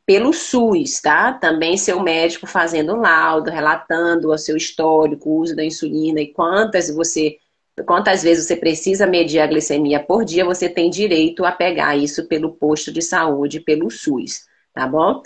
Pelo 0.04 0.32
SUS, 0.32 1.00
tá? 1.00 1.32
Também 1.32 1.76
seu 1.76 2.02
médico 2.02 2.46
fazendo 2.46 2.96
laudo, 2.96 3.50
relatando 3.50 4.30
o 4.30 4.38
seu 4.38 4.56
histórico, 4.56 5.30
o 5.30 5.38
uso 5.40 5.54
da 5.54 5.64
insulina 5.64 6.20
e 6.20 6.32
quantas 6.32 6.92
você 6.94 7.38
quantas 7.86 8.22
vezes 8.22 8.46
você 8.46 8.54
precisa 8.54 9.06
medir 9.06 9.38
a 9.40 9.46
glicemia 9.46 9.98
por 9.98 10.26
dia, 10.26 10.44
você 10.44 10.68
tem 10.68 10.90
direito 10.90 11.42
a 11.44 11.50
pegar 11.50 11.96
isso 11.96 12.28
pelo 12.28 12.52
posto 12.52 12.92
de 12.92 13.00
saúde, 13.00 13.60
pelo 13.60 13.90
SUS, 13.90 14.44
tá 14.74 14.86
bom? 14.86 15.22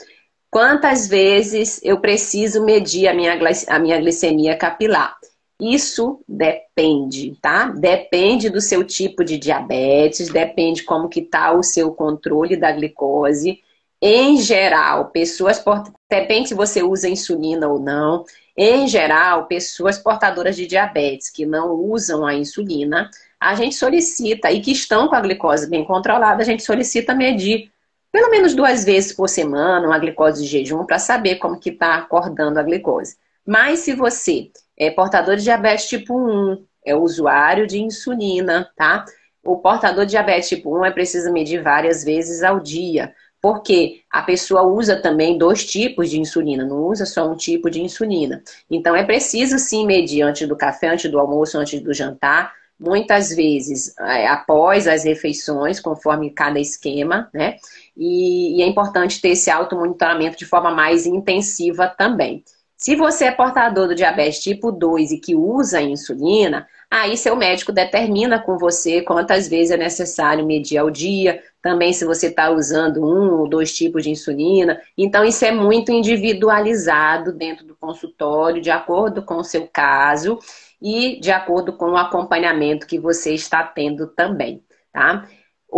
Quantas 0.50 1.06
vezes 1.06 1.80
eu 1.82 2.00
preciso 2.00 2.64
medir 2.64 3.08
a 3.08 3.14
minha, 3.14 3.38
a 3.68 3.78
minha 3.78 3.98
glicemia 3.98 4.56
capilar? 4.56 5.16
Isso 5.60 6.20
depende, 6.28 7.36
tá? 7.40 7.68
Depende 7.68 8.50
do 8.50 8.60
seu 8.60 8.84
tipo 8.84 9.24
de 9.24 9.38
diabetes, 9.38 10.28
depende 10.28 10.82
como 10.82 11.08
que 11.08 11.22
tá 11.22 11.52
o 11.52 11.62
seu 11.62 11.92
controle 11.92 12.56
da 12.56 12.70
glicose. 12.72 13.60
Em 14.00 14.38
geral, 14.38 15.06
pessoas 15.06 15.62
depende 16.10 16.48
se 16.48 16.54
você 16.54 16.82
usa 16.82 17.08
insulina 17.08 17.68
ou 17.68 17.80
não. 17.80 18.24
Em 18.56 18.86
geral, 18.86 19.46
pessoas 19.46 19.98
portadoras 19.98 20.56
de 20.56 20.66
diabetes 20.66 21.30
que 21.30 21.46
não 21.46 21.72
usam 21.72 22.26
a 22.26 22.34
insulina, 22.34 23.10
a 23.40 23.54
gente 23.54 23.74
solicita 23.74 24.50
e 24.50 24.60
que 24.60 24.72
estão 24.72 25.08
com 25.08 25.14
a 25.14 25.20
glicose 25.20 25.68
bem 25.68 25.84
controlada, 25.84 26.42
a 26.42 26.44
gente 26.44 26.62
solicita 26.62 27.14
medir 27.14 27.70
pelo 28.16 28.30
menos 28.30 28.54
duas 28.54 28.82
vezes 28.82 29.12
por 29.12 29.28
semana 29.28 29.86
uma 29.86 29.98
glicose 29.98 30.42
de 30.42 30.48
jejum 30.48 30.86
para 30.86 30.98
saber 30.98 31.36
como 31.36 31.60
que 31.60 31.68
está 31.68 31.96
acordando 31.96 32.58
a 32.58 32.62
glicose. 32.62 33.18
Mas 33.46 33.80
se 33.80 33.92
você 33.92 34.50
é 34.74 34.90
portador 34.90 35.36
de 35.36 35.42
diabetes 35.42 35.86
tipo 35.86 36.18
1, 36.18 36.64
é 36.82 36.96
usuário 36.96 37.66
de 37.66 37.78
insulina, 37.78 38.70
tá? 38.74 39.04
O 39.44 39.58
portador 39.58 40.06
de 40.06 40.12
diabetes 40.12 40.48
tipo 40.48 40.74
1 40.78 40.86
é 40.86 40.90
preciso 40.92 41.30
medir 41.30 41.62
várias 41.62 42.02
vezes 42.02 42.42
ao 42.42 42.58
dia, 42.58 43.12
porque 43.38 44.00
a 44.10 44.22
pessoa 44.22 44.62
usa 44.62 44.96
também 44.96 45.36
dois 45.36 45.66
tipos 45.66 46.08
de 46.08 46.18
insulina, 46.18 46.64
não 46.64 46.86
usa 46.86 47.04
só 47.04 47.30
um 47.30 47.36
tipo 47.36 47.68
de 47.68 47.82
insulina. 47.82 48.42
Então 48.70 48.96
é 48.96 49.04
preciso 49.04 49.58
sim 49.58 49.84
medir 49.84 50.22
antes 50.22 50.48
do 50.48 50.56
café, 50.56 50.88
antes 50.88 51.10
do 51.10 51.18
almoço, 51.18 51.58
antes 51.58 51.82
do 51.82 51.92
jantar, 51.92 52.50
muitas 52.78 53.30
vezes 53.34 53.94
é, 53.98 54.26
após 54.26 54.86
as 54.86 55.04
refeições, 55.04 55.80
conforme 55.80 56.30
cada 56.30 56.58
esquema, 56.58 57.28
né? 57.32 57.56
E, 57.96 58.58
e 58.58 58.62
é 58.62 58.66
importante 58.66 59.20
ter 59.20 59.30
esse 59.30 59.50
automonitoramento 59.50 60.36
de 60.36 60.44
forma 60.44 60.70
mais 60.70 61.06
intensiva 61.06 61.88
também. 61.88 62.44
Se 62.76 62.94
você 62.94 63.24
é 63.24 63.32
portador 63.32 63.88
do 63.88 63.94
diabetes 63.94 64.40
tipo 64.40 64.70
2 64.70 65.12
e 65.12 65.18
que 65.18 65.34
usa 65.34 65.80
insulina, 65.80 66.68
aí 66.90 67.16
seu 67.16 67.34
médico 67.34 67.72
determina 67.72 68.38
com 68.38 68.58
você 68.58 69.00
quantas 69.00 69.48
vezes 69.48 69.70
é 69.70 69.78
necessário 69.78 70.44
medir 70.44 70.76
ao 70.76 70.90
dia, 70.90 71.42
também 71.62 71.94
se 71.94 72.04
você 72.04 72.26
está 72.26 72.50
usando 72.50 73.02
um 73.02 73.40
ou 73.40 73.48
dois 73.48 73.74
tipos 73.74 74.02
de 74.04 74.10
insulina. 74.10 74.78
Então, 74.96 75.24
isso 75.24 75.44
é 75.44 75.50
muito 75.50 75.90
individualizado 75.90 77.32
dentro 77.32 77.66
do 77.66 77.74
consultório, 77.74 78.60
de 78.60 78.70
acordo 78.70 79.22
com 79.22 79.36
o 79.36 79.44
seu 79.44 79.66
caso 79.66 80.38
e 80.80 81.18
de 81.18 81.32
acordo 81.32 81.72
com 81.72 81.92
o 81.92 81.96
acompanhamento 81.96 82.86
que 82.86 82.98
você 82.98 83.32
está 83.32 83.64
tendo 83.64 84.06
também, 84.06 84.62
tá? 84.92 85.26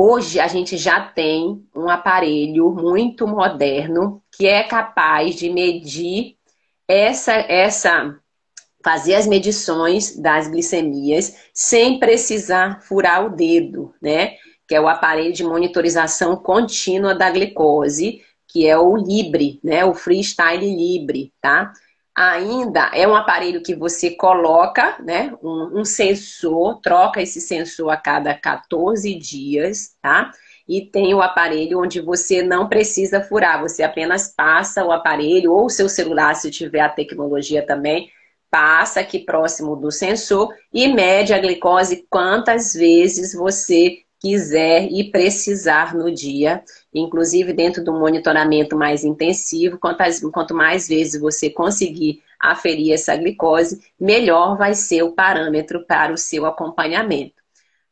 Hoje 0.00 0.38
a 0.38 0.46
gente 0.46 0.76
já 0.76 1.00
tem 1.00 1.66
um 1.74 1.88
aparelho 1.88 2.70
muito 2.70 3.26
moderno 3.26 4.22
que 4.30 4.46
é 4.46 4.62
capaz 4.62 5.34
de 5.34 5.50
medir 5.50 6.36
essa 6.86 7.32
essa 7.32 8.16
fazer 8.80 9.16
as 9.16 9.26
medições 9.26 10.16
das 10.16 10.46
glicemias 10.46 11.36
sem 11.52 11.98
precisar 11.98 12.80
furar 12.82 13.26
o 13.26 13.34
dedo, 13.34 13.92
né? 14.00 14.36
Que 14.68 14.76
é 14.76 14.80
o 14.80 14.86
aparelho 14.86 15.32
de 15.32 15.42
monitorização 15.42 16.36
contínua 16.36 17.12
da 17.12 17.28
glicose, 17.28 18.22
que 18.46 18.68
é 18.68 18.78
o 18.78 18.96
Libre, 18.96 19.58
né? 19.64 19.84
O 19.84 19.94
Freestyle 19.94 20.76
Libre, 20.76 21.32
tá? 21.40 21.72
Ainda 22.18 22.90
é 22.92 23.06
um 23.06 23.14
aparelho 23.14 23.62
que 23.62 23.76
você 23.76 24.10
coloca, 24.10 24.98
né? 25.00 25.32
Um, 25.40 25.80
um, 25.80 25.84
sensor, 25.84 26.80
troca 26.80 27.22
esse 27.22 27.40
sensor 27.40 27.90
a 27.90 27.96
cada 27.96 28.34
14 28.34 29.14
dias, 29.14 29.96
tá? 30.02 30.32
E 30.68 30.84
tem 30.84 31.14
o 31.14 31.22
aparelho 31.22 31.80
onde 31.80 32.00
você 32.00 32.42
não 32.42 32.68
precisa 32.68 33.22
furar, 33.22 33.60
você 33.60 33.84
apenas 33.84 34.34
passa 34.34 34.84
o 34.84 34.90
aparelho, 34.90 35.52
ou 35.52 35.66
o 35.66 35.70
seu 35.70 35.88
celular, 35.88 36.34
se 36.34 36.50
tiver 36.50 36.80
a 36.80 36.88
tecnologia 36.88 37.64
também, 37.64 38.10
passa 38.50 39.00
aqui 39.00 39.20
próximo 39.20 39.76
do 39.76 39.92
sensor 39.92 40.52
e 40.72 40.88
mede 40.88 41.32
a 41.32 41.38
glicose 41.38 42.04
quantas 42.10 42.74
vezes 42.74 43.32
você 43.32 43.98
quiser 44.20 44.88
e 44.90 45.10
precisar 45.10 45.94
no 45.94 46.12
dia, 46.12 46.62
inclusive 46.92 47.52
dentro 47.52 47.84
do 47.84 47.92
monitoramento 47.92 48.76
mais 48.76 49.04
intensivo, 49.04 49.78
quanto 49.78 50.54
mais 50.54 50.88
vezes 50.88 51.20
você 51.20 51.48
conseguir 51.48 52.22
aferir 52.38 52.92
essa 52.92 53.16
glicose, 53.16 53.80
melhor 53.98 54.56
vai 54.56 54.74
ser 54.74 55.02
o 55.02 55.12
parâmetro 55.12 55.84
para 55.84 56.12
o 56.12 56.18
seu 56.18 56.46
acompanhamento. 56.46 57.38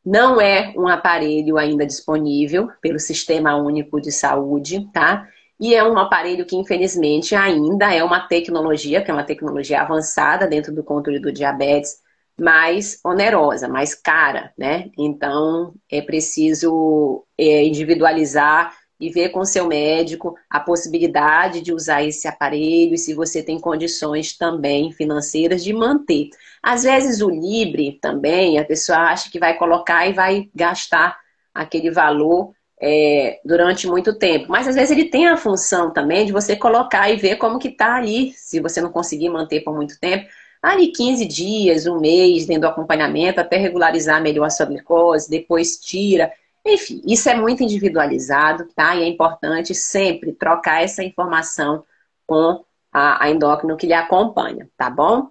Não 0.05 0.39
é 0.39 0.73
um 0.77 0.87
aparelho 0.87 1.57
ainda 1.57 1.85
disponível 1.85 2.69
pelo 2.81 2.99
Sistema 2.99 3.57
Único 3.57 3.99
de 3.99 4.11
Saúde, 4.11 4.87
tá? 4.93 5.27
E 5.59 5.75
é 5.75 5.83
um 5.83 5.97
aparelho 5.97 6.45
que, 6.45 6.55
infelizmente, 6.55 7.35
ainda 7.35 7.93
é 7.93 8.03
uma 8.03 8.21
tecnologia, 8.21 9.01
que 9.01 9.11
é 9.11 9.13
uma 9.13 9.25
tecnologia 9.25 9.81
avançada 9.81 10.47
dentro 10.47 10.73
do 10.73 10.83
controle 10.83 11.19
do 11.19 11.31
diabetes, 11.31 12.01
mais 12.39 12.99
onerosa, 13.03 13.67
mais 13.67 13.95
cara, 13.95 14.53
né? 14.57 14.89
Então 14.97 15.73
é 15.91 16.01
preciso 16.01 17.25
é, 17.37 17.63
individualizar 17.63 18.75
e 18.99 19.09
ver 19.09 19.29
com 19.29 19.45
seu 19.45 19.67
médico 19.67 20.35
a 20.49 20.59
possibilidade 20.59 21.61
de 21.61 21.73
usar 21.73 22.03
esse 22.03 22.27
aparelho 22.27 22.95
e 22.95 22.97
se 22.97 23.13
você 23.13 23.43
tem 23.43 23.59
condições 23.59 24.35
também 24.35 24.91
financeiras 24.91 25.63
de 25.63 25.71
manter. 25.73 26.29
Às 26.63 26.83
vezes 26.83 27.21
o 27.21 27.29
Libre 27.29 27.99
também, 28.01 28.57
a 28.57 28.65
pessoa 28.65 28.97
acha 28.99 29.29
que 29.31 29.39
vai 29.39 29.57
colocar 29.57 30.07
e 30.07 30.13
vai 30.13 30.49
gastar 30.53 31.17
aquele 31.53 31.91
valor 31.91 32.53
é, 32.81 33.39
durante 33.43 33.87
muito 33.87 34.17
tempo. 34.17 34.47
Mas 34.49 34.67
às 34.67 34.75
vezes 34.75 34.91
ele 34.91 35.05
tem 35.05 35.27
a 35.27 35.37
função 35.37 35.91
também 35.91 36.25
de 36.25 36.31
você 36.31 36.55
colocar 36.55 37.09
e 37.09 37.17
ver 37.17 37.37
como 37.37 37.59
que 37.59 37.69
está 37.69 37.95
ali, 37.95 38.33
se 38.33 38.59
você 38.59 38.81
não 38.81 38.91
conseguir 38.91 39.29
manter 39.29 39.61
por 39.61 39.75
muito 39.75 39.99
tempo. 39.99 40.27
Ali 40.67 40.91
15 40.91 41.25
dias, 41.25 41.87
um 41.87 41.97
mês, 41.97 42.45
dentro 42.45 42.63
do 42.63 42.67
acompanhamento, 42.67 43.39
até 43.39 43.55
regularizar 43.55 44.21
melhor 44.21 44.43
a 44.43 44.49
sua 44.49 44.65
glicose, 44.65 45.29
depois 45.29 45.77
tira. 45.77 46.29
Enfim, 46.65 47.01
isso 47.07 47.29
é 47.29 47.35
muito 47.35 47.63
individualizado, 47.63 48.67
tá? 48.75 48.93
E 48.93 49.03
é 49.03 49.07
importante 49.07 49.73
sempre 49.73 50.33
trocar 50.33 50.83
essa 50.83 51.01
informação 51.01 51.85
com 52.25 52.65
a, 52.91 53.23
a 53.23 53.29
endócrino 53.29 53.77
que 53.77 53.87
lhe 53.87 53.93
acompanha, 53.93 54.69
tá 54.75 54.89
bom? 54.89 55.29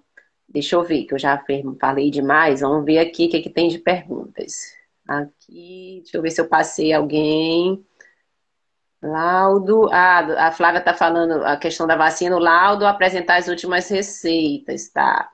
Deixa 0.49 0.75
eu 0.75 0.81
ver, 0.83 1.03
que 1.03 1.13
eu 1.13 1.19
já 1.19 1.39
falei 1.79 2.09
demais. 2.09 2.61
Vamos 2.61 2.83
ver 2.83 2.97
aqui 2.97 3.27
o 3.27 3.29
que, 3.29 3.41
que 3.41 3.49
tem 3.51 3.67
de 3.69 3.77
perguntas. 3.77 4.73
Aqui, 5.07 5.99
deixa 6.01 6.17
eu 6.17 6.21
ver 6.23 6.31
se 6.31 6.41
eu 6.41 6.47
passei 6.47 6.91
alguém. 6.93 7.85
Laudo. 9.01 9.89
Ah, 9.91 10.47
a 10.47 10.51
Flávia 10.51 10.79
está 10.79 10.93
falando 10.93 11.43
a 11.45 11.57
questão 11.57 11.85
da 11.85 11.95
vacina, 11.95 12.35
o 12.35 12.39
laudo 12.39 12.85
apresentar 12.85 13.37
as 13.37 13.47
últimas 13.47 13.89
receitas, 13.89 14.89
tá? 14.89 15.29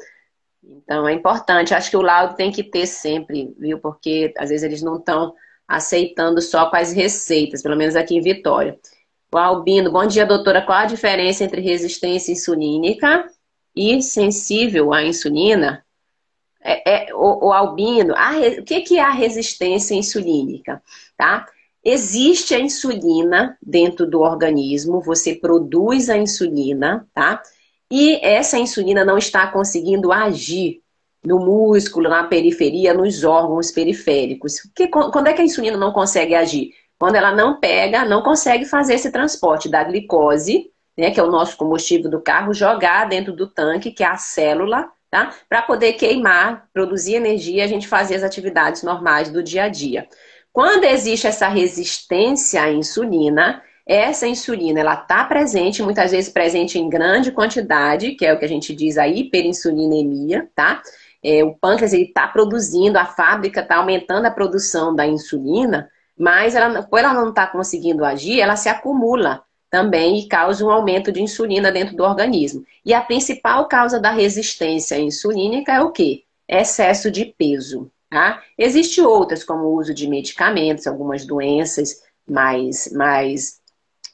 Então 0.63 1.07
é 1.07 1.13
importante. 1.13 1.73
Acho 1.73 1.89
que 1.89 1.97
o 1.97 2.01
laudo 2.01 2.35
tem 2.35 2.51
que 2.51 2.63
ter 2.63 2.85
sempre, 2.85 3.53
viu? 3.57 3.79
Porque 3.79 4.33
às 4.37 4.49
vezes 4.49 4.63
eles 4.63 4.81
não 4.81 4.97
estão 4.97 5.33
aceitando 5.67 6.41
só 6.41 6.69
com 6.69 6.75
as 6.75 6.93
receitas, 6.93 7.61
pelo 7.61 7.77
menos 7.77 7.95
aqui 7.95 8.15
em 8.15 8.21
Vitória. 8.21 8.77
O 9.33 9.37
Albino, 9.37 9.91
bom 9.91 10.05
dia, 10.05 10.25
doutora. 10.25 10.61
Qual 10.61 10.77
a 10.77 10.85
diferença 10.85 11.43
entre 11.43 11.61
resistência 11.61 12.31
insulínica 12.31 13.27
e 13.75 14.01
sensível 14.01 14.93
à 14.93 15.03
insulina? 15.03 15.83
É, 16.61 17.09
é, 17.09 17.15
o, 17.15 17.47
o, 17.47 17.51
albino, 17.51 18.13
a, 18.15 18.37
o 18.59 18.63
que, 18.63 18.81
que 18.81 18.97
é 18.97 19.01
a 19.01 19.09
resistência 19.09 19.95
insulínica? 19.95 20.81
Tá? 21.17 21.45
Existe 21.83 22.55
a 22.55 22.59
insulina 22.59 23.57
dentro 23.61 24.09
do 24.09 24.21
organismo, 24.21 25.01
você 25.01 25.35
produz 25.35 26.09
a 26.09 26.17
insulina, 26.17 27.05
tá? 27.13 27.41
E 27.91 28.15
essa 28.25 28.57
insulina 28.57 29.03
não 29.03 29.17
está 29.17 29.47
conseguindo 29.47 30.11
agir 30.11 30.81
no 31.25 31.39
músculo, 31.39 32.09
na 32.09 32.23
periferia, 32.23 32.93
nos 32.93 33.23
órgãos 33.23 33.71
periféricos. 33.71 34.61
Que, 34.75 34.87
quando 34.87 35.27
é 35.27 35.33
que 35.33 35.41
a 35.41 35.45
insulina 35.45 35.77
não 35.77 35.91
consegue 35.91 36.35
agir? 36.35 36.71
Quando 36.97 37.15
ela 37.15 37.33
não 37.33 37.59
pega, 37.59 38.05
não 38.05 38.21
consegue 38.21 38.65
fazer 38.65 38.95
esse 38.95 39.11
transporte 39.11 39.69
da 39.69 39.83
glicose, 39.83 40.71
né, 40.97 41.11
que 41.11 41.19
é 41.19 41.23
o 41.23 41.31
nosso 41.31 41.57
combustível 41.57 42.09
do 42.09 42.21
carro, 42.21 42.53
jogar 42.53 43.09
dentro 43.09 43.33
do 43.33 43.47
tanque, 43.47 43.91
que 43.91 44.03
é 44.03 44.07
a 44.07 44.17
célula, 44.17 44.89
tá? 45.09 45.33
Para 45.49 45.61
poder 45.61 45.93
queimar, 45.93 46.67
produzir 46.73 47.15
energia, 47.15 47.63
a 47.63 47.67
gente 47.67 47.87
fazer 47.87 48.15
as 48.15 48.23
atividades 48.23 48.83
normais 48.83 49.29
do 49.29 49.43
dia 49.43 49.63
a 49.63 49.69
dia. 49.69 50.07
Quando 50.53 50.83
existe 50.83 51.25
essa 51.25 51.47
resistência 51.47 52.61
à 52.61 52.71
insulina, 52.71 53.63
essa 53.87 54.27
insulina 54.27 54.79
ela 54.81 54.93
está 54.93 55.25
presente, 55.25 55.81
muitas 55.81 56.11
vezes 56.11 56.31
presente 56.31 56.77
em 56.77 56.87
grande 56.87 57.31
quantidade, 57.31 58.11
que 58.11 58.23
é 58.23 58.31
o 58.31 58.37
que 58.37 58.45
a 58.45 58.47
gente 58.47 58.73
diz 58.75 58.99
a 58.99 59.07
hiperinsulinemia, 59.07 60.47
tá? 60.55 60.83
É, 61.23 61.43
o 61.43 61.55
pâncreas 61.55 61.91
está 61.91 62.27
produzindo, 62.27 62.99
a 62.99 63.05
fábrica 63.05 63.61
está 63.61 63.77
aumentando 63.77 64.27
a 64.27 64.31
produção 64.31 64.95
da 64.95 65.07
insulina, 65.07 65.89
mas 66.15 66.53
ela, 66.53 66.83
por 66.83 66.99
ela 66.99 67.15
não 67.15 67.29
está 67.29 67.47
conseguindo 67.47 68.05
agir, 68.05 68.39
ela 68.39 68.55
se 68.55 68.69
acumula 68.69 69.41
também 69.71 70.19
e 70.19 70.27
causa 70.27 70.63
um 70.63 70.69
aumento 70.69 71.11
de 71.11 71.19
insulina 71.19 71.71
dentro 71.71 71.95
do 71.95 72.03
organismo. 72.03 72.63
E 72.85 72.93
a 72.93 73.01
principal 73.01 73.67
causa 73.67 73.99
da 73.99 74.11
resistência 74.11 74.99
insulínica 74.99 75.71
é 75.73 75.81
o 75.81 75.91
quê? 75.91 76.25
Excesso 76.47 77.09
de 77.09 77.25
peso. 77.25 77.89
Tá? 78.13 78.43
Existem 78.55 79.03
outras, 79.03 79.43
como 79.43 79.63
o 79.63 79.75
uso 79.75 79.91
de 79.91 80.07
medicamentos, 80.07 80.85
algumas 80.85 81.25
doenças 81.25 81.99
mais, 82.29 82.87
mais, 82.93 83.59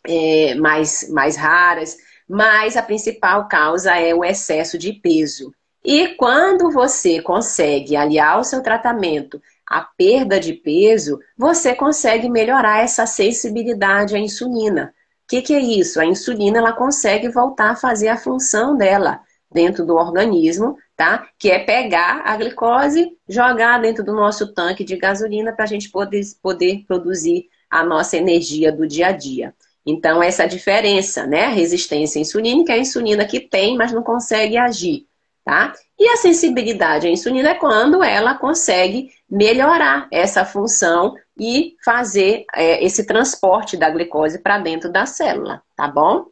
é, 0.07 0.55
mais, 0.55 1.09
mais 1.09 1.35
raras, 1.35 1.97
mas 2.25 2.77
a 2.77 2.81
principal 2.81 3.49
causa 3.49 3.93
é 3.97 4.15
o 4.15 4.23
excesso 4.23 4.77
de 4.77 4.93
peso. 4.93 5.53
E 5.83 6.15
quando 6.15 6.71
você 6.71 7.21
consegue 7.21 7.97
aliar 7.97 8.39
o 8.39 8.43
seu 8.45 8.63
tratamento 8.63 9.41
à 9.67 9.81
perda 9.81 10.39
de 10.39 10.53
peso, 10.53 11.19
você 11.37 11.75
consegue 11.75 12.29
melhorar 12.29 12.81
essa 12.81 13.05
sensibilidade 13.05 14.15
à 14.15 14.17
insulina. 14.17 14.93
O 15.25 15.27
que, 15.27 15.41
que 15.41 15.53
é 15.53 15.59
isso? 15.59 15.99
A 15.99 16.05
insulina 16.05 16.59
ela 16.59 16.71
consegue 16.71 17.27
voltar 17.27 17.71
a 17.71 17.75
fazer 17.75 18.07
a 18.07 18.15
função 18.15 18.77
dela 18.77 19.19
dentro 19.51 19.85
do 19.85 19.95
organismo, 19.95 20.77
tá? 20.99 21.29
Que 21.39 21.49
é 21.49 21.59
pegar 21.59 22.23
a 22.25 22.35
glicose, 22.35 23.15
jogar 23.25 23.79
dentro 23.79 24.03
do 24.03 24.13
nosso 24.13 24.53
tanque 24.53 24.83
de 24.83 24.97
gasolina 24.97 25.53
para 25.53 25.63
a 25.63 25.67
gente 25.67 25.89
poder, 25.89 26.21
poder 26.43 26.83
produzir 26.85 27.47
a 27.69 27.85
nossa 27.85 28.17
energia 28.17 28.69
do 28.69 28.85
dia 28.85 29.07
a 29.07 29.11
dia. 29.13 29.55
Então, 29.85 30.21
essa 30.21 30.45
diferença, 30.45 31.25
né? 31.25 31.45
A 31.45 31.51
resistência 31.51 32.19
insulínica 32.19 32.73
é 32.73 32.75
a 32.75 32.79
insulina 32.79 33.23
que 33.23 33.39
tem, 33.39 33.77
mas 33.77 33.93
não 33.93 34.03
consegue 34.03 34.57
agir 34.57 35.07
tá? 35.49 35.73
E 35.97 36.07
a 36.09 36.17
sensibilidade 36.17 37.07
à 37.07 37.09
insulina 37.09 37.49
é 37.49 37.55
quando 37.55 38.03
ela 38.03 38.35
consegue 38.35 39.09
melhorar 39.27 40.07
essa 40.11 40.45
função 40.45 41.15
e 41.39 41.75
fazer 41.83 42.45
é, 42.53 42.85
esse 42.85 43.03
transporte 43.03 43.75
da 43.75 43.89
glicose 43.89 44.37
para 44.37 44.59
dentro 44.59 44.91
da 44.91 45.07
célula, 45.07 45.63
tá 45.75 45.87
bom? 45.87 46.25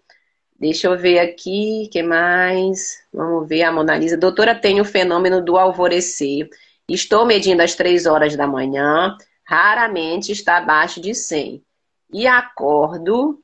Deixa 0.59 0.87
eu 0.87 0.97
ver 0.97 1.19
aqui, 1.19 1.87
que 1.91 2.01
mais? 2.01 2.97
Vamos 3.13 3.47
ver 3.47 3.61
a 3.61 3.71
Mona 3.71 3.95
Lisa. 3.95 4.17
Doutora, 4.17 4.55
tem 4.55 4.81
o 4.81 4.85
fenômeno 4.85 5.39
do 5.39 5.55
alvorecer. 5.55 6.49
Estou 6.89 7.25
medindo 7.25 7.61
às 7.61 7.75
3 7.75 8.07
horas 8.07 8.35
da 8.35 8.47
manhã, 8.47 9.15
raramente 9.43 10.31
está 10.31 10.57
abaixo 10.57 10.99
de 10.99 11.13
100. 11.13 11.63
E 12.11 12.25
acordo 12.25 13.39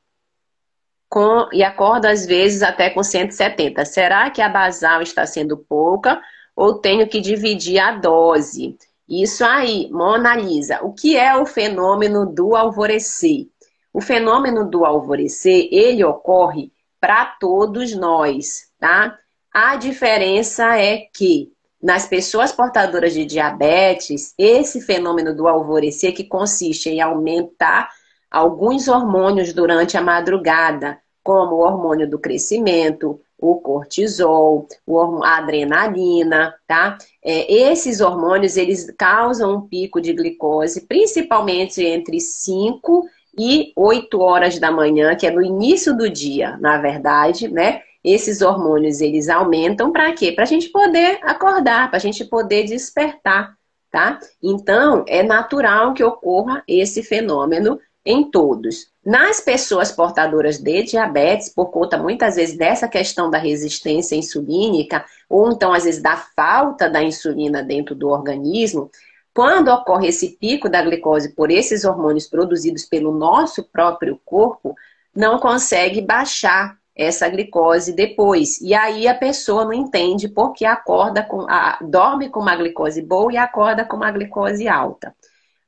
com, 1.08 1.48
e 1.52 1.62
acordo 1.62 2.06
às 2.06 2.26
vezes 2.26 2.62
até 2.64 2.90
com 2.90 3.04
170. 3.04 3.84
Será 3.84 4.28
que 4.30 4.42
a 4.42 4.48
basal 4.48 5.00
está 5.00 5.24
sendo 5.24 5.56
pouca 5.56 6.20
ou 6.56 6.80
tenho 6.80 7.06
que 7.06 7.20
dividir 7.20 7.78
a 7.78 7.92
dose? 7.92 8.76
Isso 9.08 9.44
aí, 9.44 9.88
Mona 9.92 10.34
Lisa. 10.34 10.80
O 10.82 10.92
que 10.92 11.16
é 11.16 11.36
o 11.36 11.46
fenômeno 11.46 12.26
do 12.26 12.56
alvorecer? 12.56 13.46
O 13.92 14.00
fenômeno 14.00 14.68
do 14.68 14.84
alvorecer, 14.84 15.68
ele 15.70 16.02
ocorre 16.02 16.73
para 17.04 17.26
todos 17.38 17.94
nós, 17.94 18.70
tá? 18.80 19.18
A 19.52 19.76
diferença 19.76 20.78
é 20.78 21.06
que 21.14 21.52
nas 21.82 22.08
pessoas 22.08 22.50
portadoras 22.50 23.12
de 23.12 23.26
diabetes, 23.26 24.32
esse 24.38 24.80
fenômeno 24.80 25.36
do 25.36 25.46
alvorecer 25.46 26.14
que 26.14 26.24
consiste 26.24 26.88
em 26.88 27.02
aumentar 27.02 27.90
alguns 28.30 28.88
hormônios 28.88 29.52
durante 29.52 29.98
a 29.98 30.00
madrugada, 30.00 30.98
como 31.22 31.56
o 31.56 31.58
hormônio 31.58 32.08
do 32.08 32.18
crescimento, 32.18 33.20
o 33.38 33.56
cortisol, 33.56 34.66
a 35.24 35.36
adrenalina, 35.36 36.54
tá? 36.66 36.96
É, 37.22 37.52
esses 37.52 38.00
hormônios, 38.00 38.56
eles 38.56 38.90
causam 38.96 39.56
um 39.56 39.60
pico 39.68 40.00
de 40.00 40.14
glicose, 40.14 40.86
principalmente 40.86 41.84
entre 41.84 42.18
5 42.18 43.06
e 43.38 43.72
8 43.76 44.20
horas 44.20 44.58
da 44.58 44.70
manhã, 44.70 45.14
que 45.14 45.26
é 45.26 45.30
no 45.30 45.42
início 45.42 45.96
do 45.96 46.08
dia, 46.08 46.56
na 46.58 46.78
verdade, 46.78 47.48
né? 47.48 47.82
Esses 48.02 48.42
hormônios, 48.42 49.00
eles 49.00 49.28
aumentam 49.28 49.90
para 49.90 50.12
quê? 50.12 50.30
Para 50.30 50.44
a 50.44 50.46
gente 50.46 50.68
poder 50.68 51.18
acordar, 51.22 51.88
para 51.88 51.96
a 51.96 52.00
gente 52.00 52.24
poder 52.24 52.64
despertar, 52.64 53.54
tá? 53.90 54.18
Então, 54.42 55.04
é 55.08 55.22
natural 55.22 55.94
que 55.94 56.04
ocorra 56.04 56.62
esse 56.68 57.02
fenômeno 57.02 57.80
em 58.04 58.30
todos. 58.30 58.88
Nas 59.04 59.40
pessoas 59.40 59.90
portadoras 59.90 60.58
de 60.58 60.82
diabetes, 60.82 61.48
por 61.48 61.70
conta 61.70 61.96
muitas 61.96 62.36
vezes 62.36 62.56
dessa 62.56 62.86
questão 62.86 63.30
da 63.30 63.38
resistência 63.38 64.14
insulínica, 64.14 65.04
ou 65.28 65.50
então 65.50 65.72
às 65.72 65.84
vezes 65.84 66.02
da 66.02 66.16
falta 66.16 66.88
da 66.88 67.02
insulina 67.02 67.62
dentro 67.62 67.94
do 67.94 68.08
organismo, 68.08 68.90
quando 69.34 69.68
ocorre 69.68 70.08
esse 70.08 70.36
pico 70.38 70.68
da 70.68 70.82
glicose 70.82 71.34
por 71.34 71.50
esses 71.50 71.84
hormônios 71.84 72.26
produzidos 72.26 72.84
pelo 72.84 73.12
nosso 73.12 73.64
próprio 73.64 74.20
corpo, 74.24 74.74
não 75.14 75.38
consegue 75.38 76.00
baixar 76.00 76.76
essa 76.96 77.28
glicose 77.28 77.92
depois. 77.92 78.60
E 78.60 78.72
aí 78.72 79.08
a 79.08 79.14
pessoa 79.14 79.64
não 79.64 79.72
entende 79.72 80.28
porque 80.28 80.64
acorda 80.64 81.22
com 81.22 81.42
a, 81.42 81.78
dorme 81.82 82.28
com 82.28 82.40
uma 82.40 82.54
glicose 82.54 83.02
boa 83.02 83.32
e 83.32 83.36
acorda 83.36 83.84
com 83.84 83.96
uma 83.96 84.12
glicose 84.12 84.68
alta 84.68 85.14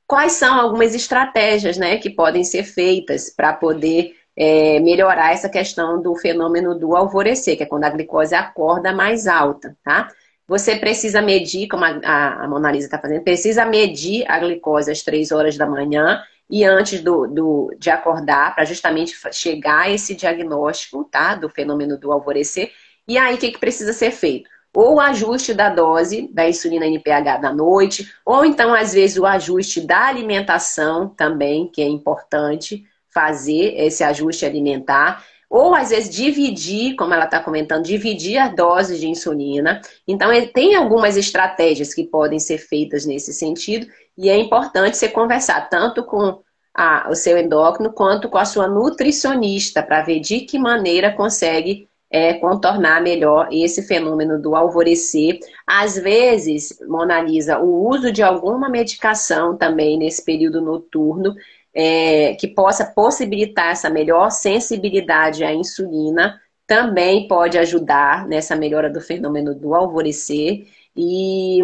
quais 0.07 0.33
são 0.33 0.59
algumas 0.59 0.95
estratégias 0.95 1.77
né, 1.77 1.97
que 1.97 2.09
podem 2.09 2.43
ser 2.43 2.63
feitas 2.63 3.29
para 3.29 3.51
poder 3.53 4.15
é, 4.35 4.79
melhorar 4.79 5.33
essa 5.33 5.49
questão 5.49 6.01
do 6.01 6.15
fenômeno 6.15 6.73
do 6.79 6.95
alvorecer, 6.95 7.57
que 7.57 7.63
é 7.63 7.65
quando 7.65 7.83
a 7.83 7.89
glicose 7.89 8.33
acorda 8.33 8.93
mais 8.93 9.27
alta, 9.27 9.75
tá? 9.83 10.09
Você 10.47 10.77
precisa 10.77 11.21
medir, 11.21 11.67
como 11.67 11.83
a, 11.83 12.43
a, 12.43 12.47
Mona 12.47 12.71
Lisa 12.71 12.87
está 12.87 12.97
fazendo, 12.97 13.21
precisa 13.21 13.65
medir 13.65 14.25
a 14.29 14.39
glicose 14.39 14.89
às 14.89 15.01
3 15.01 15.31
horas 15.31 15.57
da 15.57 15.65
manhã 15.65 16.23
e 16.49 16.63
antes 16.63 17.01
do, 17.01 17.27
do 17.27 17.75
de 17.77 17.89
acordar, 17.89 18.55
para 18.55 18.63
justamente 18.63 19.13
chegar 19.33 19.81
a 19.81 19.89
esse 19.89 20.15
diagnóstico, 20.15 21.03
tá? 21.03 21.35
Do 21.35 21.49
fenômeno 21.49 21.97
do 21.97 22.11
alvorecer. 22.11 22.71
E 23.05 23.17
aí, 23.17 23.35
o 23.35 23.37
que, 23.37 23.51
que 23.51 23.59
precisa 23.59 23.91
ser 23.91 24.11
feito? 24.11 24.49
Ou 24.73 24.95
o 24.95 24.99
ajuste 24.99 25.53
da 25.53 25.69
dose 25.69 26.29
da 26.31 26.47
insulina 26.47 26.85
NPH 26.85 27.41
da 27.41 27.53
noite, 27.53 28.09
ou 28.23 28.45
então, 28.45 28.73
às 28.73 28.93
vezes, 28.93 29.17
o 29.17 29.25
ajuste 29.25 29.81
da 29.81 30.05
alimentação 30.05 31.09
também, 31.09 31.67
que 31.67 31.81
é 31.81 31.87
importante 31.87 32.85
fazer 33.09 33.73
esse 33.75 34.03
ajuste 34.03 34.45
alimentar. 34.45 35.25
Ou 35.49 35.73
às 35.73 35.89
vezes 35.89 36.09
dividir, 36.13 36.95
como 36.95 37.13
ela 37.13 37.25
está 37.25 37.39
comentando, 37.39 37.83
dividir 37.83 38.37
a 38.37 38.49
dose 38.49 38.99
de 38.99 39.07
insulina. 39.07 39.81
Então, 40.07 40.29
tem 40.53 40.75
algumas 40.75 41.15
estratégias 41.15 41.93
que 41.93 42.03
podem 42.03 42.39
ser 42.39 42.57
feitas 42.57 43.05
nesse 43.05 43.33
sentido, 43.33 43.87
e 44.17 44.29
é 44.29 44.37
importante 44.37 44.97
você 44.97 45.07
conversar 45.07 45.69
tanto 45.69 46.03
com 46.03 46.41
a, 46.73 47.09
o 47.09 47.15
seu 47.15 47.37
endócrino 47.37 47.91
quanto 47.91 48.29
com 48.29 48.37
a 48.37 48.45
sua 48.45 48.67
nutricionista, 48.67 49.81
para 49.81 50.03
ver 50.03 50.19
de 50.19 50.41
que 50.41 50.59
maneira 50.59 51.11
consegue 51.13 51.87
é, 52.09 52.35
contornar 52.35 53.01
melhor 53.01 53.49
esse 53.51 53.81
fenômeno 53.83 54.41
do 54.41 54.55
alvorecer. 54.55 55.39
Às 55.65 55.97
vezes, 55.97 56.77
Mona 56.87 57.21
Lisa, 57.21 57.59
o 57.59 57.87
uso 57.89 58.11
de 58.11 58.23
alguma 58.23 58.69
medicação 58.69 59.57
também 59.57 59.97
nesse 59.97 60.23
período 60.23 60.61
noturno 60.61 61.35
é, 61.77 62.33
que 62.33 62.47
possa 62.47 62.83
possibilitar 62.83 63.67
essa 63.67 63.87
melhor 63.87 64.31
sensibilidade 64.31 65.43
à 65.43 65.53
insulina, 65.53 66.41
também 66.65 67.27
pode 67.27 67.55
ajudar 67.59 68.27
nessa 68.27 68.55
melhora 68.55 68.89
do 68.89 68.99
fenômeno 68.99 69.53
do 69.53 69.75
alvorecer. 69.75 70.67
E, 70.95 71.59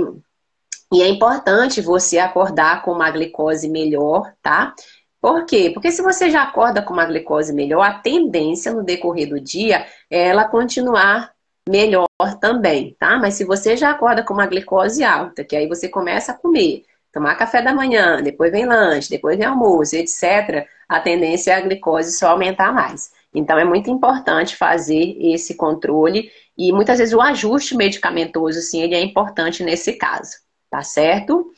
e 0.93 1.01
é 1.01 1.07
importante 1.07 1.81
você 1.81 2.19
acordar 2.19 2.83
com 2.83 2.91
uma 2.91 3.09
glicose 3.09 3.67
melhor, 3.67 4.31
tá? 4.39 4.75
Por 5.19 5.45
quê? 5.45 5.71
Porque 5.73 5.91
se 5.91 6.03
você 6.03 6.29
já 6.29 6.43
acorda 6.43 6.83
com 6.83 6.93
uma 6.93 7.05
glicose 7.05 7.51
melhor, 7.51 7.81
a 7.81 7.97
tendência 7.97 8.71
no 8.71 8.83
decorrer 8.83 9.27
do 9.27 9.39
dia 9.39 9.83
é 10.11 10.27
ela 10.27 10.47
continuar 10.47 11.33
melhor 11.67 12.05
também, 12.39 12.95
tá? 12.99 13.17
Mas 13.17 13.33
se 13.33 13.45
você 13.45 13.75
já 13.75 13.89
acorda 13.89 14.21
com 14.21 14.35
uma 14.35 14.45
glicose 14.45 15.03
alta, 15.03 15.43
que 15.43 15.55
aí 15.55 15.67
você 15.67 15.89
começa 15.89 16.33
a 16.33 16.37
comer, 16.37 16.83
tomar 17.13 17.35
café 17.35 17.61
da 17.61 17.73
manhã, 17.73 18.21
depois 18.21 18.51
vem 18.51 18.65
lanche, 18.65 19.09
depois 19.09 19.37
vem 19.37 19.45
almoço, 19.45 19.95
etc., 19.95 20.67
a 20.89 20.99
tendência 20.99 21.51
é 21.51 21.55
a 21.55 21.61
glicose 21.61 22.17
só 22.17 22.29
aumentar 22.29 22.73
mais. 22.73 23.11
Então 23.33 23.57
é 23.57 23.63
muito 23.63 23.89
importante 23.89 24.55
fazer 24.55 25.15
esse 25.19 25.55
controle 25.55 26.31
e 26.57 26.71
muitas 26.73 26.97
vezes 26.97 27.13
o 27.13 27.21
ajuste 27.21 27.77
medicamentoso, 27.77 28.59
sim, 28.61 28.81
ele 28.81 28.95
é 28.95 29.01
importante 29.01 29.63
nesse 29.63 29.93
caso, 29.93 30.31
tá 30.69 30.81
certo? 30.81 31.51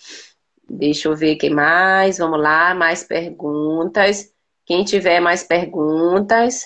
Deixa 0.70 1.08
eu 1.08 1.16
ver 1.16 1.36
o 1.36 1.38
que 1.38 1.50
mais, 1.50 2.18
vamos 2.18 2.40
lá, 2.40 2.74
mais 2.76 3.04
perguntas. 3.04 4.32
Quem 4.66 4.84
tiver 4.84 5.20
mais 5.20 5.44
perguntas, 5.44 6.64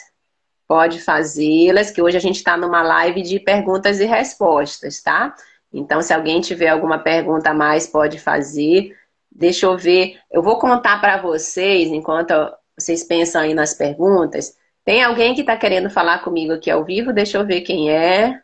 pode 0.68 1.02
fazê-las, 1.02 1.92
que 1.92 2.02
hoje 2.02 2.18
a 2.18 2.22
gente 2.22 2.38
está 2.38 2.56
numa 2.56 2.82
live 2.82 3.22
de 3.22 3.40
perguntas 3.40 4.00
e 4.00 4.06
respostas, 4.06 5.02
tá? 5.02 5.36
Então, 5.72 6.02
se 6.02 6.14
alguém 6.14 6.42
tiver 6.42 6.70
alguma 6.70 7.00
pergunta 7.00 7.52
a 7.52 7.54
mais, 7.54 7.86
pode 7.88 8.20
fazer. 8.20 8.96
Deixa 9.32 9.66
eu 9.66 9.78
ver. 9.78 10.20
Eu 10.32 10.42
vou 10.42 10.58
contar 10.58 11.00
para 11.00 11.22
vocês, 11.22 11.90
enquanto 11.90 12.34
vocês 12.78 13.04
pensam 13.04 13.42
aí 13.42 13.54
nas 13.54 13.74
perguntas. 13.74 14.58
Tem 14.84 15.04
alguém 15.04 15.36
que 15.36 15.42
está 15.42 15.56
querendo 15.56 15.90
falar 15.90 16.20
comigo 16.20 16.54
aqui 16.54 16.72
ao 16.72 16.84
vivo? 16.84 17.14
Deixa 17.14 17.38
eu 17.38 17.46
ver 17.46 17.62
quem 17.62 17.92
é. 17.92 18.42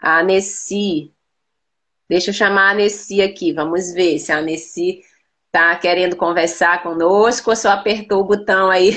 A 0.00 0.22
Nessi. 0.22 1.12
Deixa 2.08 2.30
eu 2.30 2.34
chamar 2.34 2.70
a 2.70 2.74
Nessi 2.74 3.22
aqui. 3.22 3.52
Vamos 3.52 3.92
ver 3.92 4.18
se 4.18 4.32
a 4.32 4.40
Nessi 4.40 5.02
está 5.46 5.76
querendo 5.76 6.16
conversar 6.16 6.82
conosco 6.82 7.50
ou 7.50 7.56
só 7.56 7.70
apertou 7.70 8.20
o 8.20 8.24
botão 8.24 8.70
aí 8.70 8.90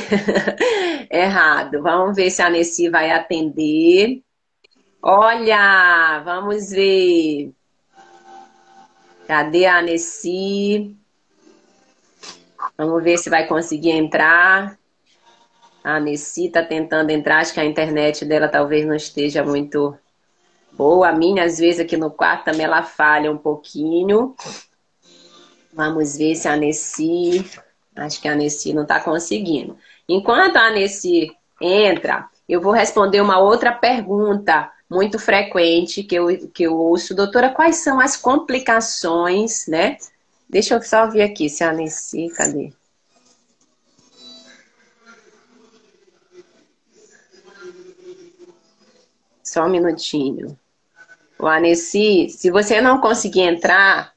errado. 1.11 1.81
Vamos 1.81 2.15
ver 2.15 2.31
se 2.31 2.41
a 2.41 2.49
Nessi 2.49 2.89
vai 2.89 3.11
atender. 3.11 4.23
Olha, 5.01 6.21
vamos 6.25 6.71
ver. 6.71 7.53
Cadê 9.29 9.67
a 9.67 9.79
Nessi? 9.79 10.97
Vamos 12.75 13.03
ver 13.03 13.15
se 13.15 13.29
vai 13.29 13.45
conseguir 13.45 13.91
entrar. 13.91 14.75
A 15.83 15.99
Nessi 15.99 16.47
está 16.47 16.63
tentando 16.63 17.11
entrar, 17.11 17.37
acho 17.37 17.53
que 17.53 17.59
a 17.59 17.63
internet 17.63 18.25
dela 18.25 18.47
talvez 18.47 18.87
não 18.87 18.95
esteja 18.95 19.43
muito 19.43 19.95
boa. 20.71 21.09
A 21.09 21.13
minha, 21.13 21.43
às 21.43 21.59
vezes, 21.59 21.79
aqui 21.79 21.95
no 21.95 22.09
quarto 22.09 22.45
também 22.45 22.65
ela 22.65 22.81
falha 22.81 23.31
um 23.31 23.37
pouquinho. 23.37 24.33
Vamos 25.71 26.17
ver 26.17 26.33
se 26.33 26.47
a 26.47 26.55
Nessi. 26.55 27.47
Acho 27.95 28.19
que 28.19 28.27
a 28.27 28.33
Nessi 28.33 28.73
não 28.73 28.81
está 28.81 28.99
conseguindo. 28.99 29.77
Enquanto 30.07 30.57
a 30.57 30.71
Nessi 30.71 31.31
entra, 31.61 32.27
eu 32.47 32.59
vou 32.59 32.71
responder 32.71 33.21
uma 33.21 33.37
outra 33.37 33.71
pergunta 33.71 34.71
muito 34.89 35.19
frequente 35.19 36.03
que 36.03 36.15
eu, 36.15 36.49
que 36.49 36.63
eu 36.63 36.75
ouço, 36.75 37.13
doutora, 37.13 37.53
quais 37.53 37.77
são 37.77 37.99
as 37.99 38.17
complicações, 38.17 39.67
né? 39.67 39.97
Deixa 40.49 40.73
eu 40.73 40.81
só 40.81 41.07
ver 41.07 41.21
aqui 41.21 41.47
se 41.47 41.63
a 41.63 41.71
Nessi, 41.71 42.27
cadê? 42.29 42.73
Só 49.43 49.65
um 49.65 49.69
minutinho. 49.69 50.57
O 51.37 51.47
Anessi, 51.47 52.29
se 52.29 52.51
você 52.51 52.81
não 52.81 52.99
conseguir 52.99 53.41
entrar, 53.41 54.13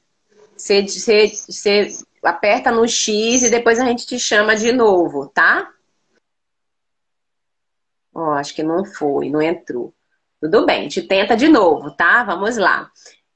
você, 0.57 0.81
você, 0.81 1.27
você 1.27 1.97
aperta 2.23 2.71
no 2.71 2.87
X 2.87 3.43
e 3.43 3.49
depois 3.49 3.79
a 3.79 3.85
gente 3.85 4.05
te 4.05 4.19
chama 4.19 4.55
de 4.55 4.71
novo, 4.71 5.27
tá? 5.27 5.71
Ó, 8.13 8.31
acho 8.31 8.53
que 8.53 8.61
não 8.61 8.85
foi, 8.85 9.29
não 9.29 9.41
entrou. 9.41 9.93
Tudo 10.43 10.65
bem, 10.65 10.89
te 10.89 11.01
tenta 11.01 11.37
de 11.37 11.47
novo, 11.47 11.91
tá? 11.91 12.21
Vamos 12.25 12.57
lá. 12.57 12.91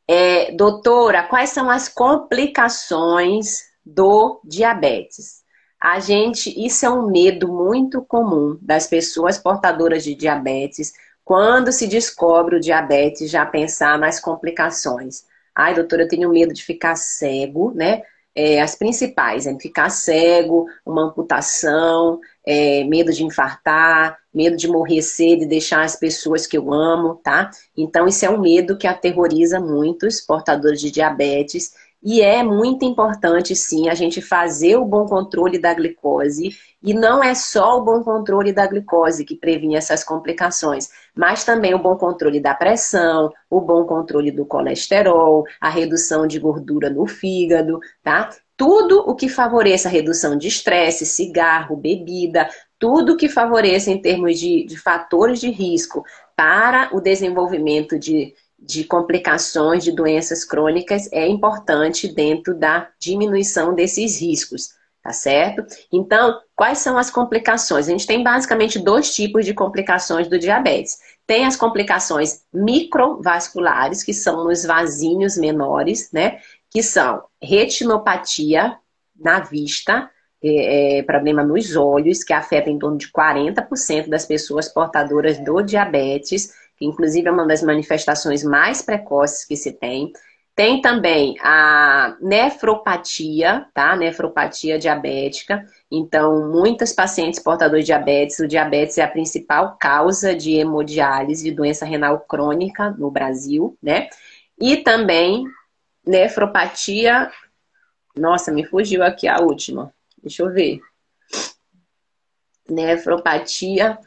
É, 0.05 0.51
doutora, 0.51 1.23
quais 1.23 1.51
são 1.51 1.69
as 1.69 1.87
complicações 1.87 3.61
do 3.85 4.41
diabetes? 4.43 5.41
A 5.81 6.01
gente, 6.01 6.53
isso 6.61 6.85
é 6.85 6.89
um 6.89 7.09
medo 7.09 7.47
muito 7.47 8.01
comum 8.01 8.59
das 8.61 8.87
pessoas 8.87 9.37
portadoras 9.37 10.03
de 10.03 10.15
diabetes, 10.15 10.91
quando 11.23 11.71
se 11.71 11.87
descobre 11.87 12.57
o 12.57 12.59
diabetes, 12.59 13.31
já 13.31 13.45
pensar 13.45 13.97
nas 13.97 14.19
complicações. 14.19 15.23
Ai, 15.55 15.75
doutora, 15.75 16.03
eu 16.03 16.09
tenho 16.09 16.29
medo 16.29 16.53
de 16.53 16.61
ficar 16.61 16.97
cego, 16.97 17.71
né? 17.73 18.01
É, 18.35 18.61
as 18.61 18.75
principais, 18.75 19.47
é 19.47 19.57
ficar 19.57 19.89
cego, 19.89 20.65
uma 20.85 21.05
amputação, 21.05 22.19
é, 22.47 22.85
medo 22.85 23.11
de 23.11 23.25
infartar, 23.25 24.17
medo 24.33 24.55
de 24.55 24.69
morrer 24.69 25.01
cedo 25.01 25.43
e 25.43 25.47
deixar 25.47 25.83
as 25.83 25.97
pessoas 25.97 26.47
que 26.47 26.57
eu 26.57 26.73
amo, 26.73 27.15
tá? 27.15 27.51
Então, 27.75 28.07
isso 28.07 28.25
é 28.25 28.29
um 28.29 28.39
medo 28.39 28.77
que 28.77 28.87
aterroriza 28.87 29.59
muitos 29.59 30.21
portadores 30.21 30.79
de 30.79 30.89
diabetes. 30.89 31.73
E 32.01 32.21
é 32.21 32.43
muito 32.43 32.85
importante, 32.85 33.53
sim, 33.53 33.89
a 33.89 33.95
gente 33.95 34.21
fazer 34.21 34.77
o 34.77 34.85
bom 34.85 35.05
controle 35.05 35.59
da 35.59 35.73
glicose. 35.73 36.51
E 36.81 36.93
não 36.93 37.21
é 37.21 37.35
só 37.35 37.79
o 37.79 37.83
bom 37.83 38.01
controle 38.01 38.53
da 38.53 38.65
glicose 38.65 39.25
que 39.25 39.35
previne 39.35 39.75
essas 39.75 40.03
complicações, 40.03 40.89
mas 41.13 41.43
também 41.43 41.73
o 41.73 41.79
bom 41.79 41.97
controle 41.97 42.39
da 42.39 42.53
pressão, 42.53 43.33
o 43.49 43.59
bom 43.59 43.83
controle 43.85 44.31
do 44.31 44.45
colesterol, 44.45 45.43
a 45.59 45.69
redução 45.69 46.25
de 46.27 46.39
gordura 46.39 46.89
no 46.89 47.07
fígado, 47.07 47.79
tá? 48.01 48.29
Tudo 48.57 48.99
o 48.99 49.15
que 49.15 49.29
favoreça 49.29 49.87
a 49.87 49.91
redução 49.91 50.35
de 50.35 50.47
estresse, 50.47 51.05
cigarro, 51.05 51.77
bebida, 51.77 52.49
tudo 52.79 53.15
que 53.15 53.29
favoreça 53.29 53.91
em 53.91 54.01
termos 54.01 54.39
de, 54.39 54.65
de 54.65 54.77
fatores 54.77 55.39
de 55.39 55.49
risco 55.49 56.03
para 56.35 56.89
o 56.91 56.99
desenvolvimento 56.99 57.97
de, 57.97 58.33
de 58.59 58.83
complicações 58.83 59.83
de 59.83 59.91
doenças 59.91 60.43
crônicas 60.43 61.07
é 61.11 61.27
importante 61.27 62.07
dentro 62.07 62.55
da 62.55 62.89
diminuição 62.99 63.73
desses 63.73 64.19
riscos, 64.19 64.69
tá 65.03 65.11
certo? 65.13 65.63
Então, 65.91 66.39
quais 66.55 66.79
são 66.79 66.97
as 66.97 67.09
complicações? 67.09 67.87
A 67.87 67.91
gente 67.91 68.07
tem 68.07 68.23
basicamente 68.23 68.79
dois 68.79 69.13
tipos 69.13 69.45
de 69.45 69.53
complicações 69.53 70.27
do 70.27 70.39
diabetes. 70.39 70.97
Tem 71.25 71.45
as 71.45 71.55
complicações 71.55 72.41
microvasculares, 72.53 74.03
que 74.03 74.13
são 74.13 74.43
nos 74.43 74.63
vasinhos 74.63 75.37
menores, 75.37 76.09
né? 76.11 76.39
Que 76.69 76.83
são 76.83 77.23
retinopatia 77.41 78.77
na 79.15 79.39
vista, 79.39 80.09
é, 80.43 80.99
é, 80.99 81.03
problema 81.03 81.43
nos 81.43 81.75
olhos, 81.75 82.23
que 82.23 82.33
afeta 82.33 82.69
em 82.69 82.77
torno 82.77 82.97
de 82.97 83.11
40% 83.11 84.07
das 84.07 84.25
pessoas 84.25 84.69
portadoras 84.69 85.39
do 85.43 85.61
diabetes, 85.61 86.53
que 86.77 86.85
inclusive 86.85 87.27
é 87.27 87.31
uma 87.31 87.47
das 87.47 87.63
manifestações 87.63 88.43
mais 88.43 88.81
precoces 88.81 89.43
que 89.45 89.55
se 89.55 89.71
tem. 89.71 90.11
Tem 90.55 90.81
também 90.81 91.35
a 91.39 92.15
nefropatia, 92.19 93.67
tá? 93.73 93.95
Nefropatia 93.95 94.79
diabética. 94.79 95.63
Então, 95.91 96.49
muitas 96.49 96.93
pacientes 96.93 97.39
portadores 97.39 97.85
de 97.85 97.91
diabetes, 97.91 98.39
o 98.39 98.47
diabetes 98.47 98.97
é 98.97 99.03
a 99.03 99.07
principal 99.07 99.77
causa 99.79 100.35
de 100.35 100.53
hemodiálise, 100.53 101.43
de 101.43 101.51
doença 101.51 101.85
renal 101.85 102.19
crônica 102.21 102.91
no 102.91 103.11
Brasil, 103.11 103.77
né? 103.81 104.07
E 104.59 104.77
também 104.77 105.43
nefropatia. 106.07 107.31
Nossa, 108.15 108.51
me 108.51 108.65
fugiu 108.65 109.03
aqui 109.03 109.27
a 109.27 109.39
última. 109.39 109.93
Deixa 110.21 110.41
eu 110.41 110.51
ver. 110.51 110.79
Nefropatia. 112.69 113.99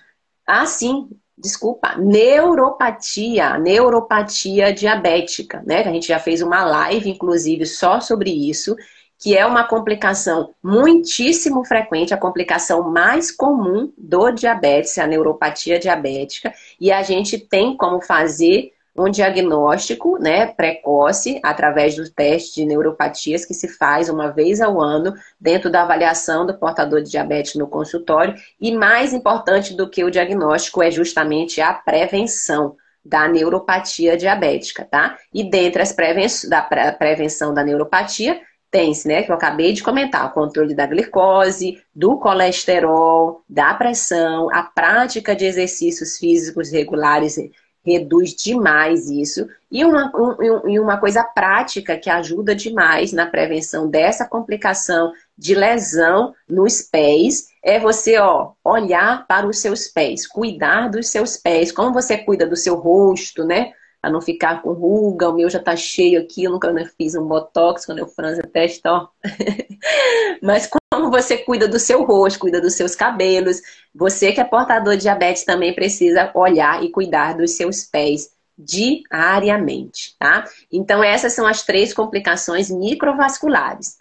Ah, 0.46 0.66
sim, 0.66 1.08
desculpa, 1.38 1.96
neuropatia, 1.96 3.56
neuropatia 3.58 4.72
diabética, 4.72 5.62
né? 5.64 5.80
A 5.80 5.92
gente 5.92 6.08
já 6.08 6.18
fez 6.18 6.42
uma 6.42 6.64
live, 6.64 7.10
inclusive, 7.10 7.64
só 7.66 8.00
sobre 8.00 8.30
isso, 8.30 8.76
que 9.18 9.36
é 9.36 9.44
uma 9.46 9.64
complicação 9.64 10.54
muitíssimo 10.62 11.64
frequente, 11.64 12.14
a 12.14 12.18
complicação 12.18 12.90
mais 12.90 13.30
comum 13.30 13.92
do 13.96 14.30
diabetes, 14.30 14.98
a 14.98 15.06
neuropatia 15.06 15.78
diabética, 15.78 16.52
e 16.80 16.90
a 16.90 17.02
gente 17.02 17.38
tem 17.38 17.76
como 17.76 18.00
fazer 18.00 18.72
um 18.96 19.08
diagnóstico 19.08 20.18
né, 20.18 20.46
precoce 20.46 21.40
através 21.42 21.96
do 21.96 22.10
teste 22.10 22.56
de 22.56 22.66
neuropatias 22.66 23.44
que 23.44 23.54
se 23.54 23.68
faz 23.68 24.08
uma 24.08 24.28
vez 24.28 24.60
ao 24.60 24.80
ano 24.80 25.14
dentro 25.40 25.70
da 25.70 25.82
avaliação 25.82 26.44
do 26.44 26.58
portador 26.58 27.02
de 27.02 27.10
diabetes 27.10 27.54
no 27.54 27.68
consultório. 27.68 28.34
E 28.60 28.72
mais 28.72 29.12
importante 29.12 29.74
do 29.74 29.88
que 29.88 30.04
o 30.04 30.10
diagnóstico 30.10 30.82
é 30.82 30.90
justamente 30.90 31.60
a 31.60 31.72
prevenção 31.72 32.76
da 33.04 33.26
neuropatia 33.26 34.16
diabética, 34.16 34.84
tá? 34.84 35.16
E 35.32 35.48
dentre 35.48 35.80
as 35.80 35.92
prevenções 35.92 36.50
da 36.50 36.60
prevenção 36.60 37.54
da 37.54 37.64
neuropatia, 37.64 38.40
tem-se, 38.70 39.08
né, 39.08 39.22
que 39.22 39.32
eu 39.32 39.34
acabei 39.34 39.72
de 39.72 39.82
comentar, 39.82 40.26
o 40.26 40.32
controle 40.32 40.74
da 40.74 40.86
glicose, 40.86 41.82
do 41.94 42.18
colesterol, 42.18 43.42
da 43.48 43.74
pressão, 43.74 44.48
a 44.54 44.62
prática 44.62 45.34
de 45.34 45.44
exercícios 45.44 46.18
físicos 46.18 46.70
regulares 46.70 47.36
reduz 47.84 48.34
demais 48.34 49.08
isso. 49.08 49.48
E 49.70 49.84
uma, 49.84 50.12
um, 50.14 50.68
e 50.68 50.78
uma 50.78 50.98
coisa 50.98 51.22
prática 51.22 51.96
que 51.96 52.10
ajuda 52.10 52.54
demais 52.54 53.12
na 53.12 53.26
prevenção 53.26 53.88
dessa 53.88 54.26
complicação 54.26 55.12
de 55.36 55.54
lesão 55.54 56.34
nos 56.48 56.82
pés 56.82 57.48
é 57.62 57.78
você 57.78 58.18
ó, 58.18 58.52
olhar 58.64 59.26
para 59.26 59.46
os 59.46 59.58
seus 59.58 59.86
pés, 59.88 60.26
cuidar 60.26 60.88
dos 60.88 61.08
seus 61.08 61.36
pés, 61.36 61.70
como 61.72 61.92
você 61.92 62.18
cuida 62.18 62.46
do 62.46 62.56
seu 62.56 62.76
rosto, 62.76 63.44
né? 63.44 63.72
Para 64.00 64.10
não 64.10 64.20
ficar 64.20 64.62
com 64.62 64.72
ruga, 64.72 65.28
o 65.28 65.34
meu 65.34 65.50
já 65.50 65.58
tá 65.58 65.76
cheio 65.76 66.20
aqui, 66.20 66.44
eu 66.44 66.50
nunca 66.50 66.72
fiz 66.96 67.14
um 67.14 67.26
botox 67.26 67.84
quando 67.84 67.98
eu 67.98 68.08
franzo 68.08 68.40
a 68.40 68.46
testa, 68.46 68.90
ó. 68.90 69.08
Mas 70.42 70.66
como 70.92 71.08
você 71.08 71.38
cuida 71.38 71.68
do 71.68 71.78
seu 71.78 72.02
rosto, 72.02 72.40
cuida 72.40 72.60
dos 72.60 72.74
seus 72.74 72.96
cabelos, 72.96 73.62
você 73.94 74.32
que 74.32 74.40
é 74.40 74.44
portador 74.44 74.96
de 74.96 75.02
diabetes 75.02 75.44
também 75.44 75.72
precisa 75.72 76.32
olhar 76.34 76.82
e 76.82 76.90
cuidar 76.90 77.36
dos 77.36 77.52
seus 77.52 77.84
pés 77.84 78.30
diariamente, 78.58 80.16
tá? 80.18 80.44
Então 80.70 81.02
essas 81.02 81.32
são 81.32 81.46
as 81.46 81.62
três 81.62 81.94
complicações 81.94 82.70
microvasculares. 82.70 83.96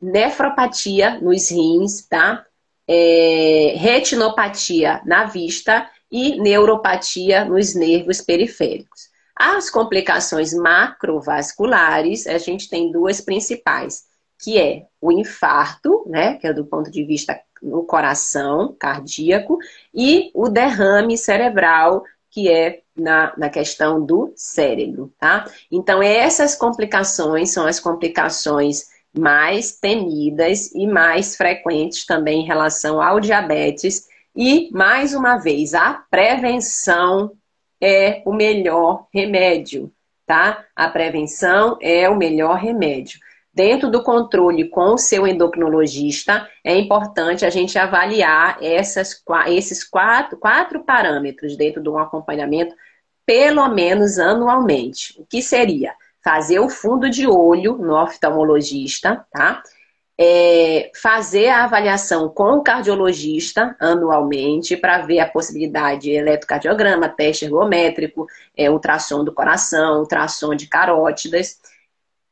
Nefropatia 0.00 1.18
nos 1.18 1.50
rins, 1.50 2.06
tá? 2.06 2.44
É, 2.86 3.74
retinopatia 3.76 5.00
na 5.06 5.24
vista 5.24 5.88
e 6.10 6.38
neuropatia 6.40 7.46
nos 7.46 7.74
nervos 7.74 8.20
periféricos. 8.20 9.10
As 9.34 9.70
complicações 9.70 10.52
macrovasculares, 10.52 12.26
a 12.26 12.36
gente 12.36 12.68
tem 12.68 12.92
duas 12.92 13.20
principais, 13.20 14.04
que 14.38 14.58
é 14.58 14.86
o 15.02 15.10
infarto, 15.10 16.04
né, 16.06 16.34
que 16.34 16.46
é 16.46 16.52
do 16.52 16.64
ponto 16.64 16.88
de 16.88 17.02
vista 17.04 17.38
no 17.60 17.82
coração, 17.82 18.74
cardíaco, 18.78 19.58
e 19.92 20.30
o 20.32 20.48
derrame 20.48 21.18
cerebral, 21.18 22.04
que 22.30 22.48
é 22.48 22.82
na, 22.96 23.32
na 23.36 23.50
questão 23.50 24.04
do 24.04 24.32
cérebro, 24.36 25.12
tá? 25.18 25.44
Então, 25.70 26.00
essas 26.00 26.54
complicações 26.54 27.50
são 27.50 27.66
as 27.66 27.80
complicações 27.80 28.86
mais 29.12 29.72
temidas 29.72 30.72
e 30.72 30.86
mais 30.86 31.36
frequentes 31.36 32.06
também 32.06 32.42
em 32.42 32.46
relação 32.46 33.02
ao 33.02 33.18
diabetes. 33.18 34.06
E, 34.36 34.70
mais 34.72 35.14
uma 35.14 35.36
vez, 35.36 35.74
a 35.74 35.94
prevenção 36.10 37.32
é 37.80 38.22
o 38.24 38.32
melhor 38.32 39.06
remédio, 39.12 39.92
tá? 40.26 40.64
A 40.76 40.88
prevenção 40.88 41.76
é 41.80 42.08
o 42.08 42.16
melhor 42.16 42.56
remédio. 42.56 43.18
Dentro 43.54 43.90
do 43.90 44.02
controle 44.02 44.68
com 44.68 44.94
o 44.94 44.98
seu 44.98 45.26
endocrinologista, 45.26 46.48
é 46.64 46.74
importante 46.76 47.44
a 47.44 47.50
gente 47.50 47.78
avaliar 47.78 48.56
essas, 48.62 49.22
esses 49.48 49.84
quatro, 49.84 50.38
quatro 50.38 50.82
parâmetros 50.84 51.56
dentro 51.56 51.82
de 51.82 51.88
um 51.88 51.98
acompanhamento, 51.98 52.74
pelo 53.26 53.68
menos 53.68 54.18
anualmente. 54.18 55.14
O 55.20 55.26
que 55.26 55.42
seria? 55.42 55.94
Fazer 56.24 56.60
o 56.60 56.70
fundo 56.70 57.10
de 57.10 57.26
olho 57.26 57.76
no 57.76 57.94
oftalmologista, 57.94 59.26
tá? 59.30 59.62
é, 60.18 60.90
fazer 60.94 61.48
a 61.48 61.64
avaliação 61.64 62.28
com 62.28 62.52
o 62.52 62.62
cardiologista 62.62 63.74
anualmente 63.80 64.76
para 64.76 64.98
ver 64.98 65.20
a 65.20 65.28
possibilidade 65.28 66.02
de 66.02 66.10
eletrocardiograma, 66.12 67.08
teste 67.08 67.46
ergométrico, 67.46 68.26
é, 68.56 68.70
ultrassom 68.70 69.24
do 69.24 69.32
coração, 69.32 70.00
ultrassom 70.00 70.54
de 70.54 70.68
carótidas 70.68 71.58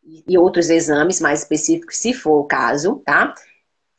e 0.05 0.39
outros 0.39 0.71
exames 0.71 1.21
mais 1.21 1.41
específicos, 1.41 1.97
se 1.97 2.13
for 2.13 2.41
o 2.41 2.45
caso, 2.45 3.03
tá? 3.05 3.35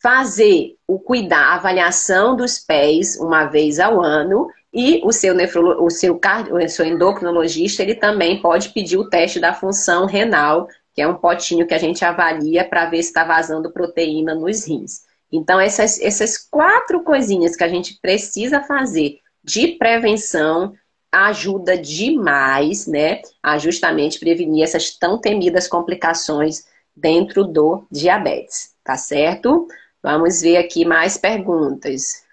Fazer 0.01 0.75
o 0.87 0.99
cuidar, 0.99 1.51
a 1.51 1.55
avaliação 1.55 2.35
dos 2.35 2.59
pés 2.59 3.17
uma 3.17 3.45
vez 3.45 3.79
ao 3.79 4.01
ano 4.01 4.47
e 4.73 5.01
o 5.03 5.11
seu, 5.11 5.35
o 5.35 5.89
seu, 5.89 6.19
o 6.51 6.69
seu 6.69 6.85
endocrinologista, 6.85 7.83
ele 7.83 7.95
também 7.95 8.41
pode 8.41 8.69
pedir 8.69 8.97
o 8.97 9.09
teste 9.09 9.39
da 9.39 9.53
função 9.53 10.05
renal 10.05 10.67
que 10.93 11.01
é 11.01 11.07
um 11.07 11.15
potinho 11.15 11.65
que 11.65 11.73
a 11.73 11.77
gente 11.77 12.03
avalia 12.03 12.67
para 12.67 12.89
ver 12.89 13.01
se 13.01 13.09
está 13.09 13.23
vazando 13.23 13.71
proteína 13.71 14.35
nos 14.35 14.67
rins. 14.67 15.01
Então, 15.31 15.59
essas, 15.59 15.99
essas 16.01 16.37
quatro 16.37 17.03
coisinhas 17.03 17.55
que 17.55 17.63
a 17.63 17.69
gente 17.69 17.97
precisa 18.01 18.61
fazer 18.61 19.19
de 19.43 19.69
prevenção 19.77 20.73
ajuda 21.11 21.77
demais, 21.77 22.87
né, 22.87 23.21
a 23.43 23.57
justamente 23.57 24.19
prevenir 24.19 24.63
essas 24.63 24.91
tão 24.91 25.17
temidas 25.19 25.67
complicações 25.67 26.65
dentro 26.95 27.43
do 27.43 27.85
diabetes, 27.91 28.73
tá 28.83 28.95
certo? 28.95 29.67
Vamos 30.01 30.41
ver 30.41 30.57
aqui 30.57 30.85
mais 30.85 31.17
perguntas. 31.17 32.23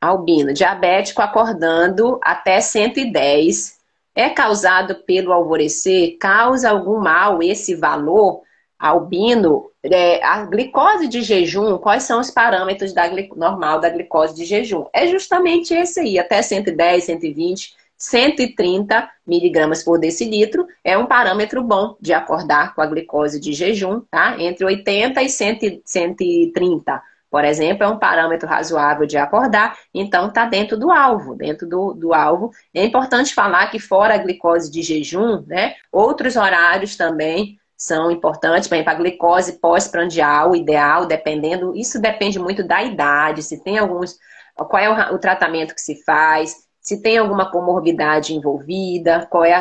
Albino, 0.00 0.52
diabético 0.52 1.22
acordando 1.22 2.18
até 2.22 2.60
110 2.60 3.78
é 4.14 4.28
causado 4.28 4.96
pelo 5.06 5.32
alvorecer? 5.32 6.18
Causa 6.18 6.70
algum 6.70 6.98
mal 6.98 7.42
esse 7.42 7.74
valor 7.74 8.42
albino? 8.82 9.70
É, 9.84 10.24
a 10.24 10.44
glicose 10.44 11.06
de 11.08 11.22
jejum, 11.22 11.78
quais 11.78 12.02
são 12.02 12.20
os 12.20 12.30
parâmetros 12.30 12.92
da 12.92 13.04
normal 13.36 13.80
da 13.80 13.88
glicose 13.88 14.34
de 14.34 14.44
jejum? 14.44 14.86
É 14.92 15.06
justamente 15.06 15.72
esse 15.72 16.00
aí, 16.00 16.18
até 16.18 16.42
110, 16.42 17.04
120, 17.04 17.74
130 17.96 19.08
miligramas 19.24 19.84
por 19.84 19.98
decilitro 19.98 20.66
é 20.82 20.98
um 20.98 21.06
parâmetro 21.06 21.62
bom 21.62 21.96
de 22.00 22.12
acordar 22.12 22.74
com 22.74 22.82
a 22.82 22.86
glicose 22.86 23.38
de 23.38 23.52
jejum, 23.52 24.00
tá? 24.10 24.36
Entre 24.40 24.64
80 24.64 25.22
e 25.22 25.28
130 25.28 27.02
por 27.32 27.46
exemplo, 27.46 27.82
é 27.82 27.88
um 27.88 27.98
parâmetro 27.98 28.46
razoável 28.46 29.06
de 29.06 29.16
acordar, 29.16 29.78
então 29.94 30.28
está 30.28 30.44
dentro 30.44 30.76
do 30.76 30.92
alvo, 30.92 31.34
dentro 31.34 31.66
do, 31.66 31.94
do 31.94 32.12
alvo. 32.12 32.50
É 32.74 32.84
importante 32.84 33.32
falar 33.34 33.68
que 33.68 33.78
fora 33.78 34.16
a 34.16 34.18
glicose 34.18 34.70
de 34.70 34.82
jejum, 34.82 35.42
né, 35.46 35.74
outros 35.90 36.36
horários 36.36 36.94
também 36.94 37.58
são 37.82 38.12
importantes, 38.12 38.68
por 38.68 38.76
exemplo, 38.76 38.92
a 38.92 38.94
glicose 38.94 39.54
pós-prandial, 39.54 40.54
ideal, 40.54 41.04
dependendo, 41.04 41.74
isso 41.74 42.00
depende 42.00 42.38
muito 42.38 42.62
da 42.62 42.80
idade, 42.80 43.42
se 43.42 43.60
tem 43.60 43.76
alguns, 43.76 44.16
qual 44.54 44.78
é 44.78 44.88
o, 44.88 45.16
o 45.16 45.18
tratamento 45.18 45.74
que 45.74 45.80
se 45.80 46.00
faz, 46.04 46.54
se 46.80 47.02
tem 47.02 47.18
alguma 47.18 47.50
comorbidade 47.50 48.36
envolvida, 48.36 49.26
qual 49.28 49.44
é 49.44 49.54
a, 49.54 49.60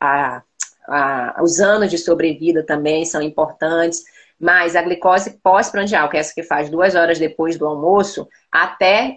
a, 0.00 0.42
a, 0.88 1.42
os 1.42 1.60
anos 1.60 1.90
de 1.90 1.98
sobrevida 1.98 2.64
também 2.64 3.04
são 3.04 3.20
importantes. 3.20 4.02
Mas 4.40 4.74
a 4.74 4.80
glicose 4.80 5.38
pós-prandial, 5.42 6.08
que 6.08 6.16
é 6.16 6.20
essa 6.20 6.34
que 6.34 6.42
faz 6.42 6.70
duas 6.70 6.94
horas 6.94 7.18
depois 7.18 7.58
do 7.58 7.66
almoço, 7.66 8.26
até 8.50 9.14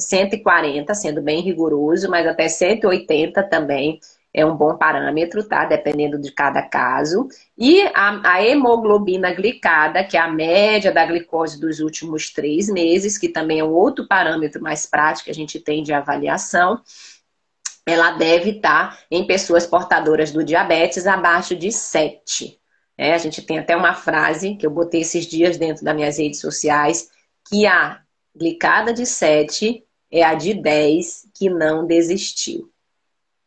140, 0.00 0.90
é, 0.90 0.94
sendo 0.94 1.20
bem 1.20 1.42
rigoroso, 1.42 2.08
mas 2.08 2.26
até 2.26 2.48
180 2.48 3.42
também 3.42 4.00
é 4.34 4.46
um 4.46 4.56
bom 4.56 4.76
parâmetro, 4.76 5.44
tá? 5.44 5.66
Dependendo 5.66 6.18
de 6.18 6.32
cada 6.32 6.62
caso. 6.62 7.28
E 7.56 7.82
a, 7.94 8.34
a, 8.34 8.42
hemoglobina 8.42 9.32
glicada, 9.34 10.02
que 10.02 10.16
é 10.16 10.20
a 10.20 10.28
média 10.28 10.90
da 10.90 11.04
glicose 11.04 11.60
dos 11.60 11.80
últimos 11.80 12.30
três 12.30 12.68
meses, 12.68 13.18
que 13.18 13.28
também 13.28 13.60
é 13.60 13.64
um 13.64 13.72
outro 13.72 14.06
parâmetro 14.08 14.62
mais 14.62 14.86
prático 14.86 15.26
que 15.26 15.30
a 15.30 15.34
gente 15.34 15.60
tem 15.60 15.82
de 15.82 15.92
avaliação, 15.92 16.80
ela 17.84 18.12
deve 18.12 18.50
estar 18.50 18.98
em 19.10 19.26
pessoas 19.26 19.66
portadoras 19.66 20.30
do 20.30 20.42
diabetes 20.42 21.06
abaixo 21.06 21.54
de 21.54 21.70
7. 21.70 22.58
É, 22.96 23.14
a 23.14 23.18
gente 23.18 23.42
tem 23.42 23.58
até 23.58 23.76
uma 23.76 23.94
frase 23.94 24.54
que 24.54 24.66
eu 24.66 24.70
botei 24.70 25.00
esses 25.00 25.26
dias 25.26 25.58
dentro 25.58 25.84
das 25.84 25.94
minhas 25.94 26.18
redes 26.18 26.40
sociais, 26.40 27.08
que 27.48 27.66
a 27.66 28.00
glicada 28.34 28.92
de 28.92 29.04
7 29.04 29.84
é 30.10 30.22
a 30.22 30.34
de 30.34 30.54
10 30.54 31.28
que 31.34 31.50
não 31.50 31.86
desistiu. 31.86 32.71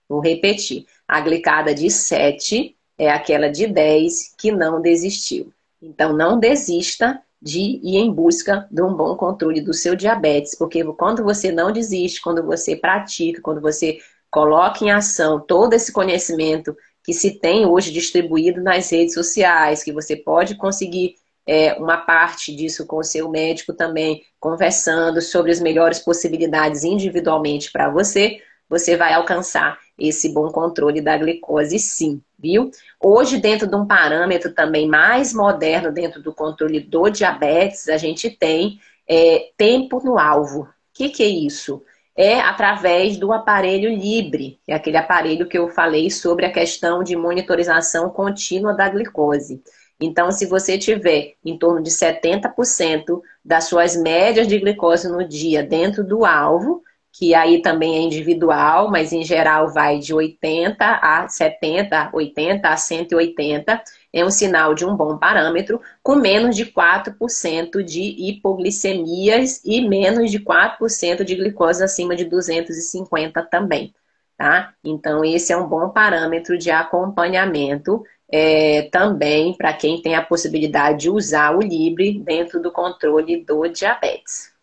Vou 0.08 0.20
repetir. 0.20 0.86
A 1.08 1.22
glicada 1.22 1.74
de 1.74 1.90
7 1.90 2.76
é 2.98 3.10
aquela 3.10 3.50
de 3.50 3.68
10 3.68 4.36
que 4.38 4.52
não 4.52 4.82
desistiu. 4.82 5.52
Então, 5.82 6.14
não 6.14 6.40
desista 6.40 7.22
de 7.42 7.60
ir 7.60 7.98
em 7.98 8.12
busca 8.12 8.68
de 8.72 8.82
um 8.82 8.94
bom 8.94 9.16
controle 9.16 9.62
do 9.62 9.74
seu 9.74 9.96
diabetes, 9.96 10.56
porque 10.56 10.84
quando 10.94 11.24
você 11.24 11.52
não 11.52 11.72
desiste, 11.72 12.22
quando 12.22 12.44
você 12.44 12.76
pratica, 12.76 13.42
quando 13.42 13.62
você 13.62 14.00
coloca 14.32 14.84
em 14.84 14.92
ação 14.92 15.40
todo 15.40 15.74
esse 15.74 15.92
conhecimento 15.92 16.76
que 17.04 17.14
se 17.14 17.40
tem 17.40 17.66
hoje 17.66 17.92
distribuído 17.92 18.62
nas 18.62 18.90
redes 18.90 19.14
sociais, 19.14 19.84
que 19.84 19.92
você 19.92 20.16
pode 20.16 20.56
conseguir 20.56 21.16
é, 21.48 21.74
uma 21.74 21.98
parte 21.98 22.56
disso 22.56 22.88
com 22.88 22.98
o 22.98 23.04
seu 23.04 23.30
médico 23.30 23.74
também, 23.74 24.24
conversando 24.40 25.22
sobre 25.22 25.52
as 25.52 25.60
melhores 25.60 26.00
possibilidades 26.00 26.84
individualmente 26.84 27.72
para 27.72 27.92
você, 27.92 28.42
você 28.68 28.98
vai 28.98 29.14
alcançar 29.14 29.78
esse 29.98 30.34
bom 30.34 30.50
controle 30.50 31.02
da 31.02 31.18
glicose, 31.18 31.80
sim, 31.80 32.22
viu? 32.38 32.70
Hoje, 33.02 33.38
dentro 33.38 33.68
de 33.68 33.76
um 33.76 33.86
parâmetro 33.86 34.54
também 34.54 34.88
mais 34.88 35.34
moderno, 35.34 35.92
dentro 35.92 36.22
do 36.22 36.34
controle 36.34 36.80
do 36.80 37.10
diabetes, 37.10 37.88
a 37.88 37.98
gente 37.98 38.30
tem 38.30 38.80
é, 39.08 39.50
tempo 39.58 40.02
no 40.04 40.18
alvo. 40.20 40.62
O 40.62 40.68
que, 40.94 41.10
que 41.10 41.24
é 41.24 41.28
isso? 41.28 41.82
É 42.16 42.40
através 42.40 43.18
do 43.18 43.34
aparelho 43.34 43.90
Libre, 43.90 44.60
é 44.68 44.74
aquele 44.74 44.96
aparelho 44.96 45.48
que 45.48 45.58
eu 45.58 45.68
falei 45.70 46.10
sobre 46.10 46.46
a 46.46 46.52
questão 46.52 47.04
de 47.04 47.16
monitorização 47.16 48.10
contínua 48.10 48.74
da 48.74 48.88
glicose. 48.88 49.62
Então, 50.00 50.32
se 50.32 50.46
você 50.46 50.78
tiver 50.78 51.36
em 51.44 51.58
torno 51.58 51.82
de 51.82 51.90
70% 51.90 53.22
das 53.44 53.66
suas 53.66 53.96
médias 53.96 54.48
de 54.48 54.60
glicose 54.60 55.10
no 55.10 55.28
dia 55.28 55.64
dentro 55.64 56.04
do 56.04 56.26
alvo, 56.26 56.84
que 57.18 57.34
aí 57.34 57.62
também 57.62 57.96
é 57.96 58.02
individual, 58.02 58.92
mas 58.92 59.14
em 59.14 59.24
geral 59.24 59.72
vai 59.72 60.00
de 60.00 60.14
80 60.14 60.86
a 60.86 61.30
70, 61.30 62.10
80 62.12 62.68
a 62.68 62.76
180, 62.76 63.82
é 64.12 64.26
um 64.26 64.30
sinal 64.30 64.74
de 64.74 64.86
um 64.86 64.98
bom 64.98 65.18
parâmetro, 65.18 65.80
com 66.04 66.16
menos 66.16 66.58
de 66.58 66.66
4% 66.66 67.82
de 67.82 68.02
hipoglicemias 68.02 69.62
e 69.64 69.88
menos 69.88 70.30
de 70.30 70.40
4% 70.40 71.24
de 71.24 71.36
glicose 71.36 71.82
acima 71.82 72.18
de 72.18 72.26
250 72.26 73.42
também, 73.44 73.94
tá? 74.38 74.74
Então, 74.84 75.24
esse 75.24 75.54
é 75.54 75.58
um 75.58 75.70
bom 75.70 75.92
parâmetro 75.92 76.58
de 76.58 76.70
acompanhamento 76.70 78.04
é, 78.30 78.90
também 78.92 79.54
para 79.54 79.72
quem 79.72 80.02
tem 80.02 80.16
a 80.16 80.22
possibilidade 80.22 81.04
de 81.04 81.10
usar 81.10 81.56
o 81.56 81.62
Libre 81.62 82.20
dentro 82.20 82.62
do 82.62 82.74
controle 82.74 83.42
do 83.46 83.66
diabetes. 83.70 84.54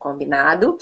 Combinado? 0.00 0.76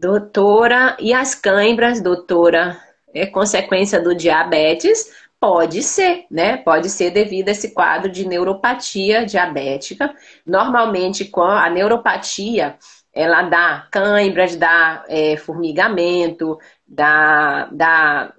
Doutora, 0.00 0.96
e 1.00 1.12
as 1.12 1.34
câimbras, 1.34 2.00
doutora, 2.00 2.80
é 3.12 3.26
consequência 3.26 4.00
do 4.00 4.14
diabetes? 4.14 5.10
Pode 5.40 5.82
ser, 5.82 6.24
né? 6.30 6.56
Pode 6.56 6.88
ser 6.88 7.10
devido 7.10 7.48
a 7.48 7.50
esse 7.50 7.74
quadro 7.74 8.08
de 8.08 8.24
neuropatia 8.24 9.26
diabética. 9.26 10.14
Normalmente, 10.46 11.24
com 11.24 11.42
a 11.42 11.68
neuropatia, 11.68 12.78
ela 13.12 13.42
dá 13.42 13.88
câimbras, 13.90 14.54
dá 14.54 15.04
é, 15.08 15.36
formigamento, 15.36 16.56
dá, 16.86 17.68
dá 17.72 18.32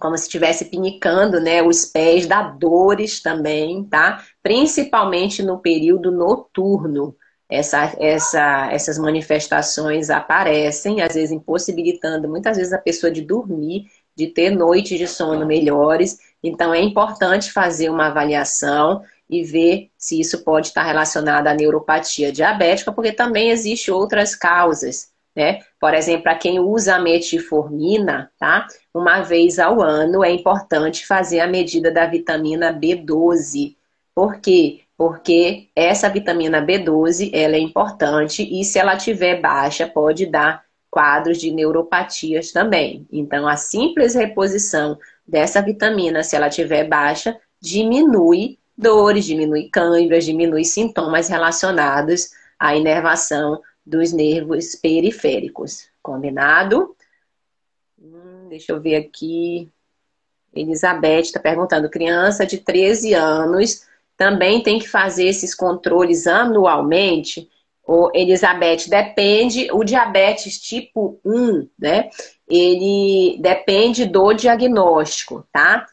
como 0.00 0.18
se 0.18 0.24
estivesse 0.24 0.64
pinicando, 0.64 1.38
né? 1.38 1.62
Os 1.62 1.84
pés, 1.84 2.26
dá 2.26 2.42
dores 2.42 3.22
também, 3.22 3.84
tá? 3.84 4.24
Principalmente 4.42 5.40
no 5.40 5.60
período 5.60 6.10
noturno 6.10 7.16
essa, 7.54 7.94
essa, 7.98 8.68
essas 8.72 8.98
manifestações 8.98 10.10
aparecem, 10.10 11.00
às 11.00 11.14
vezes 11.14 11.30
impossibilitando 11.30 12.28
muitas 12.28 12.56
vezes 12.56 12.72
a 12.72 12.78
pessoa 12.78 13.10
de 13.10 13.22
dormir, 13.22 13.86
de 14.16 14.26
ter 14.26 14.50
noites 14.50 14.98
de 14.98 15.06
sono 15.06 15.46
melhores. 15.46 16.18
Então 16.42 16.74
é 16.74 16.80
importante 16.80 17.52
fazer 17.52 17.90
uma 17.90 18.06
avaliação 18.08 19.02
e 19.28 19.42
ver 19.42 19.90
se 19.96 20.20
isso 20.20 20.44
pode 20.44 20.68
estar 20.68 20.82
relacionado 20.82 21.46
à 21.46 21.54
neuropatia 21.54 22.30
diabética, 22.30 22.92
porque 22.92 23.12
também 23.12 23.50
existem 23.50 23.92
outras 23.92 24.34
causas, 24.34 25.08
né? 25.34 25.60
Por 25.80 25.94
exemplo, 25.94 26.24
para 26.24 26.36
quem 26.36 26.60
usa 26.60 26.96
a 26.96 27.00
metformina, 27.00 28.30
tá? 28.38 28.66
Uma 28.92 29.22
vez 29.22 29.58
ao 29.58 29.80
ano 29.80 30.24
é 30.24 30.30
importante 30.30 31.06
fazer 31.06 31.40
a 31.40 31.46
medida 31.46 31.90
da 31.90 32.06
vitamina 32.06 32.72
B12. 32.72 33.76
Por 34.14 34.40
quê? 34.40 34.83
Porque 34.96 35.68
essa 35.74 36.08
vitamina 36.08 36.64
B12 36.64 37.30
ela 37.32 37.56
é 37.56 37.58
importante 37.58 38.42
e 38.42 38.64
se 38.64 38.78
ela 38.78 38.96
tiver 38.96 39.40
baixa 39.40 39.88
pode 39.88 40.26
dar 40.26 40.64
quadros 40.90 41.38
de 41.38 41.50
neuropatias 41.50 42.52
também. 42.52 43.06
Então 43.12 43.48
a 43.48 43.56
simples 43.56 44.14
reposição 44.14 44.98
dessa 45.26 45.60
vitamina, 45.60 46.22
se 46.22 46.36
ela 46.36 46.48
tiver 46.48 46.84
baixa, 46.84 47.36
diminui 47.60 48.58
dores, 48.76 49.24
diminui 49.24 49.68
câimbras, 49.68 50.24
diminui 50.24 50.64
sintomas 50.64 51.28
relacionados 51.28 52.30
à 52.58 52.76
inervação 52.76 53.60
dos 53.84 54.12
nervos 54.12 54.76
periféricos. 54.76 55.88
Combinado? 56.00 56.94
Hum, 58.00 58.46
deixa 58.48 58.72
eu 58.72 58.80
ver 58.80 58.96
aqui. 58.96 59.68
Elizabeth 60.54 61.22
está 61.22 61.40
perguntando: 61.40 61.90
criança 61.90 62.46
de 62.46 62.58
13 62.58 63.14
anos 63.14 63.84
também 64.16 64.62
tem 64.62 64.78
que 64.78 64.88
fazer 64.88 65.26
esses 65.26 65.54
controles 65.54 66.26
anualmente. 66.26 67.48
O 67.86 68.10
Elizabeth, 68.14 68.88
depende, 68.88 69.68
o 69.72 69.84
diabetes 69.84 70.58
tipo 70.58 71.20
1, 71.24 71.68
né? 71.78 72.08
Ele 72.48 73.38
depende 73.40 74.06
do 74.06 74.32
diagnóstico, 74.32 75.46
tá? 75.52 75.86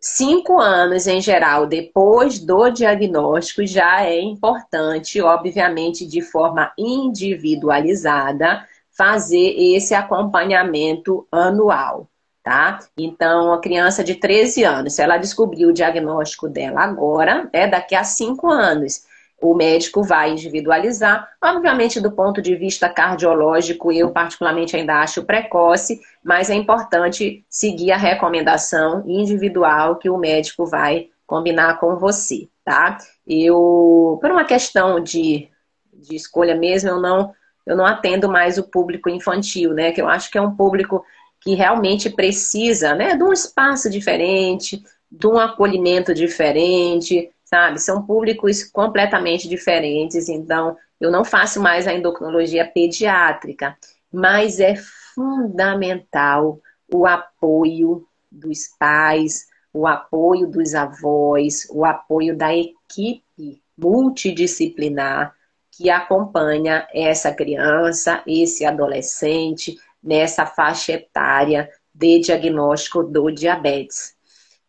Cinco 0.00 0.58
anos 0.60 1.06
em 1.06 1.20
geral 1.20 1.66
depois 1.66 2.38
do 2.38 2.70
diagnóstico 2.70 3.66
já 3.66 4.04
é 4.04 4.20
importante, 4.20 5.20
obviamente 5.20 6.06
de 6.06 6.22
forma 6.22 6.72
individualizada, 6.78 8.64
fazer 8.96 9.54
esse 9.58 9.94
acompanhamento 9.94 11.26
anual 11.30 12.08
tá? 12.46 12.78
Então, 12.96 13.52
a 13.52 13.60
criança 13.60 14.04
de 14.04 14.14
13 14.14 14.62
anos, 14.62 14.94
se 14.94 15.02
ela 15.02 15.16
descobrir 15.16 15.66
o 15.66 15.72
diagnóstico 15.72 16.48
dela 16.48 16.80
agora, 16.80 17.48
é 17.52 17.66
daqui 17.66 17.96
a 17.96 18.04
5 18.04 18.48
anos. 18.48 19.02
O 19.42 19.52
médico 19.52 20.04
vai 20.04 20.30
individualizar. 20.30 21.28
Obviamente, 21.42 22.00
do 22.00 22.12
ponto 22.12 22.40
de 22.40 22.54
vista 22.54 22.88
cardiológico, 22.88 23.90
eu 23.90 24.12
particularmente 24.12 24.76
ainda 24.76 25.00
acho 25.02 25.24
precoce, 25.24 26.00
mas 26.22 26.48
é 26.48 26.54
importante 26.54 27.44
seguir 27.50 27.90
a 27.90 27.96
recomendação 27.96 29.02
individual 29.08 29.96
que 29.96 30.08
o 30.08 30.16
médico 30.16 30.64
vai 30.64 31.08
combinar 31.26 31.80
com 31.80 31.96
você, 31.96 32.48
tá? 32.64 32.96
Eu, 33.26 34.20
por 34.20 34.30
uma 34.30 34.44
questão 34.44 35.00
de, 35.00 35.48
de 35.92 36.14
escolha 36.14 36.54
mesmo, 36.54 36.90
eu 36.90 37.00
não, 37.00 37.34
eu 37.66 37.76
não 37.76 37.84
atendo 37.84 38.28
mais 38.28 38.56
o 38.56 38.62
público 38.62 39.10
infantil, 39.10 39.74
né? 39.74 39.90
Que 39.90 40.00
eu 40.00 40.08
acho 40.08 40.30
que 40.30 40.38
é 40.38 40.40
um 40.40 40.54
público 40.54 41.04
que 41.46 41.54
realmente 41.54 42.10
precisa 42.10 42.92
né, 42.96 43.14
de 43.14 43.22
um 43.22 43.32
espaço 43.32 43.88
diferente, 43.88 44.82
de 45.08 45.28
um 45.28 45.38
acolhimento 45.38 46.12
diferente, 46.12 47.30
sabe? 47.44 47.80
São 47.80 48.02
públicos 48.04 48.64
completamente 48.64 49.48
diferentes, 49.48 50.28
então 50.28 50.76
eu 51.00 51.08
não 51.08 51.24
faço 51.24 51.62
mais 51.62 51.86
a 51.86 51.94
endocrinologia 51.94 52.66
pediátrica, 52.66 53.76
mas 54.12 54.58
é 54.58 54.74
fundamental 55.14 56.60
o 56.92 57.06
apoio 57.06 58.04
dos 58.28 58.66
pais, 58.76 59.46
o 59.72 59.86
apoio 59.86 60.48
dos 60.48 60.74
avós, 60.74 61.68
o 61.70 61.84
apoio 61.84 62.36
da 62.36 62.52
equipe 62.52 63.62
multidisciplinar 63.78 65.32
que 65.70 65.90
acompanha 65.90 66.88
essa 66.92 67.32
criança, 67.32 68.20
esse 68.26 68.64
adolescente, 68.64 69.78
nessa 70.06 70.46
faixa 70.46 70.92
etária 70.92 71.68
de 71.92 72.20
diagnóstico 72.20 73.02
do 73.02 73.30
diabetes. 73.30 74.14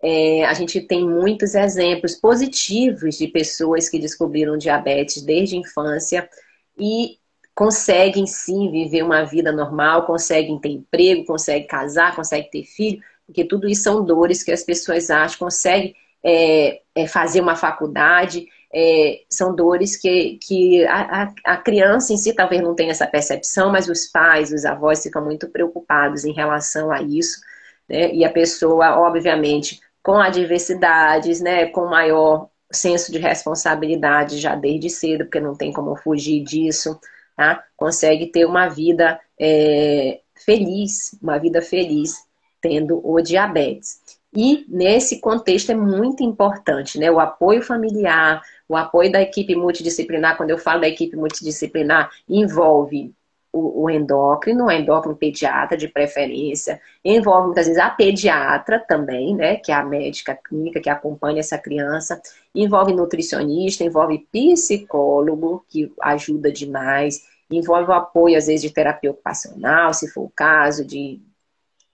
É, 0.01 0.45
a 0.45 0.53
gente 0.53 0.81
tem 0.81 1.07
muitos 1.07 1.55
exemplos 1.55 2.15
positivos 2.15 3.17
de 3.17 3.27
pessoas 3.27 3.89
que 3.89 3.99
descobriram 3.99 4.57
diabetes 4.57 5.21
desde 5.21 5.55
a 5.55 5.59
infância 5.59 6.29
e 6.77 7.17
conseguem 7.55 8.27
sim 8.27 8.71
viver 8.71 9.03
uma 9.03 9.23
vida 9.23 9.51
normal, 9.51 10.05
conseguem 10.05 10.59
ter 10.59 10.69
emprego, 10.69 11.25
conseguem 11.25 11.65
casar, 11.65 12.15
conseguem 12.15 12.49
ter 12.49 12.63
filho, 12.63 13.01
porque 13.25 13.43
tudo 13.43 13.67
isso 13.67 13.83
são 13.83 14.05
dores 14.05 14.43
que 14.43 14.51
as 14.51 14.63
pessoas 14.63 15.09
acham, 15.09 15.39
conseguem 15.39 15.95
é, 16.23 16.81
é, 16.93 17.07
fazer 17.07 17.41
uma 17.41 17.55
faculdade, 17.55 18.47
é, 18.79 19.21
são 19.27 19.55
dores 19.55 19.97
que, 19.97 20.37
que 20.39 20.85
a, 20.85 21.33
a, 21.43 21.57
criança 21.57 22.13
em 22.13 22.17
si 22.17 22.31
talvez 22.31 22.61
não 22.61 22.75
tenha 22.75 22.91
essa 22.91 23.07
percepção, 23.07 23.71
mas 23.71 23.89
os 23.89 24.05
pais, 24.05 24.51
os 24.51 24.65
avós 24.65 25.01
ficam 25.01 25.25
muito 25.25 25.49
preocupados 25.49 26.23
em 26.25 26.31
relação 26.31 26.91
a 26.91 27.01
isso, 27.01 27.41
né? 27.89 28.13
E 28.13 28.23
a 28.23 28.31
pessoa, 28.31 28.99
obviamente, 28.99 29.79
com 30.03 30.19
adversidades, 30.19 31.41
né, 31.41 31.65
com 31.65 31.87
maior 31.87 32.49
senso 32.71 33.11
de 33.11 33.17
responsabilidade 33.17 34.37
já 34.37 34.55
desde 34.55 34.91
cedo, 34.91 35.25
porque 35.25 35.39
não 35.39 35.55
tem 35.55 35.73
como 35.73 35.95
fugir 35.95 36.43
disso, 36.43 36.99
tá? 37.35 37.63
Consegue 37.75 38.27
ter 38.27 38.45
uma 38.45 38.67
vida 38.67 39.19
é, 39.39 40.19
feliz, 40.45 41.17
uma 41.19 41.39
vida 41.39 41.63
feliz 41.63 42.13
tendo 42.61 43.01
o 43.03 43.19
diabetes. 43.21 43.99
E 44.35 44.65
nesse 44.67 45.19
contexto 45.19 45.71
é 45.71 45.75
muito 45.75 46.21
importante, 46.21 46.99
né? 46.99 47.09
O 47.09 47.19
apoio 47.19 47.61
familiar, 47.63 48.43
O 48.69 48.75
apoio 48.75 49.11
da 49.11 49.21
equipe 49.21 49.55
multidisciplinar, 49.55 50.35
quando 50.37 50.49
eu 50.49 50.57
falo 50.57 50.81
da 50.81 50.87
equipe 50.87 51.15
multidisciplinar, 51.15 52.11
envolve 52.27 53.13
o, 53.51 53.83
o 53.83 53.89
endócrino, 53.89 54.65
o 54.65 54.71
endócrino 54.71 55.15
pediatra 55.15 55.77
de 55.77 55.87
preferência, 55.87 56.79
envolve 57.03 57.47
muitas 57.47 57.67
vezes 57.67 57.81
a 57.81 57.89
pediatra 57.89 58.79
também, 58.79 59.35
né, 59.35 59.55
que 59.55 59.71
é 59.71 59.75
a 59.75 59.83
médica 59.83 60.35
clínica 60.35 60.81
que 60.81 60.89
acompanha 60.89 61.39
essa 61.39 61.57
criança, 61.57 62.21
envolve 62.53 62.93
nutricionista, 62.93 63.83
envolve 63.83 64.27
psicólogo, 64.31 65.65
que 65.69 65.91
ajuda 66.01 66.51
demais, 66.51 67.23
envolve 67.49 67.89
o 67.89 67.93
apoio, 67.93 68.37
às 68.37 68.47
vezes, 68.47 68.61
de 68.61 68.69
terapia 68.69 69.11
ocupacional, 69.11 69.93
se 69.93 70.09
for 70.09 70.25
o 70.25 70.31
caso, 70.35 70.85
de 70.85 71.21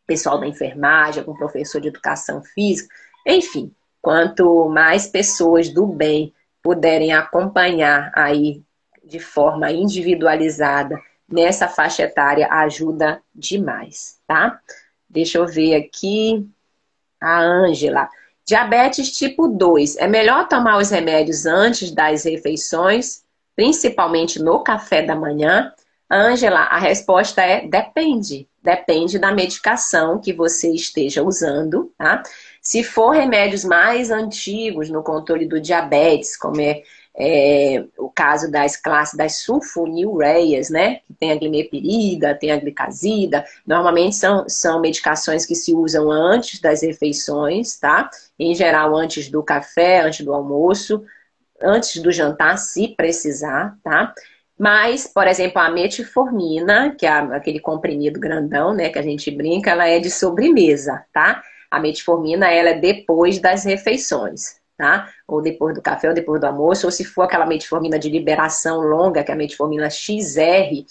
pessoal 0.05 0.39
da 0.39 0.47
enfermagem, 0.47 1.21
algum 1.21 1.35
professor 1.35 1.79
de 1.79 1.87
educação 1.87 2.41
física, 2.43 2.93
enfim, 3.25 3.71
quanto 4.01 4.67
mais 4.67 5.07
pessoas 5.07 5.69
do 5.69 5.85
bem 5.87 6.33
puderem 6.63 7.11
acompanhar 7.11 8.11
aí 8.15 8.63
de 9.03 9.19
forma 9.19 9.69
individualizada 9.71 10.97
nessa 11.29 11.67
faixa 11.67 12.03
etária, 12.03 12.47
ajuda 12.49 13.21
demais, 13.35 14.17
tá? 14.25 14.59
Deixa 15.09 15.37
eu 15.37 15.45
ver 15.45 15.75
aqui. 15.75 16.47
A 17.21 17.39
Ângela. 17.39 18.09
Diabetes 18.45 19.15
tipo 19.15 19.47
2. 19.47 19.97
É 19.97 20.07
melhor 20.07 20.47
tomar 20.47 20.77
os 20.77 20.89
remédios 20.89 21.45
antes 21.45 21.91
das 21.91 22.25
refeições, 22.25 23.23
principalmente 23.55 24.41
no 24.41 24.61
café 24.61 25.01
da 25.01 25.15
manhã? 25.15 25.71
Ângela, 26.11 26.59
a 26.59 26.77
resposta 26.77 27.41
é 27.41 27.65
depende. 27.65 28.47
Depende 28.61 29.19
da 29.19 29.31
medicação 29.31 30.19
que 30.19 30.33
você 30.33 30.69
esteja 30.73 31.23
usando, 31.23 31.93
tá? 31.97 32.23
Se 32.63 32.81
for 32.81 33.11
remédios 33.11 33.65
mais 33.65 34.09
antigos 34.09 34.89
no 34.89 35.03
controle 35.03 35.45
do 35.45 35.59
diabetes, 35.59 36.37
como 36.37 36.61
é, 36.61 36.81
é 37.15 37.83
o 37.97 38.09
caso 38.09 38.49
das 38.49 38.77
classes 38.77 39.17
das 39.17 39.39
sulfonilureias, 39.39 40.69
né? 40.69 41.01
Que 41.05 41.13
tem 41.13 41.31
a 41.33 41.35
glimepirida, 41.35 42.33
tem 42.33 42.51
a 42.51 42.57
glicazida. 42.57 43.43
Normalmente 43.67 44.15
são, 44.15 44.47
são 44.47 44.79
medicações 44.79 45.45
que 45.45 45.55
se 45.55 45.73
usam 45.73 46.09
antes 46.09 46.61
das 46.61 46.81
refeições, 46.81 47.77
tá? 47.77 48.09
Em 48.39 48.55
geral, 48.55 48.95
antes 48.95 49.29
do 49.29 49.43
café, 49.43 49.99
antes 49.99 50.25
do 50.25 50.33
almoço, 50.33 51.03
antes 51.61 52.01
do 52.01 52.13
jantar, 52.13 52.57
se 52.57 52.95
precisar, 52.95 53.77
tá? 53.83 54.13
Mas, 54.57 55.05
por 55.05 55.27
exemplo, 55.27 55.59
a 55.59 55.69
metformina, 55.69 56.95
que 56.95 57.05
é 57.05 57.09
aquele 57.09 57.59
comprimido 57.59 58.19
grandão, 58.19 58.73
né, 58.73 58.89
que 58.89 58.99
a 58.99 59.01
gente 59.01 59.29
brinca, 59.31 59.71
ela 59.71 59.87
é 59.87 59.99
de 59.99 60.09
sobremesa, 60.09 61.03
tá? 61.11 61.43
A 61.73 61.79
metformina, 61.79 62.51
ela 62.51 62.69
é 62.69 62.73
depois 62.75 63.39
das 63.39 63.65
refeições, 63.65 64.57
tá? 64.77 65.09
Ou 65.27 65.41
depois 65.41 65.73
do 65.73 65.81
café, 65.81 66.07
ou 66.07 66.13
depois 66.13 66.39
do 66.39 66.45
almoço, 66.45 66.85
ou 66.85 66.91
se 66.91 67.03
for 67.03 67.23
aquela 67.23 67.47
metformina 67.47 67.97
de 67.97 68.09
liberação 68.09 68.79
longa, 68.81 69.23
que 69.23 69.31
é 69.31 69.33
a 69.33 69.37
metformina 69.37 69.89
XR, 69.89 70.85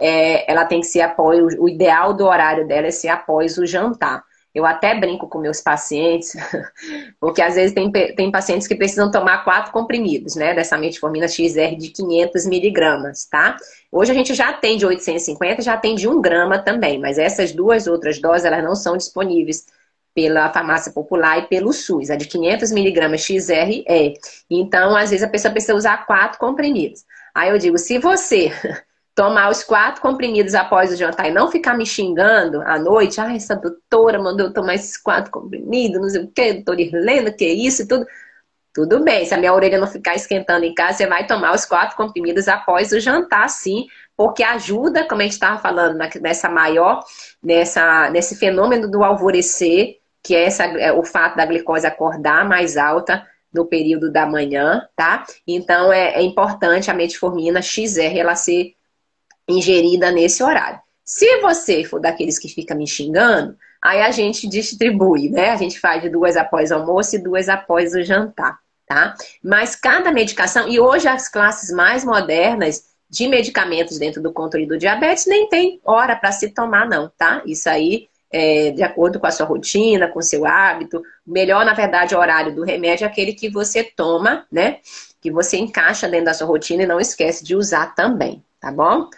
é, 0.00 0.50
ela 0.50 0.64
tem 0.64 0.80
que 0.80 0.86
ser 0.86 1.02
após, 1.02 1.54
o 1.58 1.68
ideal 1.68 2.14
do 2.14 2.24
horário 2.24 2.66
dela 2.66 2.86
é 2.86 2.90
ser 2.90 3.08
após 3.08 3.58
o 3.58 3.66
jantar. 3.66 4.24
Eu 4.54 4.64
até 4.64 4.98
brinco 4.98 5.28
com 5.28 5.38
meus 5.38 5.60
pacientes, 5.60 6.32
porque 7.20 7.42
às 7.42 7.54
vezes 7.54 7.74
tem, 7.74 7.92
tem 7.92 8.30
pacientes 8.30 8.66
que 8.66 8.74
precisam 8.74 9.10
tomar 9.10 9.44
quatro 9.44 9.70
comprimidos, 9.70 10.34
né? 10.34 10.54
Dessa 10.54 10.78
metformina 10.78 11.28
XR 11.28 11.76
de 11.76 11.90
500 11.90 12.46
miligramas, 12.46 13.26
tá? 13.26 13.54
Hoje 13.90 14.12
a 14.12 14.14
gente 14.14 14.32
já 14.32 14.50
tem 14.50 14.78
de 14.78 14.86
850, 14.86 15.60
já 15.60 15.76
tem 15.76 15.94
de 15.94 16.08
1 16.08 16.22
grama 16.22 16.58
também, 16.58 16.98
mas 16.98 17.18
essas 17.18 17.52
duas 17.52 17.86
outras 17.86 18.18
doses, 18.18 18.46
elas 18.46 18.64
não 18.64 18.74
são 18.74 18.96
disponíveis 18.96 19.66
pela 20.14 20.52
farmácia 20.52 20.92
popular 20.92 21.38
e 21.38 21.46
pelo 21.46 21.72
SUS. 21.72 22.10
A 22.10 22.16
de 22.16 22.26
500 22.26 22.70
miligramas 22.72 23.22
XR 23.22 23.82
é. 23.86 24.12
Então, 24.50 24.96
às 24.96 25.10
vezes 25.10 25.24
a 25.24 25.28
pessoa 25.28 25.52
precisa 25.52 25.74
usar 25.74 26.06
quatro 26.06 26.38
comprimidos. 26.38 27.04
Aí 27.34 27.50
eu 27.50 27.58
digo, 27.58 27.78
se 27.78 27.98
você 27.98 28.52
tomar 29.14 29.50
os 29.50 29.62
quatro 29.62 30.02
comprimidos 30.02 30.54
após 30.54 30.92
o 30.92 30.96
jantar 30.96 31.28
e 31.28 31.32
não 31.32 31.50
ficar 31.50 31.76
me 31.76 31.86
xingando 31.86 32.62
à 32.62 32.78
noite, 32.78 33.20
ah, 33.20 33.34
essa 33.34 33.56
doutora 33.56 34.22
mandou 34.22 34.46
eu 34.46 34.52
tomar 34.52 34.74
esses 34.74 34.96
quatro 34.96 35.30
comprimidos, 35.30 36.00
não 36.00 36.08
sei 36.08 36.22
o 36.24 36.28
que, 36.28 36.52
doutora 36.54 36.82
Irlena, 36.82 37.30
que 37.30 37.46
isso 37.46 37.82
e 37.82 37.88
tudo. 37.88 38.06
Tudo 38.74 39.04
bem, 39.04 39.26
se 39.26 39.34
a 39.34 39.36
minha 39.36 39.52
orelha 39.52 39.76
não 39.78 39.86
ficar 39.86 40.14
esquentando 40.14 40.64
em 40.64 40.72
casa, 40.72 40.96
você 40.96 41.06
vai 41.06 41.26
tomar 41.26 41.54
os 41.54 41.66
quatro 41.66 41.94
comprimidos 41.94 42.48
após 42.48 42.90
o 42.90 42.98
jantar, 42.98 43.46
sim, 43.50 43.86
porque 44.16 44.42
ajuda, 44.42 45.06
como 45.06 45.20
a 45.20 45.24
gente 45.24 45.34
estava 45.34 45.58
falando, 45.58 45.98
nessa 46.22 46.48
maior, 46.48 47.04
nessa, 47.42 48.08
nesse 48.08 48.34
fenômeno 48.36 48.90
do 48.90 49.04
alvorecer, 49.04 49.98
que 50.22 50.34
é, 50.34 50.44
essa, 50.44 50.64
é 50.64 50.92
o 50.92 51.04
fato 51.04 51.36
da 51.36 51.44
glicose 51.44 51.86
acordar 51.86 52.48
mais 52.48 52.76
alta 52.76 53.26
no 53.52 53.66
período 53.66 54.10
da 54.10 54.24
manhã, 54.26 54.88
tá? 54.96 55.26
Então 55.46 55.92
é, 55.92 56.14
é 56.14 56.22
importante 56.22 56.90
a 56.90 56.94
metformina 56.94 57.60
XR 57.60 58.16
ela 58.16 58.34
ser 58.34 58.74
ingerida 59.48 60.10
nesse 60.10 60.42
horário. 60.42 60.80
Se 61.04 61.40
você 61.40 61.84
for 61.84 62.00
daqueles 62.00 62.38
que 62.38 62.48
fica 62.48 62.74
me 62.74 62.86
xingando, 62.86 63.56
aí 63.82 64.00
a 64.00 64.10
gente 64.10 64.48
distribui, 64.48 65.28
né? 65.28 65.50
A 65.50 65.56
gente 65.56 65.78
faz 65.78 66.10
duas 66.10 66.36
após 66.36 66.70
o 66.70 66.74
almoço 66.76 67.16
e 67.16 67.18
duas 67.18 67.48
após 67.48 67.94
o 67.94 68.02
jantar, 68.02 68.58
tá? 68.86 69.14
Mas 69.42 69.74
cada 69.74 70.12
medicação, 70.12 70.68
e 70.68 70.78
hoje 70.78 71.08
as 71.08 71.28
classes 71.28 71.70
mais 71.70 72.04
modernas 72.04 72.84
de 73.10 73.28
medicamentos 73.28 73.98
dentro 73.98 74.22
do 74.22 74.32
controle 74.32 74.66
do 74.66 74.78
diabetes 74.78 75.26
nem 75.26 75.46
tem 75.48 75.80
hora 75.84 76.16
para 76.16 76.32
se 76.32 76.48
tomar, 76.48 76.88
não, 76.88 77.12
tá? 77.18 77.42
Isso 77.44 77.68
aí 77.68 78.08
é 78.32 78.70
de 78.70 78.82
acordo 78.82 79.20
com 79.20 79.26
a 79.26 79.30
sua 79.30 79.46
rotina, 79.46 80.08
com 80.08 80.18
o 80.18 80.22
seu 80.22 80.46
hábito. 80.46 81.02
O 81.26 81.30
melhor, 81.30 81.64
na 81.66 81.74
verdade, 81.74 82.16
horário 82.16 82.54
do 82.54 82.64
remédio 82.64 83.04
é 83.04 83.06
aquele 83.06 83.34
que 83.34 83.50
você 83.50 83.84
toma, 83.84 84.46
né? 84.50 84.78
Que 85.20 85.30
você 85.30 85.58
encaixa 85.58 86.08
dentro 86.08 86.26
da 86.26 86.34
sua 86.34 86.46
rotina 86.46 86.82
e 86.82 86.86
não 86.86 86.98
esquece 86.98 87.44
de 87.44 87.54
usar 87.54 87.94
também, 87.94 88.42
tá 88.58 88.72
bom? 88.72 89.08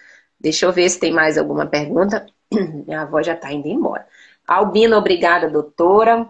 Deixa 0.41 0.67
eu 0.67 0.73
ver 0.73 0.89
se 0.91 0.99
tem 0.99 1.13
mais 1.13 1.39
alguma 1.39 1.67
pergunta. 1.67 2.27
Minha 2.53 3.03
avó 3.03 3.23
já 3.23 3.35
está 3.35 3.53
indo 3.53 3.69
embora. 3.69 4.07
Albino, 4.47 4.97
obrigada, 4.97 5.49
doutora. 5.49 6.29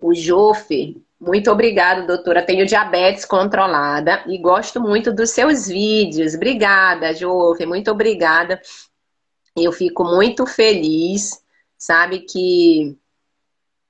O 0.00 0.14
Jofe, 0.14 1.02
muito 1.20 1.50
obrigada, 1.50 2.02
doutora. 2.02 2.42
Tenho 2.42 2.66
diabetes 2.66 3.24
controlada 3.24 4.22
e 4.26 4.38
gosto 4.38 4.80
muito 4.80 5.12
dos 5.12 5.30
seus 5.30 5.66
vídeos. 5.66 6.34
Obrigada, 6.34 7.14
Jofe, 7.14 7.64
muito 7.66 7.90
obrigada. 7.90 8.60
Eu 9.56 9.72
fico 9.72 10.04
muito 10.04 10.46
feliz, 10.46 11.42
sabe, 11.78 12.20
que, 12.20 12.96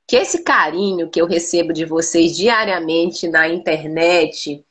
que 0.06 0.16
esse 0.16 0.42
carinho 0.42 1.10
que 1.10 1.20
eu 1.20 1.26
recebo 1.26 1.72
de 1.72 1.84
vocês 1.84 2.36
diariamente 2.36 3.28
na 3.28 3.48
internet 3.48 4.64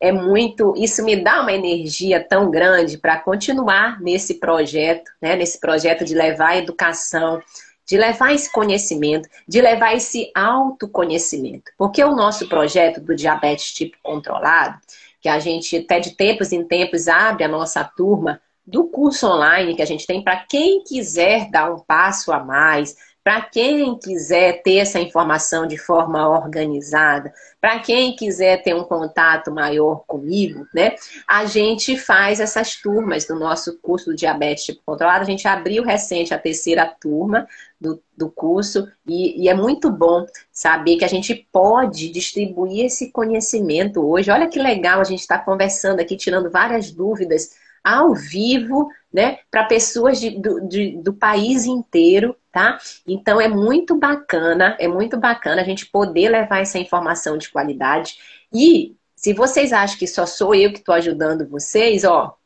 é 0.00 0.12
muito, 0.12 0.74
isso 0.76 1.02
me 1.02 1.16
dá 1.16 1.40
uma 1.40 1.52
energia 1.52 2.22
tão 2.22 2.50
grande 2.50 2.98
para 2.98 3.18
continuar 3.18 4.00
nesse 4.02 4.34
projeto, 4.34 5.10
né, 5.20 5.34
nesse 5.34 5.58
projeto 5.58 6.04
de 6.04 6.14
levar 6.14 6.50
a 6.50 6.58
educação, 6.58 7.40
de 7.86 7.96
levar 7.96 8.34
esse 8.34 8.52
conhecimento, 8.52 9.28
de 9.48 9.62
levar 9.62 9.94
esse 9.94 10.30
autoconhecimento. 10.34 11.70
Porque 11.78 12.04
o 12.04 12.14
nosso 12.14 12.48
projeto 12.48 13.00
do 13.00 13.14
diabetes 13.14 13.72
tipo 13.72 13.96
controlado, 14.02 14.78
que 15.22 15.28
a 15.28 15.38
gente 15.38 15.78
até 15.78 16.00
de 16.00 16.10
tempos 16.14 16.52
em 16.52 16.62
tempos 16.64 17.08
abre 17.08 17.44
a 17.44 17.48
nossa 17.48 17.82
turma 17.82 18.40
do 18.66 18.84
curso 18.88 19.26
online 19.26 19.74
que 19.74 19.82
a 19.82 19.86
gente 19.86 20.06
tem 20.06 20.22
para 20.22 20.36
quem 20.36 20.82
quiser 20.82 21.50
dar 21.50 21.72
um 21.72 21.78
passo 21.78 22.32
a 22.32 22.42
mais, 22.42 22.96
para 23.24 23.40
quem 23.40 23.98
quiser 23.98 24.62
ter 24.62 24.76
essa 24.76 25.00
informação 25.00 25.66
de 25.66 25.78
forma 25.78 26.28
organizada, 26.28 27.32
para 27.58 27.78
quem 27.78 28.14
quiser 28.14 28.62
ter 28.62 28.74
um 28.74 28.84
contato 28.84 29.50
maior 29.50 30.04
comigo, 30.06 30.66
né? 30.74 30.94
A 31.26 31.46
gente 31.46 31.96
faz 31.96 32.38
essas 32.38 32.76
turmas 32.76 33.24
do 33.24 33.34
nosso 33.34 33.78
curso 33.78 34.10
do 34.10 34.16
diabetes 34.16 34.64
tipo 34.64 34.82
controlado. 34.84 35.22
A 35.22 35.26
gente 35.26 35.48
abriu 35.48 35.82
recente 35.82 36.34
a 36.34 36.38
terceira 36.38 36.84
turma 36.84 37.48
do, 37.80 37.98
do 38.14 38.30
curso 38.30 38.86
e, 39.06 39.42
e 39.42 39.48
é 39.48 39.54
muito 39.54 39.90
bom 39.90 40.26
saber 40.52 40.98
que 40.98 41.04
a 41.04 41.08
gente 41.08 41.48
pode 41.50 42.10
distribuir 42.10 42.84
esse 42.84 43.10
conhecimento 43.10 44.06
hoje. 44.06 44.30
Olha 44.30 44.48
que 44.48 44.58
legal 44.58 45.00
a 45.00 45.04
gente 45.04 45.20
estar 45.20 45.38
tá 45.38 45.44
conversando 45.46 46.00
aqui, 46.00 46.14
tirando 46.14 46.50
várias 46.50 46.90
dúvidas 46.90 47.63
ao 47.84 48.14
vivo, 48.14 48.88
né, 49.12 49.38
para 49.50 49.64
pessoas 49.64 50.18
de, 50.18 50.30
do, 50.30 50.66
de, 50.66 50.96
do 51.02 51.12
país 51.12 51.66
inteiro, 51.66 52.34
tá? 52.50 52.78
Então 53.06 53.38
é 53.40 53.46
muito 53.46 53.94
bacana, 53.94 54.74
é 54.80 54.88
muito 54.88 55.18
bacana 55.18 55.60
a 55.60 55.64
gente 55.64 55.86
poder 55.86 56.30
levar 56.30 56.60
essa 56.60 56.78
informação 56.78 57.36
de 57.36 57.50
qualidade. 57.50 58.16
E 58.52 58.96
se 59.14 59.34
vocês 59.34 59.72
acham 59.72 59.98
que 59.98 60.06
só 60.06 60.24
sou 60.24 60.54
eu 60.54 60.72
que 60.72 60.78
estou 60.78 60.94
ajudando 60.94 61.48
vocês, 61.48 62.04
ó, 62.04 62.36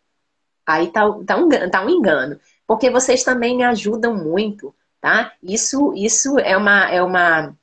aí 0.66 0.89
tá, 0.89 1.03
tá, 1.24 1.36
um, 1.36 1.49
tá 1.49 1.84
um 1.84 1.89
engano. 1.89 2.39
Porque 2.66 2.91
vocês 2.91 3.22
também 3.24 3.57
me 3.57 3.64
ajudam 3.64 4.14
muito, 4.14 4.74
tá? 5.01 5.32
Isso, 5.43 5.95
isso 5.95 6.39
é 6.39 6.57
uma, 6.57 6.91
é 6.91 7.03
uma 7.03 7.57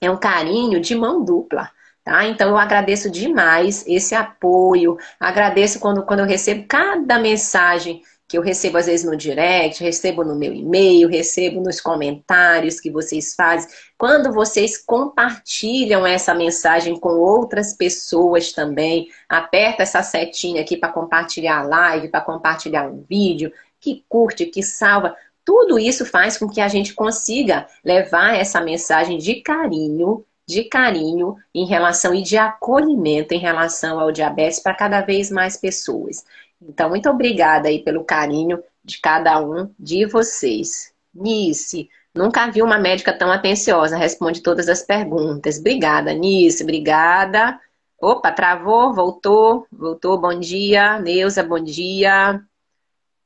é 0.00 0.10
um 0.10 0.18
carinho 0.18 0.80
de 0.80 0.94
mão 0.94 1.24
dupla. 1.24 1.70
Tá? 2.04 2.26
Então 2.26 2.50
eu 2.50 2.58
agradeço 2.58 3.10
demais 3.10 3.82
esse 3.88 4.14
apoio, 4.14 4.98
agradeço 5.18 5.80
quando, 5.80 6.04
quando 6.04 6.20
eu 6.20 6.26
recebo 6.26 6.66
cada 6.68 7.18
mensagem 7.18 8.02
que 8.28 8.36
eu 8.36 8.42
recebo 8.42 8.78
às 8.78 8.86
vezes 8.86 9.06
no 9.06 9.16
direct, 9.16 9.82
recebo 9.82 10.24
no 10.24 10.34
meu 10.34 10.52
e-mail, 10.52 11.08
recebo 11.08 11.60
nos 11.60 11.80
comentários 11.80 12.80
que 12.80 12.90
vocês 12.90 13.34
fazem. 13.34 13.70
Quando 13.96 14.32
vocês 14.32 14.76
compartilham 14.76 16.06
essa 16.06 16.34
mensagem 16.34 16.98
com 16.98 17.10
outras 17.10 17.74
pessoas 17.74 18.52
também, 18.52 19.08
aperta 19.28 19.82
essa 19.82 20.02
setinha 20.02 20.62
aqui 20.62 20.76
para 20.76 20.92
compartilhar 20.92 21.60
a 21.60 21.62
live, 21.62 22.08
para 22.08 22.20
compartilhar 22.22 22.86
um 22.86 23.02
vídeo, 23.08 23.52
que 23.80 24.04
curte, 24.08 24.46
que 24.46 24.62
salva. 24.62 25.16
Tudo 25.44 25.78
isso 25.78 26.06
faz 26.06 26.38
com 26.38 26.48
que 26.48 26.60
a 26.60 26.68
gente 26.68 26.94
consiga 26.94 27.66
levar 27.84 28.36
essa 28.38 28.60
mensagem 28.60 29.18
de 29.18 29.36
carinho, 29.42 30.24
de 30.46 30.64
carinho 30.64 31.36
em 31.54 31.66
relação 31.66 32.14
e 32.14 32.22
de 32.22 32.36
acolhimento 32.36 33.34
em 33.34 33.38
relação 33.38 33.98
ao 33.98 34.12
diabetes 34.12 34.58
para 34.58 34.74
cada 34.74 35.00
vez 35.00 35.30
mais 35.30 35.56
pessoas. 35.56 36.24
Então, 36.60 36.88
muito 36.88 37.08
obrigada 37.08 37.68
aí 37.68 37.82
pelo 37.82 38.04
carinho 38.04 38.62
de 38.84 39.00
cada 39.00 39.40
um 39.40 39.70
de 39.78 40.06
vocês. 40.06 40.92
Nice, 41.14 41.88
nunca 42.14 42.50
vi 42.50 42.62
uma 42.62 42.78
médica 42.78 43.12
tão 43.12 43.30
atenciosa, 43.30 43.96
responde 43.96 44.42
todas 44.42 44.68
as 44.68 44.82
perguntas. 44.82 45.58
Obrigada, 45.58 46.12
Nice, 46.12 46.62
obrigada. 46.62 47.58
Opa, 48.00 48.30
travou, 48.32 48.92
voltou, 48.92 49.66
voltou, 49.72 50.18
bom 50.18 50.38
dia. 50.38 50.98
Neuza, 50.98 51.42
bom 51.42 51.58
dia. 51.58 52.40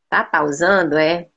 Tá 0.08 0.22
pausando, 0.22 0.96
é? 0.96 1.28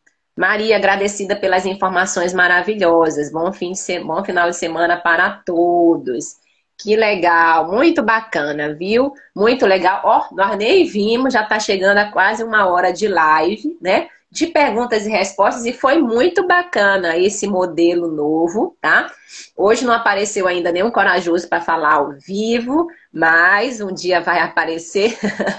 Maria, 0.41 0.75
agradecida 0.75 1.35
pelas 1.35 1.67
informações 1.67 2.33
maravilhosas. 2.33 3.31
Bom, 3.31 3.53
fim 3.53 3.73
de 3.73 3.99
bom 3.99 4.25
final 4.25 4.49
de 4.49 4.55
semana 4.55 4.97
para 4.97 5.39
todos. 5.45 6.37
Que 6.81 6.95
legal, 6.95 7.71
muito 7.71 8.01
bacana, 8.01 8.73
viu? 8.73 9.13
Muito 9.35 9.67
legal. 9.67 10.01
Ó, 10.03 10.25
oh, 10.31 10.35
nós 10.35 10.57
nem 10.57 10.83
vimos, 10.83 11.31
já 11.31 11.43
está 11.43 11.59
chegando 11.59 11.99
a 11.99 12.11
quase 12.11 12.43
uma 12.43 12.65
hora 12.67 12.91
de 12.91 13.07
live, 13.07 13.77
né? 13.79 14.07
De 14.31 14.47
perguntas 14.47 15.05
e 15.05 15.11
respostas, 15.11 15.63
e 15.63 15.73
foi 15.73 15.99
muito 15.99 16.47
bacana 16.47 17.15
esse 17.15 17.45
modelo 17.45 18.07
novo, 18.07 18.75
tá? 18.81 19.11
Hoje 19.55 19.85
não 19.85 19.93
apareceu 19.93 20.47
ainda 20.47 20.71
nenhum 20.71 20.89
corajoso 20.89 21.47
para 21.47 21.61
falar 21.61 21.93
ao 21.95 22.13
vivo, 22.13 22.87
mas 23.11 23.81
um 23.81 23.93
dia 23.93 24.21
vai 24.21 24.39
aparecer 24.39 25.17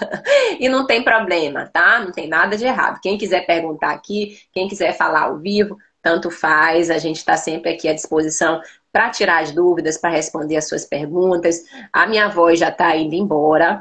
e 0.59 0.69
não 0.69 0.87
tem 0.87 1.03
problema, 1.03 1.69
tá? 1.73 2.01
Não 2.01 2.11
tem 2.11 2.29
nada 2.29 2.57
de 2.57 2.65
errado. 2.65 3.01
Quem 3.03 3.19
quiser 3.19 3.45
perguntar 3.47 3.91
aqui, 3.91 4.41
quem 4.53 4.67
quiser 4.69 4.97
falar 4.97 5.25
ao 5.25 5.39
vivo, 5.39 5.77
tanto 6.01 6.31
faz, 6.31 6.91
a 6.91 6.99
gente 6.99 7.19
está 7.19 7.37
sempre 7.37 7.71
aqui 7.71 7.89
à 7.89 7.95
disposição 7.95 8.61
para 8.91 9.11
tirar 9.11 9.43
as 9.43 9.53
dúvidas, 9.53 9.97
para 9.99 10.11
responder 10.11 10.57
as 10.57 10.69
suas 10.69 10.85
perguntas. 10.85 11.63
A 11.93 12.07
minha 12.07 12.29
voz 12.29 12.59
já 12.59 12.69
está 12.69 12.97
indo 12.97 13.15
embora. 13.15 13.81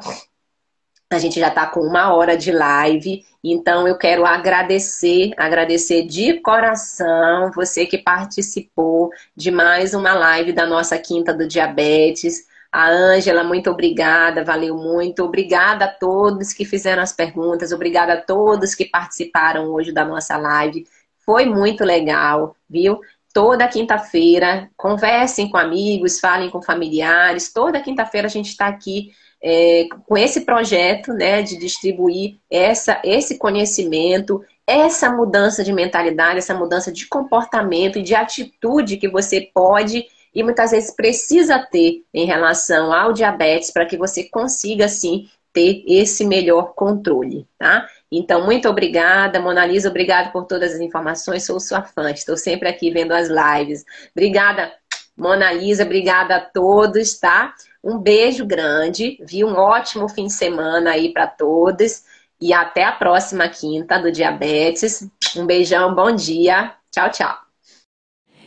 A 1.09 1.19
gente 1.19 1.39
já 1.39 1.49
está 1.49 1.67
com 1.67 1.81
uma 1.81 2.13
hora 2.13 2.37
de 2.37 2.53
live, 2.53 3.25
então 3.43 3.85
eu 3.85 3.97
quero 3.97 4.25
agradecer, 4.25 5.33
agradecer 5.35 6.03
de 6.05 6.39
coração 6.39 7.51
você 7.53 7.85
que 7.85 7.97
participou 7.97 9.09
de 9.35 9.51
mais 9.51 9.93
uma 9.93 10.13
live 10.13 10.53
da 10.53 10.65
nossa 10.65 10.97
Quinta 10.97 11.33
do 11.33 11.45
Diabetes. 11.45 12.47
A 12.71 12.89
Ângela, 12.89 13.43
muito 13.43 13.69
obrigada, 13.69 14.43
valeu 14.43 14.75
muito. 14.75 15.23
Obrigada 15.23 15.85
a 15.85 15.91
todos 15.91 16.53
que 16.53 16.63
fizeram 16.63 17.03
as 17.03 17.11
perguntas, 17.11 17.71
obrigada 17.71 18.13
a 18.13 18.21
todos 18.21 18.73
que 18.73 18.85
participaram 18.85 19.67
hoje 19.69 19.91
da 19.91 20.05
nossa 20.05 20.37
live. 20.37 20.85
Foi 21.25 21.45
muito 21.45 21.83
legal, 21.83 22.55
viu? 22.69 22.99
toda 23.33 23.67
quinta-feira. 23.67 24.69
Conversem 24.77 25.49
com 25.49 25.57
amigos, 25.57 26.19
falem 26.19 26.49
com 26.49 26.61
familiares. 26.61 27.51
Toda 27.51 27.81
quinta-feira 27.81 28.27
a 28.27 28.29
gente 28.29 28.49
está 28.49 28.67
aqui 28.67 29.11
é, 29.41 29.87
com 30.05 30.17
esse 30.17 30.41
projeto 30.41 31.13
né, 31.13 31.41
de 31.41 31.57
distribuir 31.57 32.37
essa, 32.49 33.01
esse 33.03 33.37
conhecimento, 33.37 34.43
essa 34.67 35.11
mudança 35.11 35.63
de 35.63 35.73
mentalidade, 35.73 36.37
essa 36.37 36.53
mudança 36.53 36.91
de 36.91 37.07
comportamento 37.07 37.97
e 37.99 38.03
de 38.03 38.13
atitude 38.13 38.97
que 38.97 39.09
você 39.09 39.49
pode 39.53 40.05
e 40.33 40.43
muitas 40.43 40.71
vezes 40.71 40.95
precisa 40.95 41.59
ter 41.59 42.03
em 42.13 42.25
relação 42.25 42.93
ao 42.93 43.13
diabetes 43.13 43.71
para 43.71 43.85
que 43.85 43.97
você 43.97 44.23
consiga, 44.23 44.85
assim, 44.85 45.29
ter 45.53 45.83
esse 45.85 46.25
melhor 46.25 46.73
controle, 46.73 47.47
tá? 47.57 47.87
Então, 48.11 48.45
muito 48.45 48.69
obrigada, 48.69 49.39
Mona 49.39 49.65
Lisa, 49.65 49.89
obrigada 49.89 50.31
por 50.31 50.45
todas 50.45 50.73
as 50.73 50.79
informações, 50.79 51.45
sou 51.45 51.59
sua 51.59 51.81
fã, 51.81 52.11
estou 52.11 52.37
sempre 52.37 52.69
aqui 52.69 52.89
vendo 52.89 53.11
as 53.11 53.27
lives. 53.27 53.85
Obrigada, 54.15 54.71
Mona 55.15 55.51
Lisa, 55.51 55.83
obrigada 55.83 56.35
a 56.35 56.39
todos, 56.39 57.19
tá? 57.19 57.53
Um 57.83 57.97
beijo 57.97 58.45
grande, 58.45 59.17
vi 59.21 59.43
um 59.43 59.55
ótimo 59.55 60.07
fim 60.07 60.27
de 60.27 60.33
semana 60.33 60.91
aí 60.91 61.11
para 61.11 61.27
todos 61.27 62.03
e 62.39 62.53
até 62.53 62.83
a 62.83 62.91
próxima 62.91 63.47
quinta 63.49 63.99
do 63.99 64.11
Diabetes. 64.11 65.07
Um 65.35 65.45
beijão, 65.45 65.93
bom 65.93 66.11
dia, 66.11 66.73
tchau, 66.91 67.09
tchau. 67.09 67.40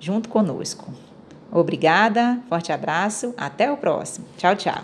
junto 0.00 0.28
conosco. 0.28 0.92
Obrigada, 1.50 2.40
forte 2.48 2.72
abraço, 2.72 3.34
até 3.36 3.70
o 3.70 3.76
próximo. 3.76 4.26
Tchau, 4.36 4.56
tchau. 4.56 4.82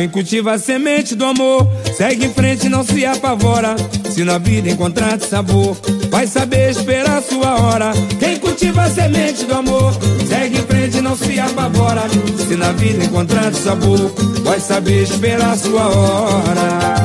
Quem 0.00 0.08
cultiva 0.08 0.52
a 0.52 0.58
semente 0.58 1.14
do 1.14 1.26
amor, 1.26 1.68
segue 1.94 2.24
em 2.24 2.32
frente, 2.32 2.70
não 2.70 2.82
se 2.82 3.04
apavora. 3.04 3.76
Se 4.10 4.24
na 4.24 4.38
vida 4.38 4.70
encontrar 4.70 5.20
sabor, 5.20 5.76
vai 6.10 6.26
saber 6.26 6.70
esperar 6.70 7.22
sua 7.22 7.60
hora. 7.60 7.92
Quem 8.18 8.38
cultiva 8.38 8.84
a 8.84 8.90
semente 8.90 9.44
do 9.44 9.54
amor, 9.54 9.92
segue 10.26 10.56
em 10.56 10.62
frente, 10.62 10.69
não 11.00 11.16
se 11.16 11.38
apavora. 11.38 12.02
Se 12.48 12.56
na 12.56 12.72
vida 12.72 13.04
encontrar 13.04 13.52
sabor, 13.54 14.12
vai 14.42 14.58
saber 14.58 15.02
esperar 15.02 15.56
sua 15.56 15.88
hora. 15.88 16.99